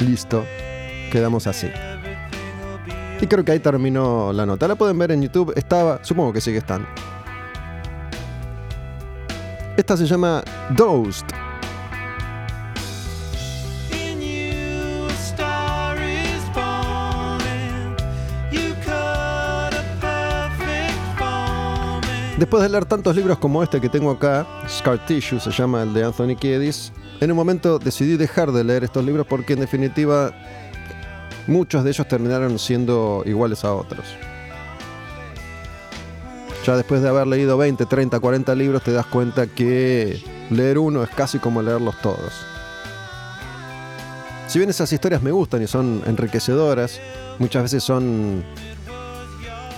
Listo, 0.00 0.46
quedamos 1.12 1.46
así. 1.46 1.68
Y 3.20 3.26
creo 3.26 3.44
que 3.44 3.52
ahí 3.52 3.58
terminó 3.58 4.32
la 4.32 4.46
nota. 4.46 4.66
La 4.66 4.74
pueden 4.74 4.96
ver 4.96 5.12
en 5.12 5.20
YouTube, 5.20 5.52
estaba, 5.56 6.02
supongo 6.02 6.32
que 6.32 6.40
sigue 6.40 6.56
estando. 6.56 6.88
Esta 9.76 9.94
se 9.94 10.06
llama 10.06 10.42
Dosed. 10.70 11.26
Después 22.38 22.62
de 22.62 22.68
leer 22.68 22.84
tantos 22.84 23.16
libros 23.16 23.38
como 23.38 23.62
este 23.62 23.80
que 23.80 23.88
tengo 23.88 24.10
acá, 24.10 24.46
Scar 24.68 25.06
Tissue 25.06 25.40
se 25.40 25.50
llama 25.50 25.82
el 25.82 25.94
de 25.94 26.04
Anthony 26.04 26.36
Kiedis, 26.38 26.92
en 27.20 27.30
un 27.30 27.36
momento 27.36 27.78
decidí 27.78 28.18
dejar 28.18 28.52
de 28.52 28.62
leer 28.62 28.84
estos 28.84 29.02
libros 29.02 29.26
porque 29.26 29.54
en 29.54 29.60
definitiva 29.60 30.34
muchos 31.46 31.82
de 31.82 31.90
ellos 31.90 32.06
terminaron 32.06 32.58
siendo 32.58 33.22
iguales 33.24 33.64
a 33.64 33.72
otros. 33.72 34.04
Ya 36.66 36.76
después 36.76 37.00
de 37.00 37.08
haber 37.08 37.26
leído 37.26 37.56
20, 37.56 37.86
30, 37.86 38.20
40 38.20 38.54
libros 38.54 38.82
te 38.82 38.92
das 38.92 39.06
cuenta 39.06 39.46
que 39.46 40.22
leer 40.50 40.78
uno 40.78 41.02
es 41.02 41.08
casi 41.08 41.38
como 41.38 41.62
leerlos 41.62 41.98
todos. 42.02 42.34
Si 44.46 44.58
bien 44.58 44.68
esas 44.68 44.92
historias 44.92 45.22
me 45.22 45.30
gustan 45.30 45.62
y 45.62 45.66
son 45.66 46.02
enriquecedoras, 46.04 47.00
muchas 47.38 47.62
veces 47.62 47.82
son 47.82 48.44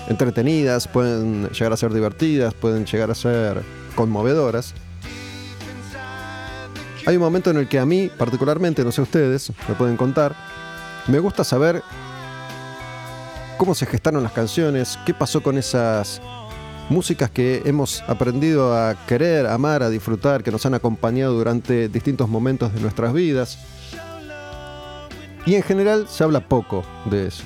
entretenidas, 0.09 0.89
pueden 0.89 1.49
llegar 1.51 1.73
a 1.73 1.77
ser 1.77 1.93
divertidas, 1.93 2.55
pueden 2.55 2.87
llegar 2.87 3.11
a 3.11 3.15
ser 3.15 3.63
conmovedoras. 3.95 4.75
Hay 7.07 7.17
un 7.17 7.23
momento 7.23 7.51
en 7.51 7.59
el 7.59 7.69
que 7.69 7.79
a 7.79 7.87
mí, 7.87 8.11
particularmente, 8.19 8.85
no 8.85 8.93
sé 8.93 9.03
ustedes, 9.03 9.53
me 9.69 9.75
pueden 9.75 9.97
contar, 9.97 10.35
me 11.07 11.19
gusta 11.19 11.45
saber 11.45 11.83
cómo 13.57 13.75
se 13.75 13.87
gestaron 13.87 14.23
las 14.23 14.33
canciones, 14.33 14.99
qué 15.07 15.15
pasó 15.15 15.43
con 15.43 15.59
esas 15.59 16.21
músicas 16.89 17.31
que 17.31 17.63
hemos 17.65 18.03
aprendido 18.07 18.75
a 18.75 18.95
querer, 19.07 19.47
amar, 19.47 19.83
a 19.83 19.91
disfrutar, 19.91 20.43
que 20.43 20.51
nos 20.51 20.65
han 20.67 20.75
acompañado 20.75 21.35
durante 21.35 21.89
distintos 21.89 22.29
momentos 22.29 22.73
de 22.75 22.81
nuestras 22.81 23.13
vidas. 23.13 23.59
Y 25.47 25.55
en 25.55 25.63
general 25.63 26.07
se 26.09 26.25
habla 26.25 26.47
poco 26.47 26.85
de 27.07 27.29
eso. 27.29 27.45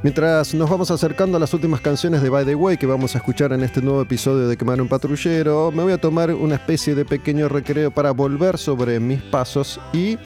Mientras 0.00 0.54
nos 0.54 0.70
vamos 0.70 0.92
acercando 0.92 1.36
a 1.36 1.40
las 1.40 1.52
últimas 1.54 1.80
canciones 1.80 2.22
de 2.22 2.28
By 2.30 2.44
the 2.44 2.54
Way 2.54 2.76
que 2.76 2.86
vamos 2.86 3.16
a 3.16 3.18
escuchar 3.18 3.52
en 3.52 3.64
este 3.64 3.82
nuevo 3.82 4.00
episodio 4.00 4.46
de 4.46 4.56
Quemar 4.56 4.80
un 4.80 4.86
Patrullero, 4.86 5.72
me 5.72 5.82
voy 5.82 5.92
a 5.92 6.00
tomar 6.00 6.32
una 6.32 6.54
especie 6.54 6.94
de 6.94 7.04
pequeño 7.04 7.48
recreo 7.48 7.90
para 7.90 8.12
volver 8.12 8.58
sobre 8.58 9.00
mis 9.00 9.20
pasos 9.22 9.80
y 9.92 10.16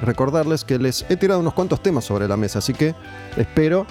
recordarles 0.00 0.64
que 0.64 0.76
les 0.76 1.06
he 1.08 1.16
tirado 1.16 1.38
unos 1.38 1.54
cuantos 1.54 1.80
temas 1.80 2.04
sobre 2.04 2.26
la 2.26 2.36
mesa, 2.36 2.58
así 2.58 2.74
que 2.74 2.96
espero 3.36 3.86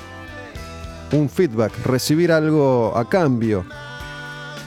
un 1.13 1.29
feedback, 1.29 1.71
recibir 1.85 2.33
algo 2.33 2.91
a 2.97 3.07
cambio. 3.07 3.63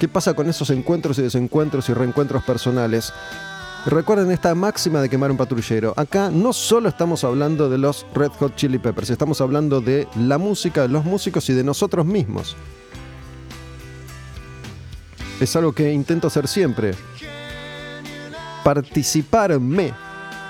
¿Qué 0.00 0.08
pasa 0.08 0.32
con 0.32 0.48
esos 0.48 0.70
encuentros 0.70 1.18
y 1.18 1.22
desencuentros 1.22 1.90
y 1.90 1.92
reencuentros 1.92 2.42
personales? 2.42 3.12
Recuerden 3.86 4.30
esta 4.30 4.54
máxima 4.54 5.00
de 5.00 5.08
quemar 5.08 5.32
un 5.32 5.36
patrullero. 5.36 5.92
Acá 5.96 6.30
no 6.30 6.52
solo 6.52 6.88
estamos 6.88 7.24
hablando 7.24 7.68
de 7.68 7.78
los 7.78 8.06
Red 8.14 8.30
Hot 8.38 8.54
Chili 8.54 8.78
Peppers, 8.78 9.10
estamos 9.10 9.40
hablando 9.40 9.80
de 9.80 10.06
la 10.14 10.38
música, 10.38 10.82
de 10.82 10.88
los 10.88 11.04
músicos 11.04 11.50
y 11.50 11.52
de 11.52 11.64
nosotros 11.64 12.06
mismos. 12.06 12.56
Es 15.40 15.56
algo 15.56 15.72
que 15.72 15.92
intento 15.92 16.28
hacer 16.28 16.46
siempre. 16.46 16.92
Participarme 18.62 19.92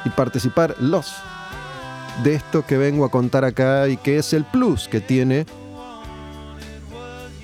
y 0.05 0.11
participar 0.11 0.77
los 0.79 1.15
de 2.23 2.35
esto 2.35 2.67
que 2.67 2.77
vengo 2.77 3.07
a 3.07 3.11
contar 3.11 3.47
acá 3.47 3.89
y 3.89 3.97
que 3.97 4.19
es 4.19 4.35
el 4.35 4.45
plus 4.45 4.89
que 4.89 5.01
tiene 5.01 5.47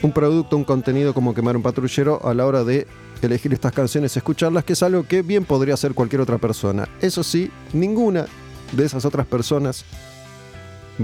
un 0.03 0.13
producto, 0.13 0.55
un 0.55 0.65
contenido 0.65 1.15
como 1.15 1.33
quemar 1.33 1.57
un 1.57 1.63
patrullero 1.63 2.21
a 2.29 2.35
la 2.35 2.45
hora 2.45 2.63
de 2.63 2.87
elegir 3.27 3.53
estas 3.53 3.73
canciones, 3.73 4.17
escucharlas, 4.17 4.65
que 4.65 4.73
es 4.75 4.83
algo 4.83 5.05
que 5.05 5.23
bien 5.23 5.45
podría 5.45 5.75
hacer 5.75 5.95
cualquier 5.95 6.21
otra 6.21 6.39
persona. 6.39 6.89
Eso 7.01 7.23
sí, 7.23 7.51
ninguna 7.73 8.27
de 8.73 8.85
esas 8.85 9.05
otras 9.05 9.27
personas 9.27 9.85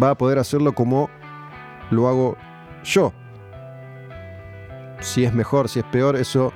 va 0.00 0.10
a 0.10 0.14
poder 0.14 0.38
hacerlo 0.38 0.74
como 0.74 1.10
lo 1.90 2.08
hago 2.08 2.36
yo. 2.84 3.12
Si 5.00 5.24
es 5.24 5.34
mejor, 5.34 5.68
si 5.68 5.80
es 5.80 5.84
peor, 5.86 6.16
eso 6.16 6.52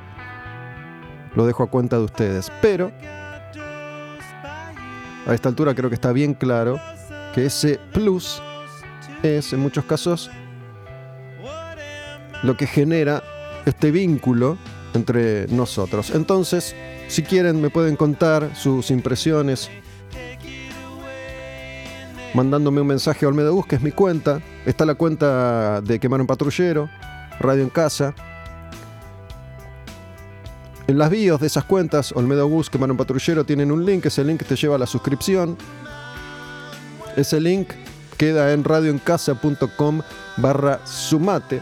lo 1.35 1.47
dejo 1.47 1.63
a 1.63 1.71
cuenta 1.71 1.97
de 1.97 2.05
ustedes. 2.05 2.51
Pero 2.63 2.91
a 5.27 5.35
esta 5.35 5.49
altura 5.49 5.75
creo 5.75 5.91
que 5.91 5.95
está 5.95 6.13
bien 6.13 6.35
claro 6.35 6.81
que 7.35 7.47
ese 7.47 7.79
plus 7.93 8.43
es 9.23 9.53
en 9.53 9.61
muchos 9.61 9.85
casos 9.85 10.31
lo 12.43 12.57
que 12.57 12.67
genera 12.67 13.23
este 13.67 13.91
vínculo 13.91 14.57
entre 14.95 15.47
nosotros. 15.49 16.11
Entonces, 16.11 16.75
si 17.09 17.23
quieren, 17.23 17.61
me 17.61 17.71
pueden 17.71 17.97
contar 17.97 18.55
sus 18.55 18.91
impresiones 18.91 19.71
mandándome 22.35 22.81
un 22.81 22.87
mensaje 22.87 23.25
a 23.25 23.29
Olmedo 23.29 23.55
Bus, 23.55 23.67
que 23.67 23.77
es 23.77 23.83
mi 23.83 23.91
cuenta. 23.91 24.41
Está 24.67 24.85
la 24.85 24.95
cuenta 24.95 25.81
de 25.81 25.99
Quemar 25.99 26.21
un 26.21 26.27
Patrullero, 26.27 26.89
Radio 27.41 27.63
en 27.63 27.71
Casa. 27.71 28.15
En 30.87 30.99
las 30.99 31.11
bios 31.11 31.41
de 31.41 31.47
esas 31.47 31.65
cuentas, 31.65 32.13
Olmedo 32.13 32.49
Bus, 32.49 32.71
Quemar 32.71 32.91
un 32.91 32.97
Patrullero, 32.97 33.45
tienen 33.45 33.73
un 33.73 33.85
link. 33.85 34.07
Ese 34.07 34.25
link 34.25 34.43
te 34.45 34.57
lleva 34.57 34.77
a 34.77 34.79
la 34.79 34.87
suscripción. 34.87 35.57
Ese 37.17 37.41
link 37.41 37.71
queda 38.17 38.53
en 38.53 38.65
radioencasa.com 38.65 40.03
barra 40.37 40.81
sumate. 40.87 41.61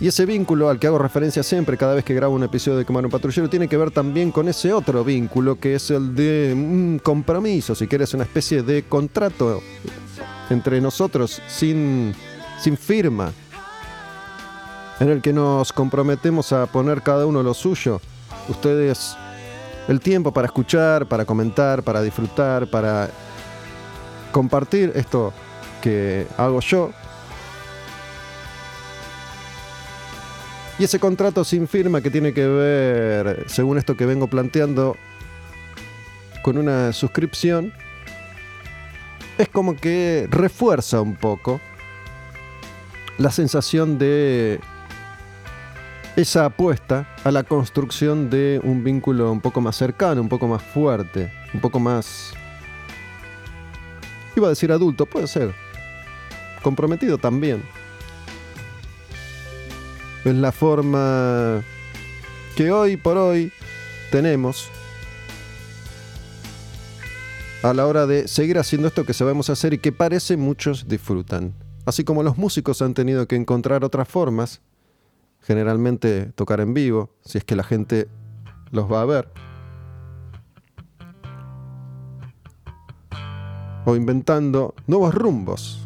Y 0.00 0.08
ese 0.08 0.26
vínculo 0.26 0.68
al 0.68 0.78
que 0.78 0.86
hago 0.86 0.98
referencia 0.98 1.42
siempre 1.42 1.76
cada 1.76 1.94
vez 1.94 2.04
que 2.04 2.14
grabo 2.14 2.34
un 2.34 2.42
episodio 2.42 2.78
de 2.78 2.86
un 2.88 3.10
Patrullero 3.10 3.48
tiene 3.48 3.68
que 3.68 3.76
ver 3.76 3.90
también 3.90 4.32
con 4.32 4.48
ese 4.48 4.72
otro 4.72 5.04
vínculo 5.04 5.58
que 5.58 5.76
es 5.76 5.90
el 5.90 6.14
de 6.14 6.52
un 6.52 7.00
compromiso, 7.02 7.74
si 7.74 7.86
quieres, 7.86 8.12
una 8.12 8.24
especie 8.24 8.62
de 8.62 8.82
contrato 8.82 9.62
entre 10.50 10.80
nosotros 10.80 11.40
sin, 11.46 12.14
sin 12.60 12.76
firma, 12.76 13.32
en 15.00 15.10
el 15.10 15.22
que 15.22 15.32
nos 15.32 15.72
comprometemos 15.72 16.52
a 16.52 16.66
poner 16.66 17.02
cada 17.02 17.26
uno 17.26 17.42
lo 17.42 17.54
suyo. 17.54 18.00
Ustedes 18.48 19.16
el 19.88 20.00
tiempo 20.00 20.32
para 20.32 20.46
escuchar, 20.46 21.06
para 21.06 21.24
comentar, 21.24 21.82
para 21.82 22.02
disfrutar, 22.02 22.66
para 22.66 23.10
compartir 24.32 24.92
esto 24.96 25.32
que 25.80 26.26
hago 26.36 26.60
yo 26.60 26.90
Y 30.78 30.84
ese 30.84 30.98
contrato 30.98 31.44
sin 31.44 31.68
firma 31.68 32.00
que 32.00 32.10
tiene 32.10 32.34
que 32.34 32.46
ver, 32.46 33.44
según 33.46 33.78
esto 33.78 33.96
que 33.96 34.06
vengo 34.06 34.26
planteando, 34.26 34.96
con 36.42 36.58
una 36.58 36.92
suscripción, 36.92 37.72
es 39.38 39.48
como 39.48 39.76
que 39.76 40.26
refuerza 40.30 41.00
un 41.00 41.14
poco 41.14 41.60
la 43.18 43.30
sensación 43.30 43.98
de 43.98 44.58
esa 46.16 46.46
apuesta 46.46 47.08
a 47.22 47.30
la 47.30 47.44
construcción 47.44 48.28
de 48.28 48.60
un 48.62 48.82
vínculo 48.82 49.30
un 49.30 49.40
poco 49.40 49.60
más 49.60 49.76
cercano, 49.76 50.20
un 50.20 50.28
poco 50.28 50.48
más 50.48 50.62
fuerte, 50.62 51.32
un 51.52 51.60
poco 51.60 51.78
más... 51.78 52.34
Iba 54.36 54.48
a 54.48 54.50
decir 54.50 54.72
adulto, 54.72 55.06
puede 55.06 55.28
ser. 55.28 55.54
Comprometido 56.62 57.16
también 57.16 57.62
es 60.24 60.34
la 60.34 60.52
forma 60.52 61.62
que 62.56 62.70
hoy 62.70 62.96
por 62.96 63.18
hoy 63.18 63.52
tenemos 64.10 64.70
a 67.62 67.74
la 67.74 67.86
hora 67.86 68.06
de 68.06 68.26
seguir 68.26 68.58
haciendo 68.58 68.88
esto 68.88 69.04
que 69.04 69.12
sabemos 69.12 69.50
hacer 69.50 69.74
y 69.74 69.78
que 69.78 69.92
parece 69.92 70.36
muchos 70.36 70.88
disfrutan. 70.88 71.54
Así 71.84 72.04
como 72.04 72.22
los 72.22 72.38
músicos 72.38 72.80
han 72.80 72.94
tenido 72.94 73.28
que 73.28 73.36
encontrar 73.36 73.84
otras 73.84 74.08
formas, 74.08 74.62
generalmente 75.40 76.32
tocar 76.34 76.60
en 76.60 76.72
vivo, 76.72 77.10
si 77.22 77.38
es 77.38 77.44
que 77.44 77.56
la 77.56 77.64
gente 77.64 78.08
los 78.70 78.90
va 78.90 79.02
a 79.02 79.04
ver, 79.04 79.28
o 83.84 83.94
inventando 83.94 84.74
nuevos 84.86 85.14
rumbos 85.14 85.83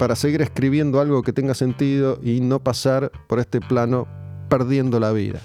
para 0.00 0.16
seguir 0.16 0.40
escribiendo 0.40 0.98
algo 0.98 1.22
que 1.22 1.30
tenga 1.30 1.52
sentido 1.52 2.18
y 2.22 2.40
no 2.40 2.58
pasar 2.58 3.12
por 3.28 3.38
este 3.38 3.60
plano 3.60 4.08
perdiendo 4.48 4.98
la 4.98 5.12
vida. 5.12 5.42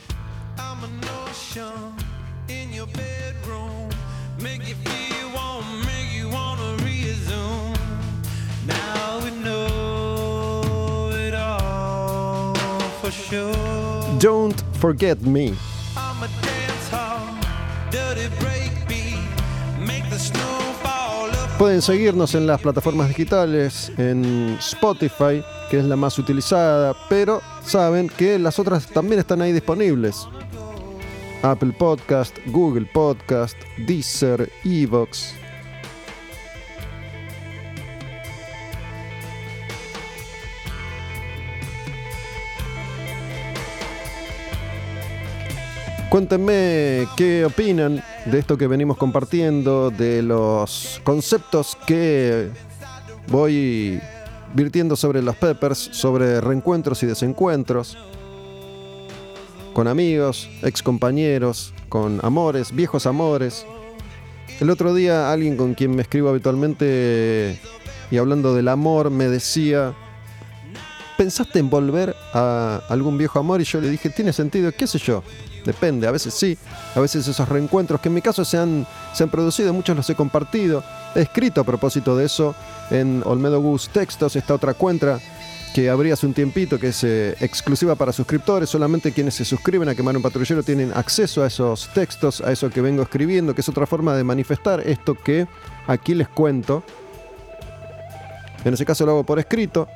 Don't 14.21 14.61
forget 14.79 15.19
me. 15.19 15.53
Pueden 21.57 21.81
seguirnos 21.81 22.35
en 22.35 22.47
las 22.47 22.59
plataformas 22.59 23.07
digitales, 23.07 23.89
en 23.97 24.57
Spotify, 24.59 25.41
que 25.71 25.79
es 25.79 25.85
la 25.85 25.95
más 25.95 26.19
utilizada, 26.19 26.93
pero 27.09 27.41
saben 27.63 28.09
que 28.09 28.37
las 28.37 28.59
otras 28.59 28.87
también 28.87 29.19
están 29.19 29.41
ahí 29.41 29.53
disponibles. 29.53 30.27
Apple 31.43 31.71
Podcast, 31.77 32.35
Google 32.47 32.85
Podcast, 32.93 33.55
Deezer, 33.87 34.51
Evox. 34.65 35.33
Cuéntenme 46.15 47.09
qué 47.17 47.43
opinan 47.43 48.01
de 48.23 48.39
esto 48.39 48.57
que 48.57 48.67
venimos 48.67 48.95
compartiendo, 48.95 49.91
de 49.91 50.21
los 50.21 51.01
conceptos 51.03 51.77
que 51.85 52.51
voy 53.27 53.99
virtiendo 54.53 54.95
sobre 54.95 55.21
los 55.21 55.35
Peppers, 55.35 55.77
sobre 55.91 56.39
reencuentros 56.39 57.03
y 57.03 57.05
desencuentros, 57.05 57.97
con 59.73 59.89
amigos, 59.89 60.49
ex 60.61 60.81
compañeros, 60.81 61.73
con 61.89 62.21
amores, 62.23 62.73
viejos 62.73 63.07
amores. 63.07 63.65
El 64.61 64.69
otro 64.69 64.93
día 64.93 65.33
alguien 65.33 65.57
con 65.57 65.73
quien 65.73 65.93
me 65.93 66.03
escribo 66.03 66.29
habitualmente 66.29 67.59
y 68.09 68.15
hablando 68.15 68.55
del 68.55 68.69
amor 68.69 69.09
me 69.09 69.27
decía, 69.27 69.93
¿pensaste 71.17 71.59
en 71.59 71.69
volver 71.69 72.15
a 72.31 72.79
algún 72.87 73.17
viejo 73.17 73.37
amor? 73.37 73.59
Y 73.59 73.65
yo 73.65 73.81
le 73.81 73.89
dije, 73.89 74.09
tiene 74.09 74.31
sentido, 74.31 74.71
qué 74.71 74.87
sé 74.87 74.97
yo. 74.97 75.21
Depende, 75.65 76.07
a 76.07 76.11
veces 76.11 76.33
sí, 76.33 76.55
a 76.93 76.99
veces 76.99 77.27
esos 77.27 77.49
reencuentros 77.49 77.99
que 77.99 78.09
en 78.09 78.13
mi 78.13 78.21
caso 78.21 78.45
se 78.45 78.57
han, 78.57 78.85
se 79.13 79.23
han 79.23 79.29
producido, 79.29 79.73
muchos 79.73 79.97
los 79.97 80.07
he 80.09 80.15
compartido. 80.15 80.83
He 81.15 81.21
escrito 81.21 81.61
a 81.61 81.63
propósito 81.63 82.15
de 82.15 82.25
eso 82.25 82.53
en 82.91 83.23
Olmedo 83.25 83.59
Gus 83.59 83.89
Textos, 83.89 84.35
esta 84.35 84.53
otra 84.53 84.75
cuenta 84.75 85.19
que 85.73 85.89
abrí 85.89 86.11
hace 86.11 86.25
un 86.25 86.33
tiempito, 86.33 86.79
que 86.79 86.89
es 86.89 87.03
eh, 87.03 87.35
exclusiva 87.41 87.95
para 87.95 88.13
suscriptores. 88.13 88.69
Solamente 88.69 89.11
quienes 89.11 89.33
se 89.33 89.43
suscriben 89.43 89.89
a 89.89 89.95
Quemar 89.95 90.15
un 90.15 90.21
Patrullero 90.21 90.63
tienen 90.63 90.93
acceso 90.95 91.43
a 91.43 91.47
esos 91.47 91.89
textos, 91.93 92.39
a 92.39 92.51
eso 92.51 92.69
que 92.69 92.79
vengo 92.79 93.01
escribiendo, 93.03 93.53
que 93.53 93.59
es 93.59 93.67
otra 93.67 93.85
forma 93.85 94.15
de 94.15 94.23
manifestar 94.23 94.79
esto 94.87 95.15
que 95.15 95.47
aquí 95.87 96.13
les 96.13 96.29
cuento. 96.29 96.83
En 98.63 98.73
ese 98.73 98.85
caso 98.85 99.05
lo 99.05 99.11
hago 99.11 99.23
por 99.25 99.37
escrito, 99.37 99.89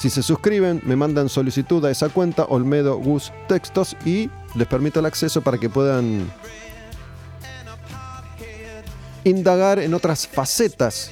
si 0.00 0.08
se 0.08 0.22
suscriben, 0.22 0.80
me 0.86 0.96
mandan 0.96 1.28
solicitud 1.28 1.84
a 1.84 1.90
esa 1.90 2.08
cuenta, 2.08 2.44
Olmedo 2.44 2.96
Gus 2.96 3.32
Textos, 3.48 3.94
y 4.06 4.30
les 4.54 4.66
permito 4.66 4.98
el 4.98 5.04
acceso 5.04 5.42
para 5.42 5.58
que 5.58 5.68
puedan 5.68 6.26
indagar 9.24 9.78
en 9.78 9.92
otras 9.92 10.26
facetas 10.26 11.10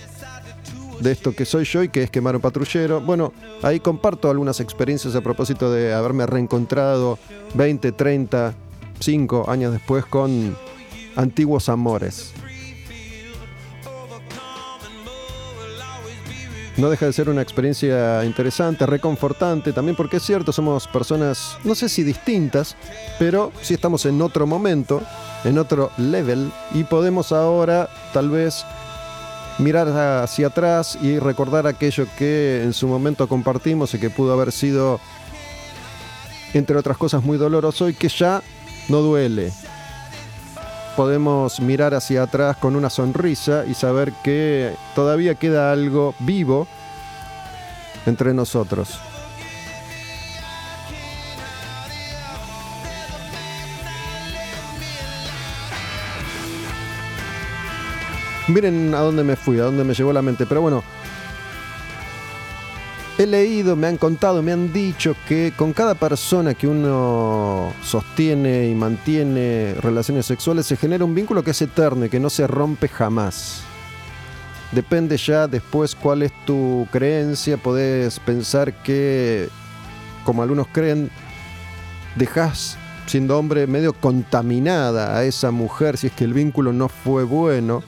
de 1.01 1.13
esto 1.13 1.35
que 1.35 1.45
soy 1.45 1.65
yo 1.65 1.83
y 1.83 1.91
que 1.91 2.03
es 2.03 2.11
quemar 2.11 2.35
un 2.35 2.41
patrullero. 2.41 3.03
Bueno, 3.03 3.35
ahí 3.63 3.79
comparto 3.79 4.31
algunas 4.31 4.59
experiencias 4.59 5.15
a 5.15 5.21
propósito 5.21 5.71
de 5.71 5.93
haberme 5.93 6.25
reencontrado 6.25 7.19
20, 7.57 7.93
30, 7.93 8.55
5 9.01 9.51
años 9.51 9.73
después 9.73 10.07
con 10.07 10.57
antiguos 11.15 11.69
amores. 11.69 12.33
No 16.79 16.89
deja 16.89 17.07
de 17.07 17.13
ser 17.13 17.29
una 17.29 17.43
experiencia 17.43 18.25
interesante, 18.25 18.87
reconfortante, 18.87 19.73
también 19.73 19.97
porque 19.97 20.19
es 20.19 20.23
cierto, 20.23 20.53
somos 20.53 20.87
personas, 20.87 21.59
no 21.65 21.75
sé 21.75 21.89
si 21.89 22.05
distintas, 22.05 22.77
pero 23.19 23.53
sí 23.61 23.75
estamos 23.75 24.07
en 24.07 24.23
otro 24.23 24.47
momento, 24.47 25.03
en 25.45 25.59
otro 25.59 25.91
level, 25.99 26.53
y 26.73 26.85
podemos 26.85 27.33
ahora 27.33 27.89
tal 28.13 28.31
vez 28.31 28.65
mirar 29.59 29.89
hacia 29.89 30.47
atrás 30.47 30.97
y 31.03 31.19
recordar 31.19 31.67
aquello 31.67 32.07
que 32.17 32.63
en 32.63 32.73
su 32.73 32.87
momento 32.87 33.29
compartimos 33.29 33.93
y 33.95 33.99
que 33.99 34.09
pudo 34.09 34.33
haber 34.33 34.53
sido, 34.53 35.01
entre 36.55 36.77
otras 36.77 36.97
cosas, 36.97 37.25
muy 37.25 37.39
doloroso 37.39 37.89
y 37.89 37.95
que 37.95 38.09
ya 38.09 38.41
no 38.89 38.99
duele, 38.99 39.53
podemos 40.99 41.61
mirar 41.61 41.95
hacia 41.95 42.25
atrás 42.25 42.57
con 42.57 42.75
una 42.75 42.91
sonrisa 42.91 43.65
y 43.65 43.75
saber 43.75 44.13
que 44.25 44.75
todavía 44.97 45.37
queda 45.37 45.71
algo 45.71 46.13
vivo 46.19 46.67
entre 48.05 48.35
nosotros. 48.35 48.99
Miren 58.49 58.93
a 58.93 58.99
dónde 58.99 59.23
me 59.23 59.37
fui, 59.37 59.61
a 59.61 59.63
dónde 59.63 59.85
me 59.85 59.95
llevó 59.95 60.13
la 60.13 60.21
mente. 60.23 60.47
Pero 60.47 60.63
bueno, 60.63 60.83
he 63.19 63.27
leído, 63.27 63.75
me 63.75 63.89
han 63.89 63.97
contado, 63.97 64.43
me 64.43 64.53
han 64.53 64.73
dicho 64.73 65.17
que 65.27 65.53
con 65.57 65.73
cada 65.73 65.97
persona 65.97 66.55
que 66.55 66.69
uno 66.69 67.73
sostiene 67.83 68.69
y 68.69 68.75
mantiene 68.77 69.75
relaciones 69.81 70.25
sexuales 70.25 70.67
se 70.67 70.77
genera 70.77 71.05
un 71.05 71.17
vínculo 71.17 71.43
que 71.43 71.51
es 71.51 71.61
eterno 71.61 72.05
y 72.05 72.09
que 72.09 72.21
no 72.21 72.31
se 72.31 72.47
rompe 72.47 72.87
jamás. 72.87 73.63
Depende 74.71 75.17
ya 75.17 75.49
después 75.49 75.97
cuál 75.97 76.23
es 76.23 76.33
tu 76.47 76.87
creencia, 76.93 77.57
podés 77.57 78.21
pensar 78.21 78.73
que, 78.85 79.49
como 80.25 80.43
algunos 80.43 80.69
creen, 80.69 81.11
dejas 82.15 82.79
siendo 83.07 83.37
hombre 83.37 83.67
medio 83.67 83.95
contaminada 83.95 85.17
a 85.17 85.25
esa 85.25 85.51
mujer 85.51 85.97
si 85.97 86.09
es 86.09 86.13
que 86.13 86.25
el 86.25 86.35
vínculo 86.35 86.73
no 86.73 86.89
fue 86.89 87.25
bueno. 87.25 87.83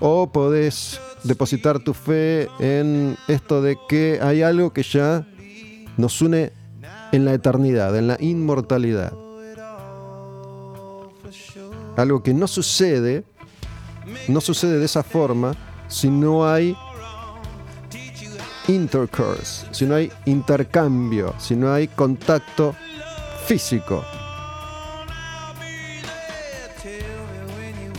O 0.00 0.28
podés 0.28 1.00
depositar 1.24 1.78
tu 1.78 1.94
fe 1.94 2.48
en 2.58 3.16
esto 3.28 3.62
de 3.62 3.76
que 3.88 4.18
hay 4.22 4.42
algo 4.42 4.72
que 4.72 4.82
ya 4.82 5.26
nos 5.96 6.20
une 6.22 6.52
en 7.12 7.24
la 7.24 7.34
eternidad, 7.34 7.96
en 7.96 8.08
la 8.08 8.16
inmortalidad. 8.20 9.12
Algo 11.96 12.22
que 12.22 12.32
no 12.32 12.46
sucede, 12.46 13.24
no 14.28 14.40
sucede 14.40 14.78
de 14.78 14.84
esa 14.84 15.02
forma 15.02 15.54
si 15.88 16.08
no 16.08 16.48
hay 16.48 16.76
intercourse, 18.68 19.66
si 19.72 19.86
no 19.86 19.94
hay 19.94 20.12
intercambio, 20.26 21.34
si 21.38 21.56
no 21.56 21.72
hay 21.72 21.88
contacto 21.88 22.74
físico. 23.46 24.04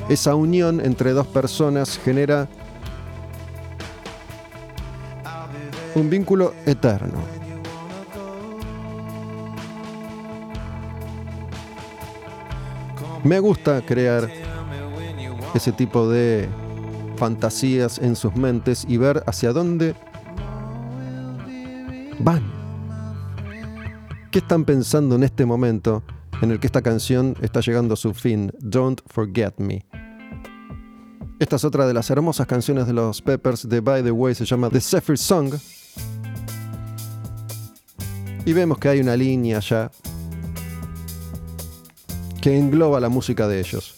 Esa 0.08 0.36
unión 0.36 0.80
entre 0.80 1.12
dos 1.12 1.28
personas 1.28 2.00
genera 2.04 2.48
un 5.96 6.10
vínculo 6.10 6.54
eterno. 6.66 7.20
Me 13.24 13.40
gusta 13.40 13.82
crear 13.86 14.30
ese 15.54 15.72
tipo 15.72 16.10
de 16.10 16.48
fantasías 17.18 18.00
en 18.00 18.16
sus 18.16 18.36
mentes 18.36 18.86
y 18.88 18.98
ver 18.98 19.24
hacia 19.28 19.52
dónde 19.52 19.94
van. 22.20 22.44
¿Qué 24.32 24.40
están 24.40 24.64
pensando 24.64 25.16
en 25.16 25.24
este 25.24 25.46
momento 25.46 26.04
en 26.42 26.52
el 26.52 26.60
que 26.60 26.68
esta 26.68 26.82
canción 26.82 27.36
está 27.42 27.60
llegando 27.60 27.96
a 27.96 27.98
su 27.98 28.14
fin? 28.14 28.52
Don't 28.60 29.02
Forget 29.08 29.56
Me. 29.58 29.86
Esta 31.40 31.56
es 31.56 31.66
otra 31.66 31.88
de 31.88 31.94
las 31.94 32.10
hermosas 32.10 32.48
canciones 32.48 32.86
de 32.86 32.94
los 32.94 33.22
Peppers 33.22 33.68
de 33.68 33.80
By 33.82 34.04
the 34.04 34.12
Way, 34.12 34.36
se 34.36 34.46
llama 34.46 34.70
The 34.70 34.80
Zephyr 34.82 35.18
Song. 35.18 35.54
Y 38.46 38.54
vemos 38.54 38.78
que 38.78 38.90
hay 38.90 39.00
una 39.00 39.16
línea 39.16 39.60
ya 39.60 39.92
que 42.42 42.58
engloba 42.58 43.00
la 43.00 43.10
música 43.10 43.48
de 43.48 43.60
ellos. 43.60 43.96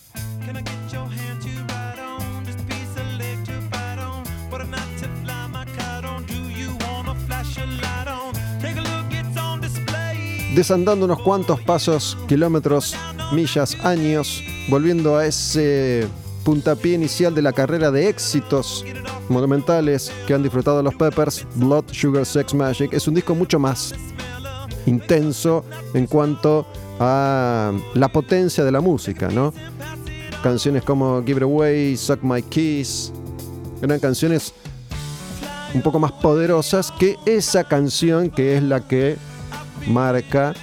Desandando 10.55 11.05
unos 11.05 11.21
cuantos 11.21 11.61
pasos, 11.61 12.17
kilómetros, 12.27 12.93
millas, 13.31 13.77
años, 13.85 14.43
volviendo 14.69 15.15
a 15.15 15.25
ese 15.25 16.05
puntapié 16.43 16.95
inicial 16.95 17.33
de 17.33 17.41
la 17.41 17.53
carrera 17.53 17.89
de 17.89 18.09
éxitos 18.09 18.83
monumentales 19.29 20.11
que 20.27 20.33
han 20.33 20.43
disfrutado 20.43 20.83
los 20.83 20.93
Peppers, 20.95 21.47
Blood, 21.55 21.85
Sugar, 21.91 22.25
Sex, 22.25 22.53
Magic, 22.53 22.91
es 22.91 23.07
un 23.07 23.13
disco 23.13 23.33
mucho 23.33 23.59
más 23.59 23.95
intenso 24.85 25.65
en 25.93 26.07
cuanto 26.07 26.65
a 26.99 27.71
la 27.93 28.07
potencia 28.09 28.63
de 28.63 28.71
la 28.71 28.81
música, 28.81 29.29
¿no? 29.29 29.53
Canciones 30.43 30.83
como 30.83 31.23
Give 31.23 31.37
It 31.37 31.43
Away, 31.43 31.97
Suck 31.97 32.23
My 32.23 32.41
Kiss, 32.41 33.11
eran 33.81 33.99
canciones 33.99 34.53
un 35.73 35.81
poco 35.81 35.99
más 35.99 36.11
poderosas 36.11 36.91
que 36.91 37.17
esa 37.25 37.63
canción 37.63 38.29
que 38.29 38.57
es 38.57 38.63
la 38.63 38.81
que 38.81 39.17
marca 39.87 40.53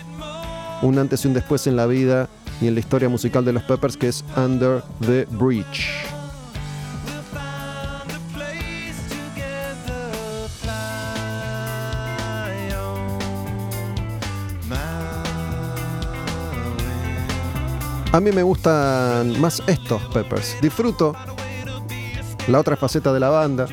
un 0.83 0.99
antes 0.99 1.25
y 1.25 1.29
un 1.29 1.35
después 1.35 1.67
en 1.67 1.77
la 1.77 1.87
vida 1.87 2.29
y 2.61 2.67
en 2.67 2.75
la 2.75 2.81
historia 2.81 3.09
musical 3.09 3.45
de 3.45 3.53
los 3.53 3.63
Peppers, 3.63 3.97
que 3.97 4.09
es 4.09 4.25
Under 4.37 4.83
the 5.01 5.27
Bridge. 5.31 6.08
A 18.11 18.21
mí 18.21 18.33
me 18.33 18.43
gustan 18.43 19.39
más 19.39 19.63
estos 19.67 20.03
Peppers. 20.15 20.57
Disfruto 20.63 21.15
la 22.49 22.59
otra 22.59 22.75
faceta 22.75 23.13
de 23.13 23.21
la 23.21 23.29
banda. 23.29 23.67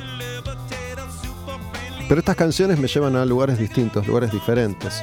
Pero 2.09 2.19
estas 2.19 2.35
canciones 2.35 2.77
me 2.77 2.89
llevan 2.89 3.15
a 3.15 3.25
lugares 3.25 3.57
distintos, 3.57 4.05
lugares 4.05 4.33
diferentes. 4.33 5.01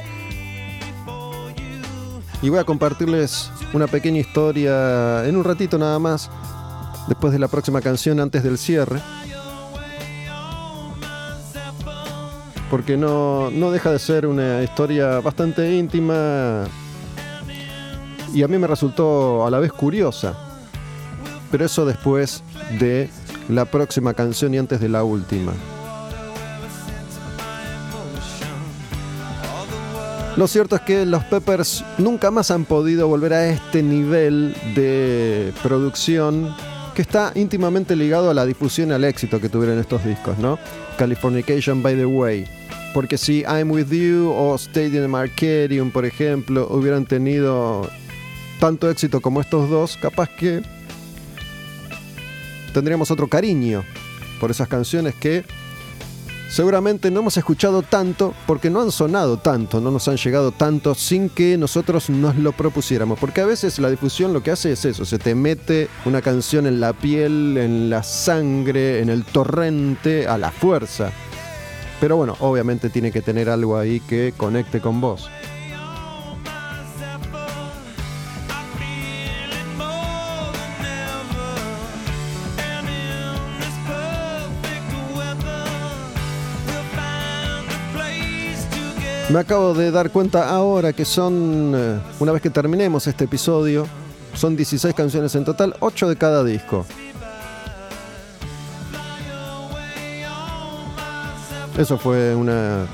Y 2.43 2.49
voy 2.49 2.59
a 2.59 2.63
compartirles 2.63 3.51
una 3.73 3.87
pequeña 3.87 4.19
historia 4.19 5.25
en 5.25 5.35
un 5.35 5.43
ratito 5.43 5.79
nada 5.79 5.97
más, 5.97 6.29
después 7.07 7.33
de 7.33 7.39
la 7.39 7.47
próxima 7.47 7.81
canción, 7.81 8.19
antes 8.19 8.43
del 8.43 8.59
cierre. 8.59 9.01
Porque 12.69 12.97
no, 12.97 13.49
no 13.49 13.71
deja 13.71 13.91
de 13.91 13.97
ser 13.97 14.27
una 14.27 14.61
historia 14.61 15.19
bastante 15.21 15.73
íntima 15.73 16.65
y 18.33 18.43
a 18.43 18.47
mí 18.47 18.57
me 18.57 18.67
resultó 18.67 19.45
a 19.45 19.51
la 19.51 19.59
vez 19.59 19.71
curiosa. 19.71 20.33
Pero 21.51 21.65
eso 21.65 21.85
después 21.85 22.43
de 22.79 23.09
la 23.47 23.65
próxima 23.65 24.13
canción 24.13 24.53
y 24.53 24.57
antes 24.57 24.79
de 24.79 24.89
la 24.89 25.03
última. 25.03 25.53
Lo 30.35 30.47
cierto 30.47 30.75
es 30.75 30.81
que 30.81 31.05
los 31.05 31.23
Peppers 31.25 31.85
nunca 31.99 32.31
más 32.31 32.49
han 32.49 32.65
podido 32.65 33.07
volver 33.07 33.33
a 33.33 33.49
este 33.49 33.83
nivel 33.83 34.55
de 34.73 35.53
producción 35.61 36.55
que 36.95 37.03
está 37.03 37.31
íntimamente 37.35 37.95
ligado 37.95 38.31
a 38.31 38.33
la 38.33 38.43
difusión 38.43 38.89
y 38.89 38.93
al 38.93 39.03
éxito 39.03 39.39
que 39.39 39.49
tuvieron 39.49 39.77
estos 39.77 40.03
discos, 40.03 40.39
¿no? 40.39 40.57
Californication 40.97 41.83
by 41.83 41.95
the 41.95 42.05
Way. 42.05 42.47
Porque 42.95 43.19
si 43.19 43.41
I'm 43.41 43.69
With 43.69 43.91
You 43.91 44.31
o 44.35 44.55
Stadium 44.55 45.13
Arcadium, 45.13 45.91
por 45.91 46.05
ejemplo, 46.05 46.67
hubieran 46.71 47.05
tenido 47.05 47.87
tanto 48.63 48.89
éxito 48.89 49.19
como 49.19 49.41
estos 49.41 49.69
dos, 49.69 49.97
capaz 49.97 50.29
que 50.29 50.61
tendríamos 52.73 53.11
otro 53.11 53.27
cariño 53.27 53.83
por 54.39 54.51
esas 54.51 54.69
canciones 54.69 55.15
que 55.15 55.43
seguramente 56.49 57.11
no 57.11 57.19
hemos 57.19 57.35
escuchado 57.35 57.81
tanto 57.81 58.33
porque 58.47 58.69
no 58.69 58.79
han 58.79 58.93
sonado 58.93 59.35
tanto, 59.35 59.81
no 59.81 59.91
nos 59.91 60.07
han 60.07 60.15
llegado 60.15 60.53
tanto 60.53 60.95
sin 60.95 61.27
que 61.27 61.57
nosotros 61.57 62.09
nos 62.09 62.37
lo 62.37 62.53
propusiéramos. 62.53 63.19
Porque 63.19 63.41
a 63.41 63.45
veces 63.45 63.79
la 63.79 63.89
difusión 63.89 64.31
lo 64.31 64.41
que 64.41 64.51
hace 64.51 64.71
es 64.71 64.85
eso, 64.85 65.03
se 65.03 65.19
te 65.19 65.35
mete 65.35 65.89
una 66.05 66.21
canción 66.21 66.65
en 66.65 66.79
la 66.79 66.93
piel, 66.93 67.57
en 67.57 67.89
la 67.89 68.01
sangre, 68.01 69.01
en 69.01 69.09
el 69.09 69.25
torrente, 69.25 70.25
a 70.25 70.37
la 70.37 70.51
fuerza. 70.51 71.11
Pero 71.99 72.15
bueno, 72.15 72.37
obviamente 72.39 72.89
tiene 72.89 73.11
que 73.11 73.21
tener 73.21 73.49
algo 73.49 73.77
ahí 73.77 73.99
que 73.99 74.33
conecte 74.37 74.79
con 74.79 75.01
vos. 75.01 75.29
Me 89.33 89.39
acabo 89.39 89.73
de 89.73 89.89
dar 89.89 90.11
cuenta 90.11 90.47
ahora 90.47 90.93
que 90.93 91.05
son, 91.05 91.73
eh, 91.75 91.99
una 92.19 92.31
vez 92.33 92.39
que 92.39 92.51
terminemos 92.51 93.07
este 93.07 93.23
episodio, 93.23 93.87
son 94.35 94.55
16 94.55 94.93
canciones 94.93 95.33
en 95.33 95.43
total, 95.43 95.75
8 95.79 96.07
de 96.07 96.15
cada 96.15 96.43
disco. 96.43 96.85
Eso 101.75 101.97
fue 101.97 102.35
una 102.35 102.85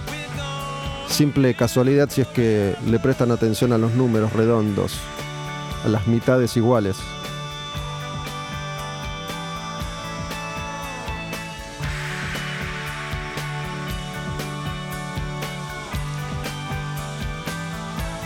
simple 1.09 1.53
casualidad 1.55 2.09
si 2.09 2.21
es 2.21 2.27
que 2.27 2.73
le 2.87 2.99
prestan 2.99 3.31
atención 3.31 3.73
a 3.73 3.77
los 3.77 3.91
números 3.91 4.31
redondos, 4.31 4.93
a 5.83 5.89
las 5.89 6.07
mitades 6.07 6.55
iguales. 6.55 6.95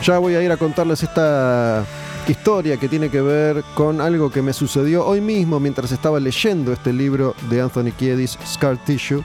Ya 0.04 0.18
voy 0.18 0.36
a 0.36 0.44
ir 0.44 0.52
a 0.52 0.58
contarles 0.58 1.02
esta 1.02 1.86
historia 2.28 2.76
que 2.76 2.90
tiene 2.90 3.10
que 3.10 3.22
ver 3.22 3.64
con 3.74 4.02
algo 4.02 4.30
que 4.30 4.42
me 4.42 4.52
sucedió 4.52 5.06
hoy 5.06 5.22
mismo 5.22 5.62
mientras 5.62 5.94
estaba 5.94 6.20
leyendo 6.20 6.74
este 6.74 6.92
libro 6.92 7.34
de 7.50 7.62
Anthony 7.62 7.94
Kiedis, 7.98 8.38
Scar 8.46 8.78
Tissue. 8.84 9.24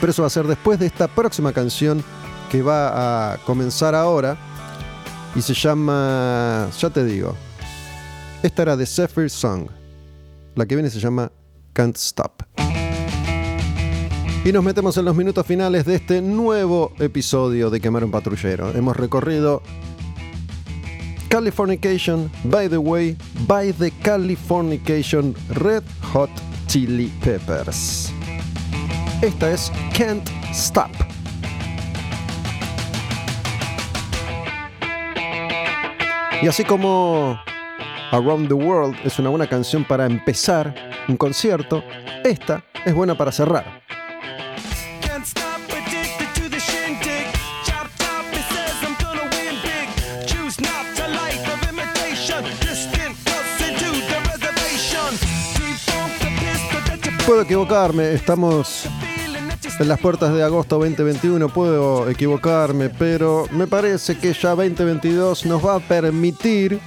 Pero 0.00 0.10
eso 0.10 0.22
va 0.22 0.28
a 0.28 0.30
ser 0.30 0.46
después 0.46 0.78
de 0.78 0.86
esta 0.86 1.06
próxima 1.06 1.52
canción 1.52 2.02
que 2.50 2.62
va 2.62 3.34
a 3.34 3.36
comenzar 3.44 3.94
ahora 3.94 4.38
y 5.34 5.42
se 5.42 5.52
llama, 5.52 6.70
ya 6.78 6.88
te 6.88 7.04
digo, 7.04 7.36
esta 8.42 8.62
era 8.62 8.74
de 8.74 8.86
Zephyr 8.86 9.28
Song. 9.28 9.68
La 10.54 10.64
que 10.64 10.76
viene 10.76 10.88
se 10.88 10.98
llama 10.98 11.30
Can't 11.74 11.96
Stop. 11.96 12.71
Y 14.44 14.50
nos 14.50 14.64
metemos 14.64 14.96
en 14.96 15.04
los 15.04 15.14
minutos 15.14 15.46
finales 15.46 15.84
de 15.84 15.94
este 15.94 16.20
nuevo 16.20 16.92
episodio 16.98 17.70
de 17.70 17.80
Quemar 17.80 18.02
un 18.02 18.10
Patrullero. 18.10 18.74
Hemos 18.74 18.96
recorrido 18.96 19.62
Californication, 21.28 22.28
by 22.42 22.68
the 22.68 22.76
way, 22.76 23.16
by 23.46 23.72
the 23.72 23.92
Californication 24.02 25.32
Red 25.48 25.84
Hot 26.12 26.28
Chili 26.66 27.12
Peppers. 27.22 28.12
Esta 29.22 29.52
es 29.52 29.70
Can't 29.96 30.28
Stop. 30.50 30.90
Y 36.42 36.48
así 36.48 36.64
como 36.64 37.38
Around 38.10 38.48
the 38.48 38.54
World 38.54 38.96
es 39.04 39.20
una 39.20 39.30
buena 39.30 39.46
canción 39.46 39.84
para 39.84 40.04
empezar 40.04 40.74
un 41.06 41.16
concierto, 41.16 41.84
esta 42.24 42.64
es 42.84 42.92
buena 42.92 43.16
para 43.16 43.30
cerrar. 43.30 43.81
Puedo 57.32 57.44
equivocarme, 57.44 58.12
estamos 58.12 58.84
en 59.80 59.88
las 59.88 59.98
puertas 59.98 60.34
de 60.34 60.42
agosto 60.42 60.78
2021, 60.78 61.48
puedo 61.48 62.10
equivocarme, 62.10 62.90
pero 62.90 63.46
me 63.52 63.66
parece 63.66 64.18
que 64.18 64.34
ya 64.34 64.50
2022 64.50 65.46
nos 65.46 65.64
va 65.64 65.76
a 65.76 65.80
permitir 65.80 66.78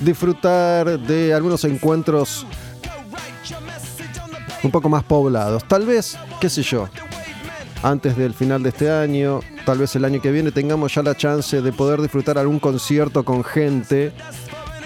disfrutar 0.00 0.98
de 0.98 1.32
algunos 1.32 1.62
encuentros 1.62 2.44
un 4.64 4.72
poco 4.72 4.88
más 4.88 5.04
poblados. 5.04 5.62
Tal 5.68 5.86
vez, 5.86 6.18
qué 6.40 6.50
sé 6.50 6.64
yo, 6.64 6.88
antes 7.84 8.16
del 8.16 8.34
final 8.34 8.64
de 8.64 8.70
este 8.70 8.90
año, 8.90 9.38
tal 9.64 9.78
vez 9.78 9.94
el 9.94 10.04
año 10.04 10.20
que 10.20 10.32
viene 10.32 10.50
tengamos 10.50 10.92
ya 10.92 11.04
la 11.04 11.16
chance 11.16 11.62
de 11.62 11.72
poder 11.72 12.02
disfrutar 12.02 12.36
algún 12.36 12.58
concierto 12.58 13.24
con 13.24 13.44
gente 13.44 14.12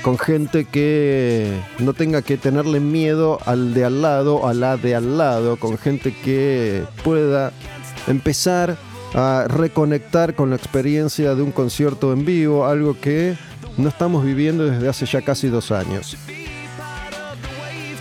con 0.07 0.19
gente 0.19 0.67
que 0.67 1.51
no 1.81 1.93
tenga 1.93 2.23
que 2.23 2.37
tenerle 2.37 2.79
miedo 2.79 3.41
al 3.45 3.75
de 3.75 3.85
al 3.85 4.03
lado, 4.03 4.47
a 4.47 4.55
la 4.55 4.77
de 4.77 4.95
al 4.95 5.19
lado, 5.19 5.57
con 5.57 5.77
gente 5.79 6.15
que 6.15 6.85
pueda 7.03 7.53
empezar 8.07 8.77
a 9.15 9.47
reconectar 9.49 10.37
con 10.37 10.51
la 10.51 10.55
experiencia 10.55 11.35
de 11.35 11.43
un 11.43 11.51
concierto 11.51 12.13
en 12.13 12.25
vivo, 12.25 12.67
algo 12.67 12.97
que 13.01 13.37
no 13.79 13.89
estamos 13.89 14.25
viviendo 14.25 14.67
desde 14.67 14.89
hace 14.89 15.07
ya 15.07 15.23
casi 15.23 15.49
dos 15.49 15.73
años. 15.73 16.17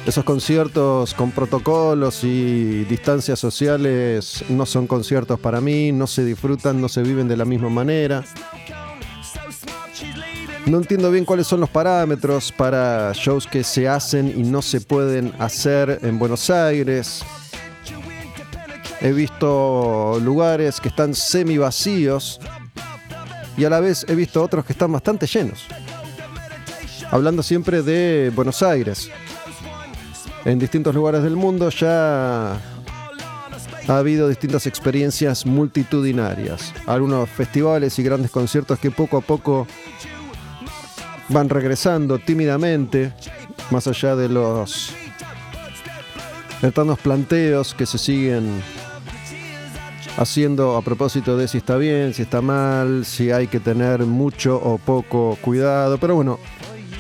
Esos 0.06 0.24
conciertos 0.24 1.16
con 1.16 1.32
protocolos 1.32 2.24
y 2.24 2.84
distancias 2.84 3.40
sociales 3.40 4.46
no 4.50 4.68
son 4.68 4.86
conciertos 4.86 5.40
para 5.40 5.60
mí, 5.60 5.92
no 5.92 6.06
se 6.06 6.24
disfrutan, 6.24 6.80
no 6.80 6.88
se 6.88 7.02
viven 7.02 7.28
de 7.28 7.38
la 7.38 7.46
misma 7.46 7.70
manera. 7.70 8.24
No 10.66 10.78
entiendo 10.80 11.12
bien 11.12 11.26
cuáles 11.26 11.46
son 11.46 11.60
los 11.60 11.70
parámetros 11.70 12.52
para 12.52 13.12
shows 13.14 13.46
que 13.46 13.64
se 13.64 13.88
hacen 13.88 14.34
y 14.36 14.42
no 14.42 14.64
se 14.64 14.82
pueden 14.82 15.32
hacer 15.38 16.00
en 16.02 16.18
Buenos 16.18 16.50
Aires. 16.50 17.24
He 19.00 19.12
visto 19.12 20.20
lugares 20.24 20.82
que 20.82 20.88
están 20.90 21.14
semi 21.14 21.60
vacíos 21.60 22.40
y 23.56 23.66
a 23.66 23.70
la 23.70 23.80
vez 23.80 24.06
he 24.10 24.16
visto 24.16 24.42
otros 24.42 24.66
que 24.66 24.74
están 24.74 24.92
bastante 24.92 25.28
llenos. 25.28 25.66
Hablando 27.12 27.44
siempre 27.44 27.84
de 27.84 28.32
Buenos 28.36 28.64
Aires. 28.64 29.12
En 30.46 30.58
distintos 30.58 30.96
lugares 30.96 31.22
del 31.22 31.36
mundo 31.36 31.70
ya 31.70 32.54
ha 32.54 33.98
habido 33.98 34.28
distintas 34.28 34.66
experiencias 34.66 35.46
multitudinarias. 35.46 36.74
Algunos 36.88 37.30
festivales 37.30 38.00
y 38.00 38.04
grandes 38.04 38.32
conciertos 38.32 38.80
que 38.80 38.90
poco 38.90 39.18
a 39.18 39.22
poco 39.22 39.68
van 41.30 41.50
regresando 41.50 42.20
tímidamente, 42.20 43.14
más 43.72 43.88
allá 43.88 44.16
de 44.16 44.30
los 44.30 44.94
eternos 46.62 47.00
planteos 47.00 47.74
que 47.74 47.86
se 47.86 47.98
siguen 47.98 48.62
haciendo 50.18 50.78
a 50.78 50.82
propósito 50.82 51.38
de 51.38 51.48
si 51.48 51.58
está 51.58 51.78
bien, 51.78 52.14
si 52.14 52.22
está 52.22 52.42
mal, 52.42 53.06
si 53.06 53.32
hay 53.32 53.48
que 53.48 53.60
tener 53.60 54.06
mucho 54.06 54.56
o 54.56 54.78
poco 54.78 55.38
cuidado. 55.42 55.98
Pero 55.98 56.16
bueno, 56.16 56.40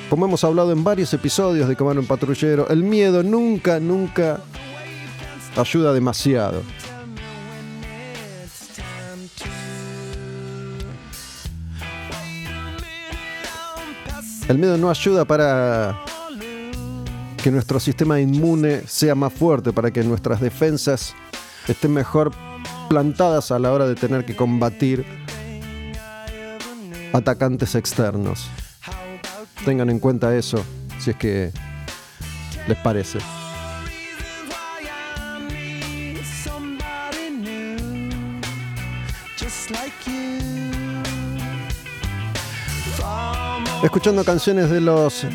como 0.09 0.25
hemos 0.25 0.43
hablado 0.43 0.71
en 0.71 0.83
varios 0.83 1.13
episodios 1.13 1.67
de 1.67 1.75
Comando 1.75 2.03
Patrullero, 2.03 2.67
el 2.69 2.83
miedo 2.83 3.23
nunca, 3.23 3.79
nunca 3.79 4.41
ayuda 5.55 5.93
demasiado. 5.93 6.61
El 14.47 14.59
miedo 14.59 14.77
no 14.77 14.91
ayuda 14.91 15.25
para 15.25 15.99
que 17.41 17.49
nuestro 17.49 17.79
sistema 17.79 18.19
inmune 18.19 18.81
sea 18.87 19.15
más 19.15 19.33
fuerte, 19.33 19.73
para 19.73 19.89
que 19.91 20.03
nuestras 20.03 20.39
defensas 20.39 21.15
estén 21.67 21.93
mejor 21.93 22.31
plantadas 22.87 23.51
a 23.51 23.57
la 23.57 23.71
hora 23.71 23.87
de 23.87 23.95
tener 23.95 24.23
que 24.23 24.35
combatir 24.35 25.03
atacantes 27.11 27.73
externos. 27.73 28.47
Tengan 29.63 29.89
en 29.89 29.99
cuenta 29.99 30.35
eso, 30.35 30.63
si 30.99 31.09
es 31.09 31.15
que 31.15 31.51
les 32.67 32.77
parece. 32.77 33.19
Escuchando 43.83 44.23
canciones 44.23 44.69
de 44.69 44.81
los 44.81 45.25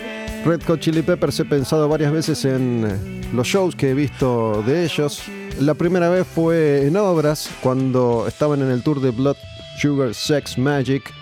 Red 0.44 0.62
Hot 0.66 0.80
Chili 0.80 1.02
Peppers 1.02 1.38
he 1.40 1.44
pensado 1.44 1.88
varias 1.88 2.12
veces 2.12 2.44
en 2.44 3.20
los 3.32 3.46
shows 3.46 3.76
que 3.76 3.90
he 3.90 3.94
visto 3.94 4.62
de 4.66 4.84
ellos. 4.84 5.22
La 5.60 5.74
primera 5.74 6.08
vez 6.08 6.26
fue 6.26 6.86
en 6.86 6.96
obras, 6.96 7.48
cuando 7.62 8.26
estaban 8.26 8.62
en 8.62 8.70
el 8.70 8.82
tour 8.82 9.00
de 9.00 9.10
Blood 9.10 9.36
Sugar 9.78 10.14
Sex 10.14 10.58
Magic. 10.58 11.12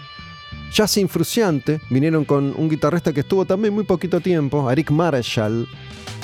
Ya 0.73 0.87
sin 0.87 1.09
Fruciante, 1.09 1.81
vinieron 1.91 2.25
con 2.25 2.55
un 2.57 2.69
guitarrista 2.69 3.13
que 3.13 3.21
estuvo 3.21 3.45
también 3.45 3.75
muy 3.75 3.85
poquito 3.85 4.21
tiempo, 4.21 4.71
Eric 4.71 4.91
Marshall, 4.91 5.67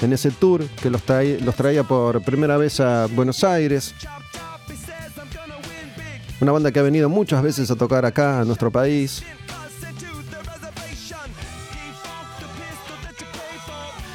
en 0.00 0.12
ese 0.12 0.30
tour 0.30 0.64
que 0.82 0.90
los, 0.90 1.02
los 1.42 1.54
traía 1.54 1.82
por 1.82 2.22
primera 2.22 2.56
vez 2.56 2.78
a 2.80 3.06
Buenos 3.06 3.42
Aires. 3.42 3.94
Una 6.40 6.52
banda 6.52 6.70
que 6.70 6.78
ha 6.78 6.82
venido 6.82 7.08
muchas 7.08 7.42
veces 7.42 7.70
a 7.70 7.76
tocar 7.76 8.04
acá, 8.04 8.40
a 8.40 8.44
nuestro 8.44 8.70
país. 8.70 9.22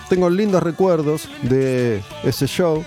Tengo 0.09 0.29
lindos 0.29 0.63
recuerdos 0.63 1.29
de 1.43 2.01
ese 2.23 2.47
show. 2.47 2.83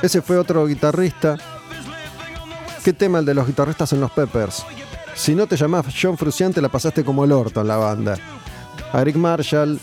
Ese 0.00 0.22
fue 0.22 0.38
otro 0.38 0.66
guitarrista. 0.66 1.36
¿Qué 2.82 2.94
tema 2.94 3.18
el 3.18 3.26
de 3.26 3.34
los 3.34 3.46
guitarristas 3.46 3.92
en 3.92 4.00
los 4.00 4.10
Peppers? 4.10 4.64
Si 5.14 5.34
no 5.34 5.46
te 5.46 5.56
llamás 5.56 5.86
John 6.00 6.16
Fruciante, 6.16 6.62
la 6.62 6.70
pasaste 6.70 7.04
como 7.04 7.24
el 7.24 7.32
orto 7.32 7.60
en 7.60 7.68
la 7.68 7.76
banda. 7.76 8.16
Eric 8.94 9.16
Marshall, 9.16 9.78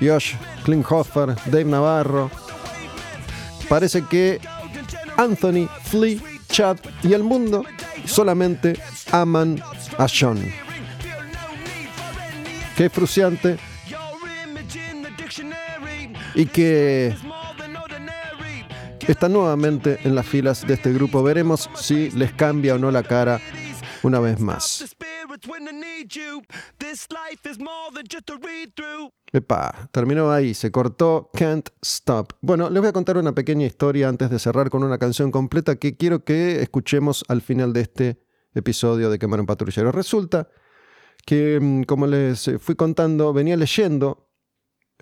Josh 0.00 0.34
Klinghoffer, 0.64 1.34
Dave 1.46 1.64
Navarro. 1.64 2.30
Parece 3.68 4.04
que 4.06 4.40
Anthony, 5.16 5.68
Flea, 5.84 6.18
Chad 6.48 6.78
y 7.02 7.12
el 7.12 7.22
mundo 7.22 7.64
solamente 8.06 8.78
aman 9.10 9.62
a 9.98 10.06
John. 10.08 10.42
Qué 12.76 12.88
frustrante 12.88 13.58
y 16.34 16.46
que 16.46 17.14
está 19.06 19.28
nuevamente 19.28 19.98
en 20.04 20.14
las 20.14 20.26
filas 20.26 20.66
de 20.66 20.74
este 20.74 20.92
grupo. 20.92 21.22
Veremos 21.22 21.68
si 21.74 22.10
les 22.10 22.32
cambia 22.32 22.74
o 22.74 22.78
no 22.78 22.90
la 22.90 23.02
cara 23.02 23.40
una 24.02 24.20
vez 24.20 24.40
más. 24.40 24.96
Epa, 29.32 29.88
terminó 29.92 30.30
ahí, 30.30 30.54
se 30.54 30.70
cortó 30.70 31.30
Can't 31.32 31.70
Stop. 31.80 32.34
Bueno, 32.42 32.68
les 32.68 32.80
voy 32.80 32.88
a 32.88 32.92
contar 32.92 33.16
una 33.16 33.34
pequeña 33.34 33.66
historia 33.66 34.08
antes 34.08 34.30
de 34.30 34.38
cerrar 34.38 34.68
con 34.68 34.84
una 34.84 34.98
canción 34.98 35.30
completa 35.30 35.76
que 35.76 35.96
quiero 35.96 36.24
que 36.24 36.60
escuchemos 36.60 37.24
al 37.28 37.40
final 37.40 37.72
de 37.72 37.80
este 37.80 38.22
episodio 38.54 39.08
de 39.10 39.18
Quemar 39.18 39.40
un 39.40 39.46
Patrullero. 39.46 39.90
Resulta 39.90 40.48
que, 41.24 41.58
mm, 41.60 41.84
como 41.84 42.06
les 42.06 42.50
fui 42.58 42.74
contando, 42.74 43.32
venía 43.32 43.56
leyendo 43.56 44.21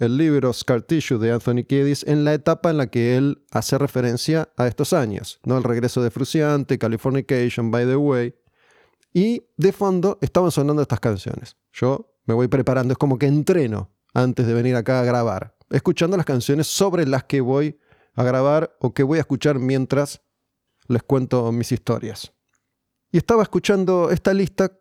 el 0.01 0.17
libro 0.17 0.51
Scar 0.55 0.81
Tissue 0.81 1.19
de 1.19 1.31
Anthony 1.31 1.63
Kiedis 1.69 2.05
en 2.09 2.25
la 2.25 2.33
etapa 2.33 2.71
en 2.71 2.79
la 2.79 2.87
que 2.87 3.19
él 3.19 3.45
hace 3.51 3.77
referencia 3.77 4.49
a 4.57 4.67
estos 4.67 4.95
años, 4.95 5.41
¿no? 5.45 5.59
El 5.59 5.63
regreso 5.63 6.03
de 6.03 6.11
Fruciante, 6.11 6.79
Californication, 6.79 7.71
By 7.71 7.85
the 7.85 7.97
Way. 7.97 8.35
Y 9.13 9.43
de 9.59 9.73
fondo 9.73 10.19
estaban 10.23 10.51
sonando 10.51 10.81
estas 10.81 11.01
canciones. 11.01 11.57
Yo 11.73 12.15
me 12.25 12.33
voy 12.33 12.49
preparando, 12.49 12.93
es 12.93 12.99
como 12.99 13.19
que 13.19 13.27
entreno 13.27 13.91
antes 14.15 14.47
de 14.47 14.55
venir 14.55 14.75
acá 14.75 15.01
a 15.01 15.05
grabar, 15.05 15.55
escuchando 15.69 16.17
las 16.17 16.27
canciones 16.27 16.67
sobre 16.67 17.07
las 17.07 17.25
que 17.25 17.43
voy 17.43 17.79
a 18.15 18.25
grabar 18.25 18.75
o 18.81 18.95
que 18.95 19.03
voy 19.03 19.19
a 19.19 19.21
escuchar 19.21 19.59
mientras 19.59 20.23
les 20.89 21.03
cuento 21.03 21.53
mis 21.53 21.73
historias. 21.73 22.33
Y 23.13 23.19
estaba 23.19 23.43
escuchando 23.43 24.11
esta 24.11 24.33
lista 24.33 24.73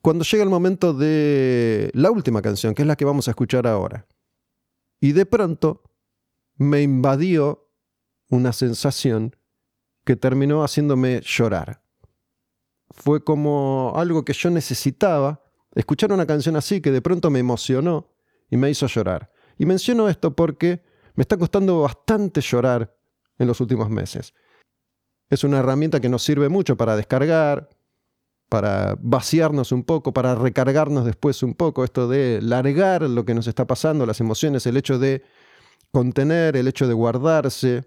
cuando 0.00 0.24
llega 0.24 0.44
el 0.44 0.50
momento 0.50 0.94
de 0.94 1.90
la 1.92 2.10
última 2.10 2.40
canción, 2.40 2.74
que 2.74 2.82
es 2.82 2.88
la 2.88 2.96
que 2.96 3.04
vamos 3.04 3.28
a 3.28 3.32
escuchar 3.32 3.66
ahora. 3.66 4.06
Y 5.00 5.12
de 5.12 5.26
pronto 5.26 5.82
me 6.56 6.82
invadió 6.82 7.70
una 8.30 8.52
sensación 8.52 9.36
que 10.04 10.16
terminó 10.16 10.62
haciéndome 10.62 11.20
llorar. 11.22 11.82
Fue 12.90 13.22
como 13.22 13.92
algo 13.96 14.24
que 14.24 14.32
yo 14.32 14.50
necesitaba, 14.50 15.44
escuchar 15.74 16.12
una 16.12 16.26
canción 16.26 16.56
así 16.56 16.80
que 16.80 16.92
de 16.92 17.02
pronto 17.02 17.30
me 17.30 17.40
emocionó 17.40 18.14
y 18.48 18.56
me 18.56 18.70
hizo 18.70 18.86
llorar. 18.86 19.30
Y 19.58 19.66
menciono 19.66 20.08
esto 20.08 20.34
porque 20.34 20.82
me 21.14 21.22
está 21.22 21.36
costando 21.36 21.82
bastante 21.82 22.40
llorar 22.40 22.96
en 23.38 23.46
los 23.46 23.60
últimos 23.60 23.90
meses. 23.90 24.34
Es 25.28 25.44
una 25.44 25.58
herramienta 25.58 26.00
que 26.00 26.08
nos 26.08 26.22
sirve 26.22 26.48
mucho 26.48 26.76
para 26.76 26.96
descargar, 26.96 27.68
para 28.48 28.96
vaciarnos 29.00 29.72
un 29.72 29.82
poco, 29.82 30.12
para 30.12 30.34
recargarnos 30.34 31.04
después 31.04 31.42
un 31.42 31.54
poco, 31.54 31.84
esto 31.84 32.08
de 32.08 32.40
largar 32.42 33.02
lo 33.02 33.24
que 33.24 33.34
nos 33.34 33.46
está 33.46 33.66
pasando, 33.66 34.06
las 34.06 34.20
emociones, 34.20 34.66
el 34.66 34.76
hecho 34.76 34.98
de 34.98 35.22
contener, 35.90 36.56
el 36.56 36.68
hecho 36.68 36.86
de 36.86 36.94
guardarse, 36.94 37.84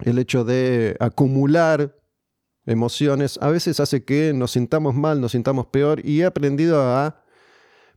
el 0.00 0.18
hecho 0.18 0.44
de 0.44 0.96
acumular 1.00 1.98
emociones, 2.64 3.38
a 3.42 3.48
veces 3.48 3.80
hace 3.80 4.04
que 4.04 4.32
nos 4.32 4.52
sintamos 4.52 4.94
mal, 4.94 5.20
nos 5.20 5.32
sintamos 5.32 5.66
peor 5.66 6.04
y 6.04 6.20
he 6.20 6.24
aprendido 6.24 6.80
a 6.80 7.22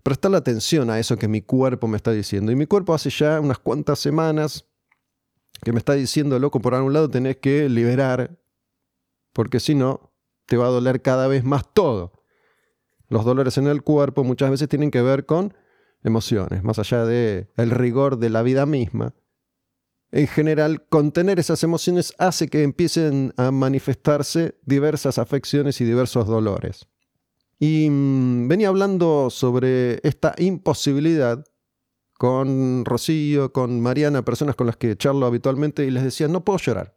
prestar 0.03 0.31
la 0.31 0.37
atención 0.37 0.89
a 0.89 0.99
eso 0.99 1.17
que 1.17 1.27
mi 1.27 1.41
cuerpo 1.41 1.87
me 1.87 1.97
está 1.97 2.11
diciendo. 2.11 2.51
Y 2.51 2.55
mi 2.55 2.65
cuerpo 2.65 2.93
hace 2.93 3.09
ya 3.09 3.39
unas 3.39 3.59
cuantas 3.59 3.99
semanas 3.99 4.65
que 5.63 5.71
me 5.71 5.79
está 5.79 5.93
diciendo, 5.93 6.37
loco, 6.39 6.59
por 6.61 6.75
algún 6.75 6.93
lado 6.93 7.09
tenés 7.09 7.37
que 7.37 7.69
liberar, 7.69 8.37
porque 9.33 9.59
si 9.59 9.75
no, 9.75 10.11
te 10.45 10.57
va 10.57 10.67
a 10.67 10.69
doler 10.69 11.01
cada 11.01 11.27
vez 11.27 11.43
más 11.43 11.73
todo. 11.73 12.13
Los 13.09 13.25
dolores 13.25 13.57
en 13.57 13.67
el 13.67 13.83
cuerpo 13.83 14.23
muchas 14.23 14.49
veces 14.49 14.69
tienen 14.69 14.91
que 14.91 15.01
ver 15.01 15.25
con 15.25 15.53
emociones, 16.03 16.63
más 16.63 16.79
allá 16.79 17.05
de 17.05 17.51
el 17.57 17.71
rigor 17.71 18.17
de 18.17 18.29
la 18.29 18.41
vida 18.41 18.65
misma. 18.65 19.13
En 20.11 20.27
general, 20.27 20.85
contener 20.87 21.39
esas 21.39 21.63
emociones 21.63 22.13
hace 22.17 22.47
que 22.47 22.63
empiecen 22.63 23.33
a 23.37 23.51
manifestarse 23.51 24.55
diversas 24.63 25.17
afecciones 25.17 25.81
y 25.81 25.85
diversos 25.85 26.27
dolores. 26.27 26.87
Y 27.59 27.89
mm, 27.89 28.47
venía 28.47 28.69
hablando 28.69 29.29
sobre 29.29 29.99
esta 30.07 30.33
imposibilidad 30.37 31.43
con 32.17 32.85
Rocío, 32.85 33.51
con 33.51 33.81
Mariana, 33.81 34.23
personas 34.23 34.55
con 34.55 34.67
las 34.67 34.77
que 34.77 34.95
charlo 34.95 35.25
habitualmente, 35.25 35.85
y 35.85 35.91
les 35.91 36.03
decía, 36.03 36.27
no 36.27 36.45
puedo 36.45 36.59
llorar. 36.59 36.95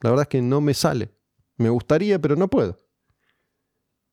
La 0.00 0.10
verdad 0.10 0.24
es 0.24 0.28
que 0.28 0.42
no 0.42 0.60
me 0.60 0.74
sale. 0.74 1.10
Me 1.56 1.70
gustaría, 1.70 2.20
pero 2.20 2.36
no 2.36 2.48
puedo 2.48 2.76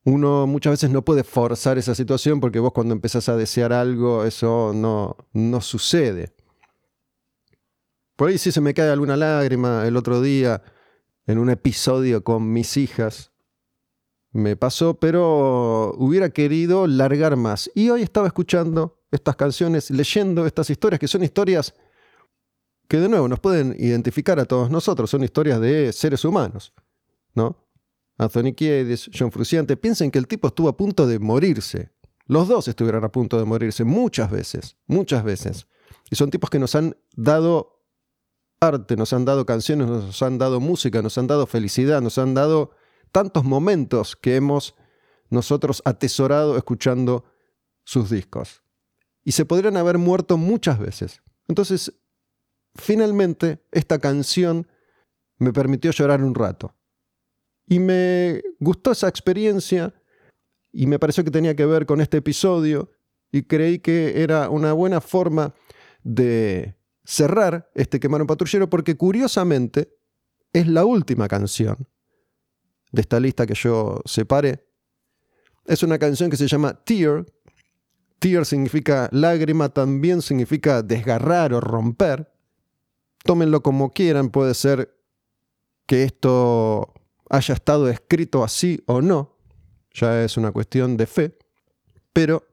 uno 0.07 0.47
muchas 0.47 0.71
veces 0.71 0.89
no 0.89 1.03
puede 1.03 1.25
forzar 1.25 1.77
esa 1.77 1.93
situación 1.93 2.39
porque 2.39 2.59
vos 2.59 2.71
cuando 2.71 2.93
empezás 2.93 3.27
a 3.27 3.35
desear 3.35 3.73
algo, 3.73 4.23
eso 4.23 4.71
no, 4.73 5.17
no 5.33 5.59
sucede. 5.59 6.33
Por 8.15 8.29
ahí 8.29 8.37
sí 8.37 8.53
se 8.53 8.61
me 8.61 8.73
cae 8.73 8.89
alguna 8.89 9.17
lágrima 9.17 9.85
el 9.85 9.97
otro 9.97 10.21
día 10.21 10.63
en 11.25 11.39
un 11.39 11.49
episodio 11.49 12.23
con 12.23 12.53
mis 12.53 12.77
hijas. 12.77 13.33
Me 14.31 14.55
pasó, 14.55 14.93
pero 14.93 15.93
hubiera 15.97 16.29
querido 16.29 16.87
largar 16.87 17.35
más. 17.35 17.69
Y 17.75 17.89
hoy 17.89 18.01
estaba 18.01 18.27
escuchando 18.27 19.01
estas 19.11 19.35
canciones, 19.35 19.91
leyendo 19.91 20.45
estas 20.45 20.69
historias, 20.69 21.01
que 21.01 21.09
son 21.09 21.25
historias 21.25 21.73
que 22.87 22.95
de 22.95 23.09
nuevo 23.09 23.27
nos 23.27 23.41
pueden 23.41 23.75
identificar 23.77 24.39
a 24.39 24.45
todos 24.45 24.71
nosotros, 24.71 25.09
son 25.09 25.25
historias 25.25 25.59
de 25.59 25.91
seres 25.91 26.23
humanos, 26.23 26.73
¿no? 27.33 27.66
Anthony 28.17 28.53
Kiedis, 28.55 29.09
John 29.17 29.31
Fruciante, 29.31 29.77
piensen 29.77 30.11
que 30.11 30.19
el 30.19 30.27
tipo 30.27 30.47
estuvo 30.47 30.69
a 30.69 30.77
punto 30.77 31.05
de 31.05 31.19
morirse. 31.19 31.91
Los 32.25 32.47
dos 32.47 32.67
estuvieron 32.67 33.03
a 33.03 33.11
punto 33.11 33.37
de 33.37 33.45
morirse 33.45 33.83
muchas 33.83 34.31
veces, 34.31 34.75
muchas 34.87 35.23
veces. 35.23 35.67
Y 36.09 36.15
son 36.15 36.29
tipos 36.29 36.49
que 36.49 36.59
nos 36.59 36.75
han 36.75 36.97
dado 37.15 37.83
arte, 38.59 38.95
nos 38.95 39.13
han 39.13 39.25
dado 39.25 39.45
canciones, 39.45 39.87
nos 39.87 40.21
han 40.21 40.37
dado 40.37 40.59
música, 40.59 41.01
nos 41.01 41.17
han 41.17 41.27
dado 41.27 41.45
felicidad, 41.45 42.01
nos 42.01 42.17
han 42.17 42.33
dado 42.33 42.71
tantos 43.11 43.43
momentos 43.43 44.15
que 44.15 44.35
hemos 44.35 44.75
nosotros 45.29 45.81
atesorado 45.85 46.57
escuchando 46.57 47.25
sus 47.83 48.09
discos. 48.09 48.63
Y 49.23 49.33
se 49.33 49.45
podrían 49.45 49.77
haber 49.77 49.97
muerto 49.97 50.37
muchas 50.37 50.79
veces. 50.79 51.21
Entonces, 51.47 51.93
finalmente, 52.75 53.65
esta 53.71 53.99
canción 53.99 54.67
me 55.37 55.53
permitió 55.53 55.91
llorar 55.91 56.23
un 56.23 56.33
rato. 56.33 56.76
Y 57.67 57.79
me 57.79 58.41
gustó 58.59 58.91
esa 58.91 59.07
experiencia 59.07 59.93
y 60.71 60.87
me 60.87 60.99
pareció 60.99 61.23
que 61.23 61.31
tenía 61.31 61.55
que 61.55 61.65
ver 61.65 61.85
con 61.85 62.01
este 62.01 62.17
episodio 62.17 62.91
y 63.31 63.43
creí 63.43 63.79
que 63.79 64.23
era 64.23 64.49
una 64.49 64.73
buena 64.73 65.01
forma 65.01 65.53
de 66.03 66.75
cerrar 67.03 67.69
este 67.75 67.99
Quemar 67.99 68.21
un 68.21 68.27
Patrullero 68.27 68.69
porque 68.69 68.95
curiosamente 68.95 69.93
es 70.53 70.67
la 70.67 70.85
última 70.85 71.27
canción 71.27 71.87
de 72.91 73.01
esta 73.01 73.19
lista 73.19 73.45
que 73.45 73.53
yo 73.53 74.01
separé. 74.05 74.65
Es 75.65 75.83
una 75.83 75.99
canción 75.99 76.29
que 76.29 76.37
se 76.37 76.47
llama 76.47 76.73
Tear. 76.85 77.25
Tear 78.19 78.45
significa 78.45 79.09
lágrima, 79.11 79.69
también 79.69 80.21
significa 80.21 80.81
desgarrar 80.81 81.53
o 81.53 81.59
romper. 81.59 82.31
Tómenlo 83.23 83.61
como 83.61 83.91
quieran, 83.91 84.29
puede 84.29 84.53
ser 84.53 84.97
que 85.85 86.03
esto 86.03 86.93
haya 87.29 87.53
estado 87.53 87.89
escrito 87.89 88.43
así 88.43 88.81
o 88.85 89.01
no, 89.01 89.37
ya 89.93 90.23
es 90.23 90.37
una 90.37 90.51
cuestión 90.51 90.97
de 90.97 91.07
fe, 91.07 91.37
pero 92.13 92.43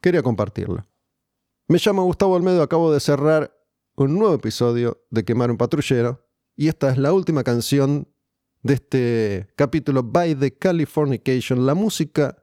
quería 0.00 0.22
compartirlo. 0.22 0.86
Me 1.68 1.78
llamo 1.84 2.04
Gustavo 2.04 2.36
Almedo, 2.36 2.62
acabo 2.62 2.92
de 2.92 3.00
cerrar 3.00 3.54
un 3.96 4.18
nuevo 4.18 4.34
episodio 4.34 5.04
de 5.10 5.24
Quemar 5.24 5.50
un 5.50 5.56
Patrullero 5.56 6.24
y 6.56 6.68
esta 6.68 6.90
es 6.90 6.98
la 6.98 7.12
última 7.12 7.44
canción 7.44 8.08
de 8.62 8.74
este 8.74 9.48
capítulo 9.56 10.02
By 10.02 10.34
the 10.34 10.56
Californication, 10.56 11.66
la 11.66 11.74
música 11.74 12.42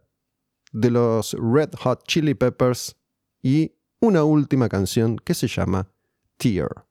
de 0.72 0.92
los 0.92 1.36
Red 1.40 1.72
Hot 1.80 2.04
Chili 2.06 2.34
Peppers 2.34 2.98
y 3.42 3.74
una 4.00 4.24
última 4.24 4.70
canción 4.70 5.18
que 5.18 5.34
se 5.34 5.48
llama 5.48 5.90
Tear. 6.38 6.86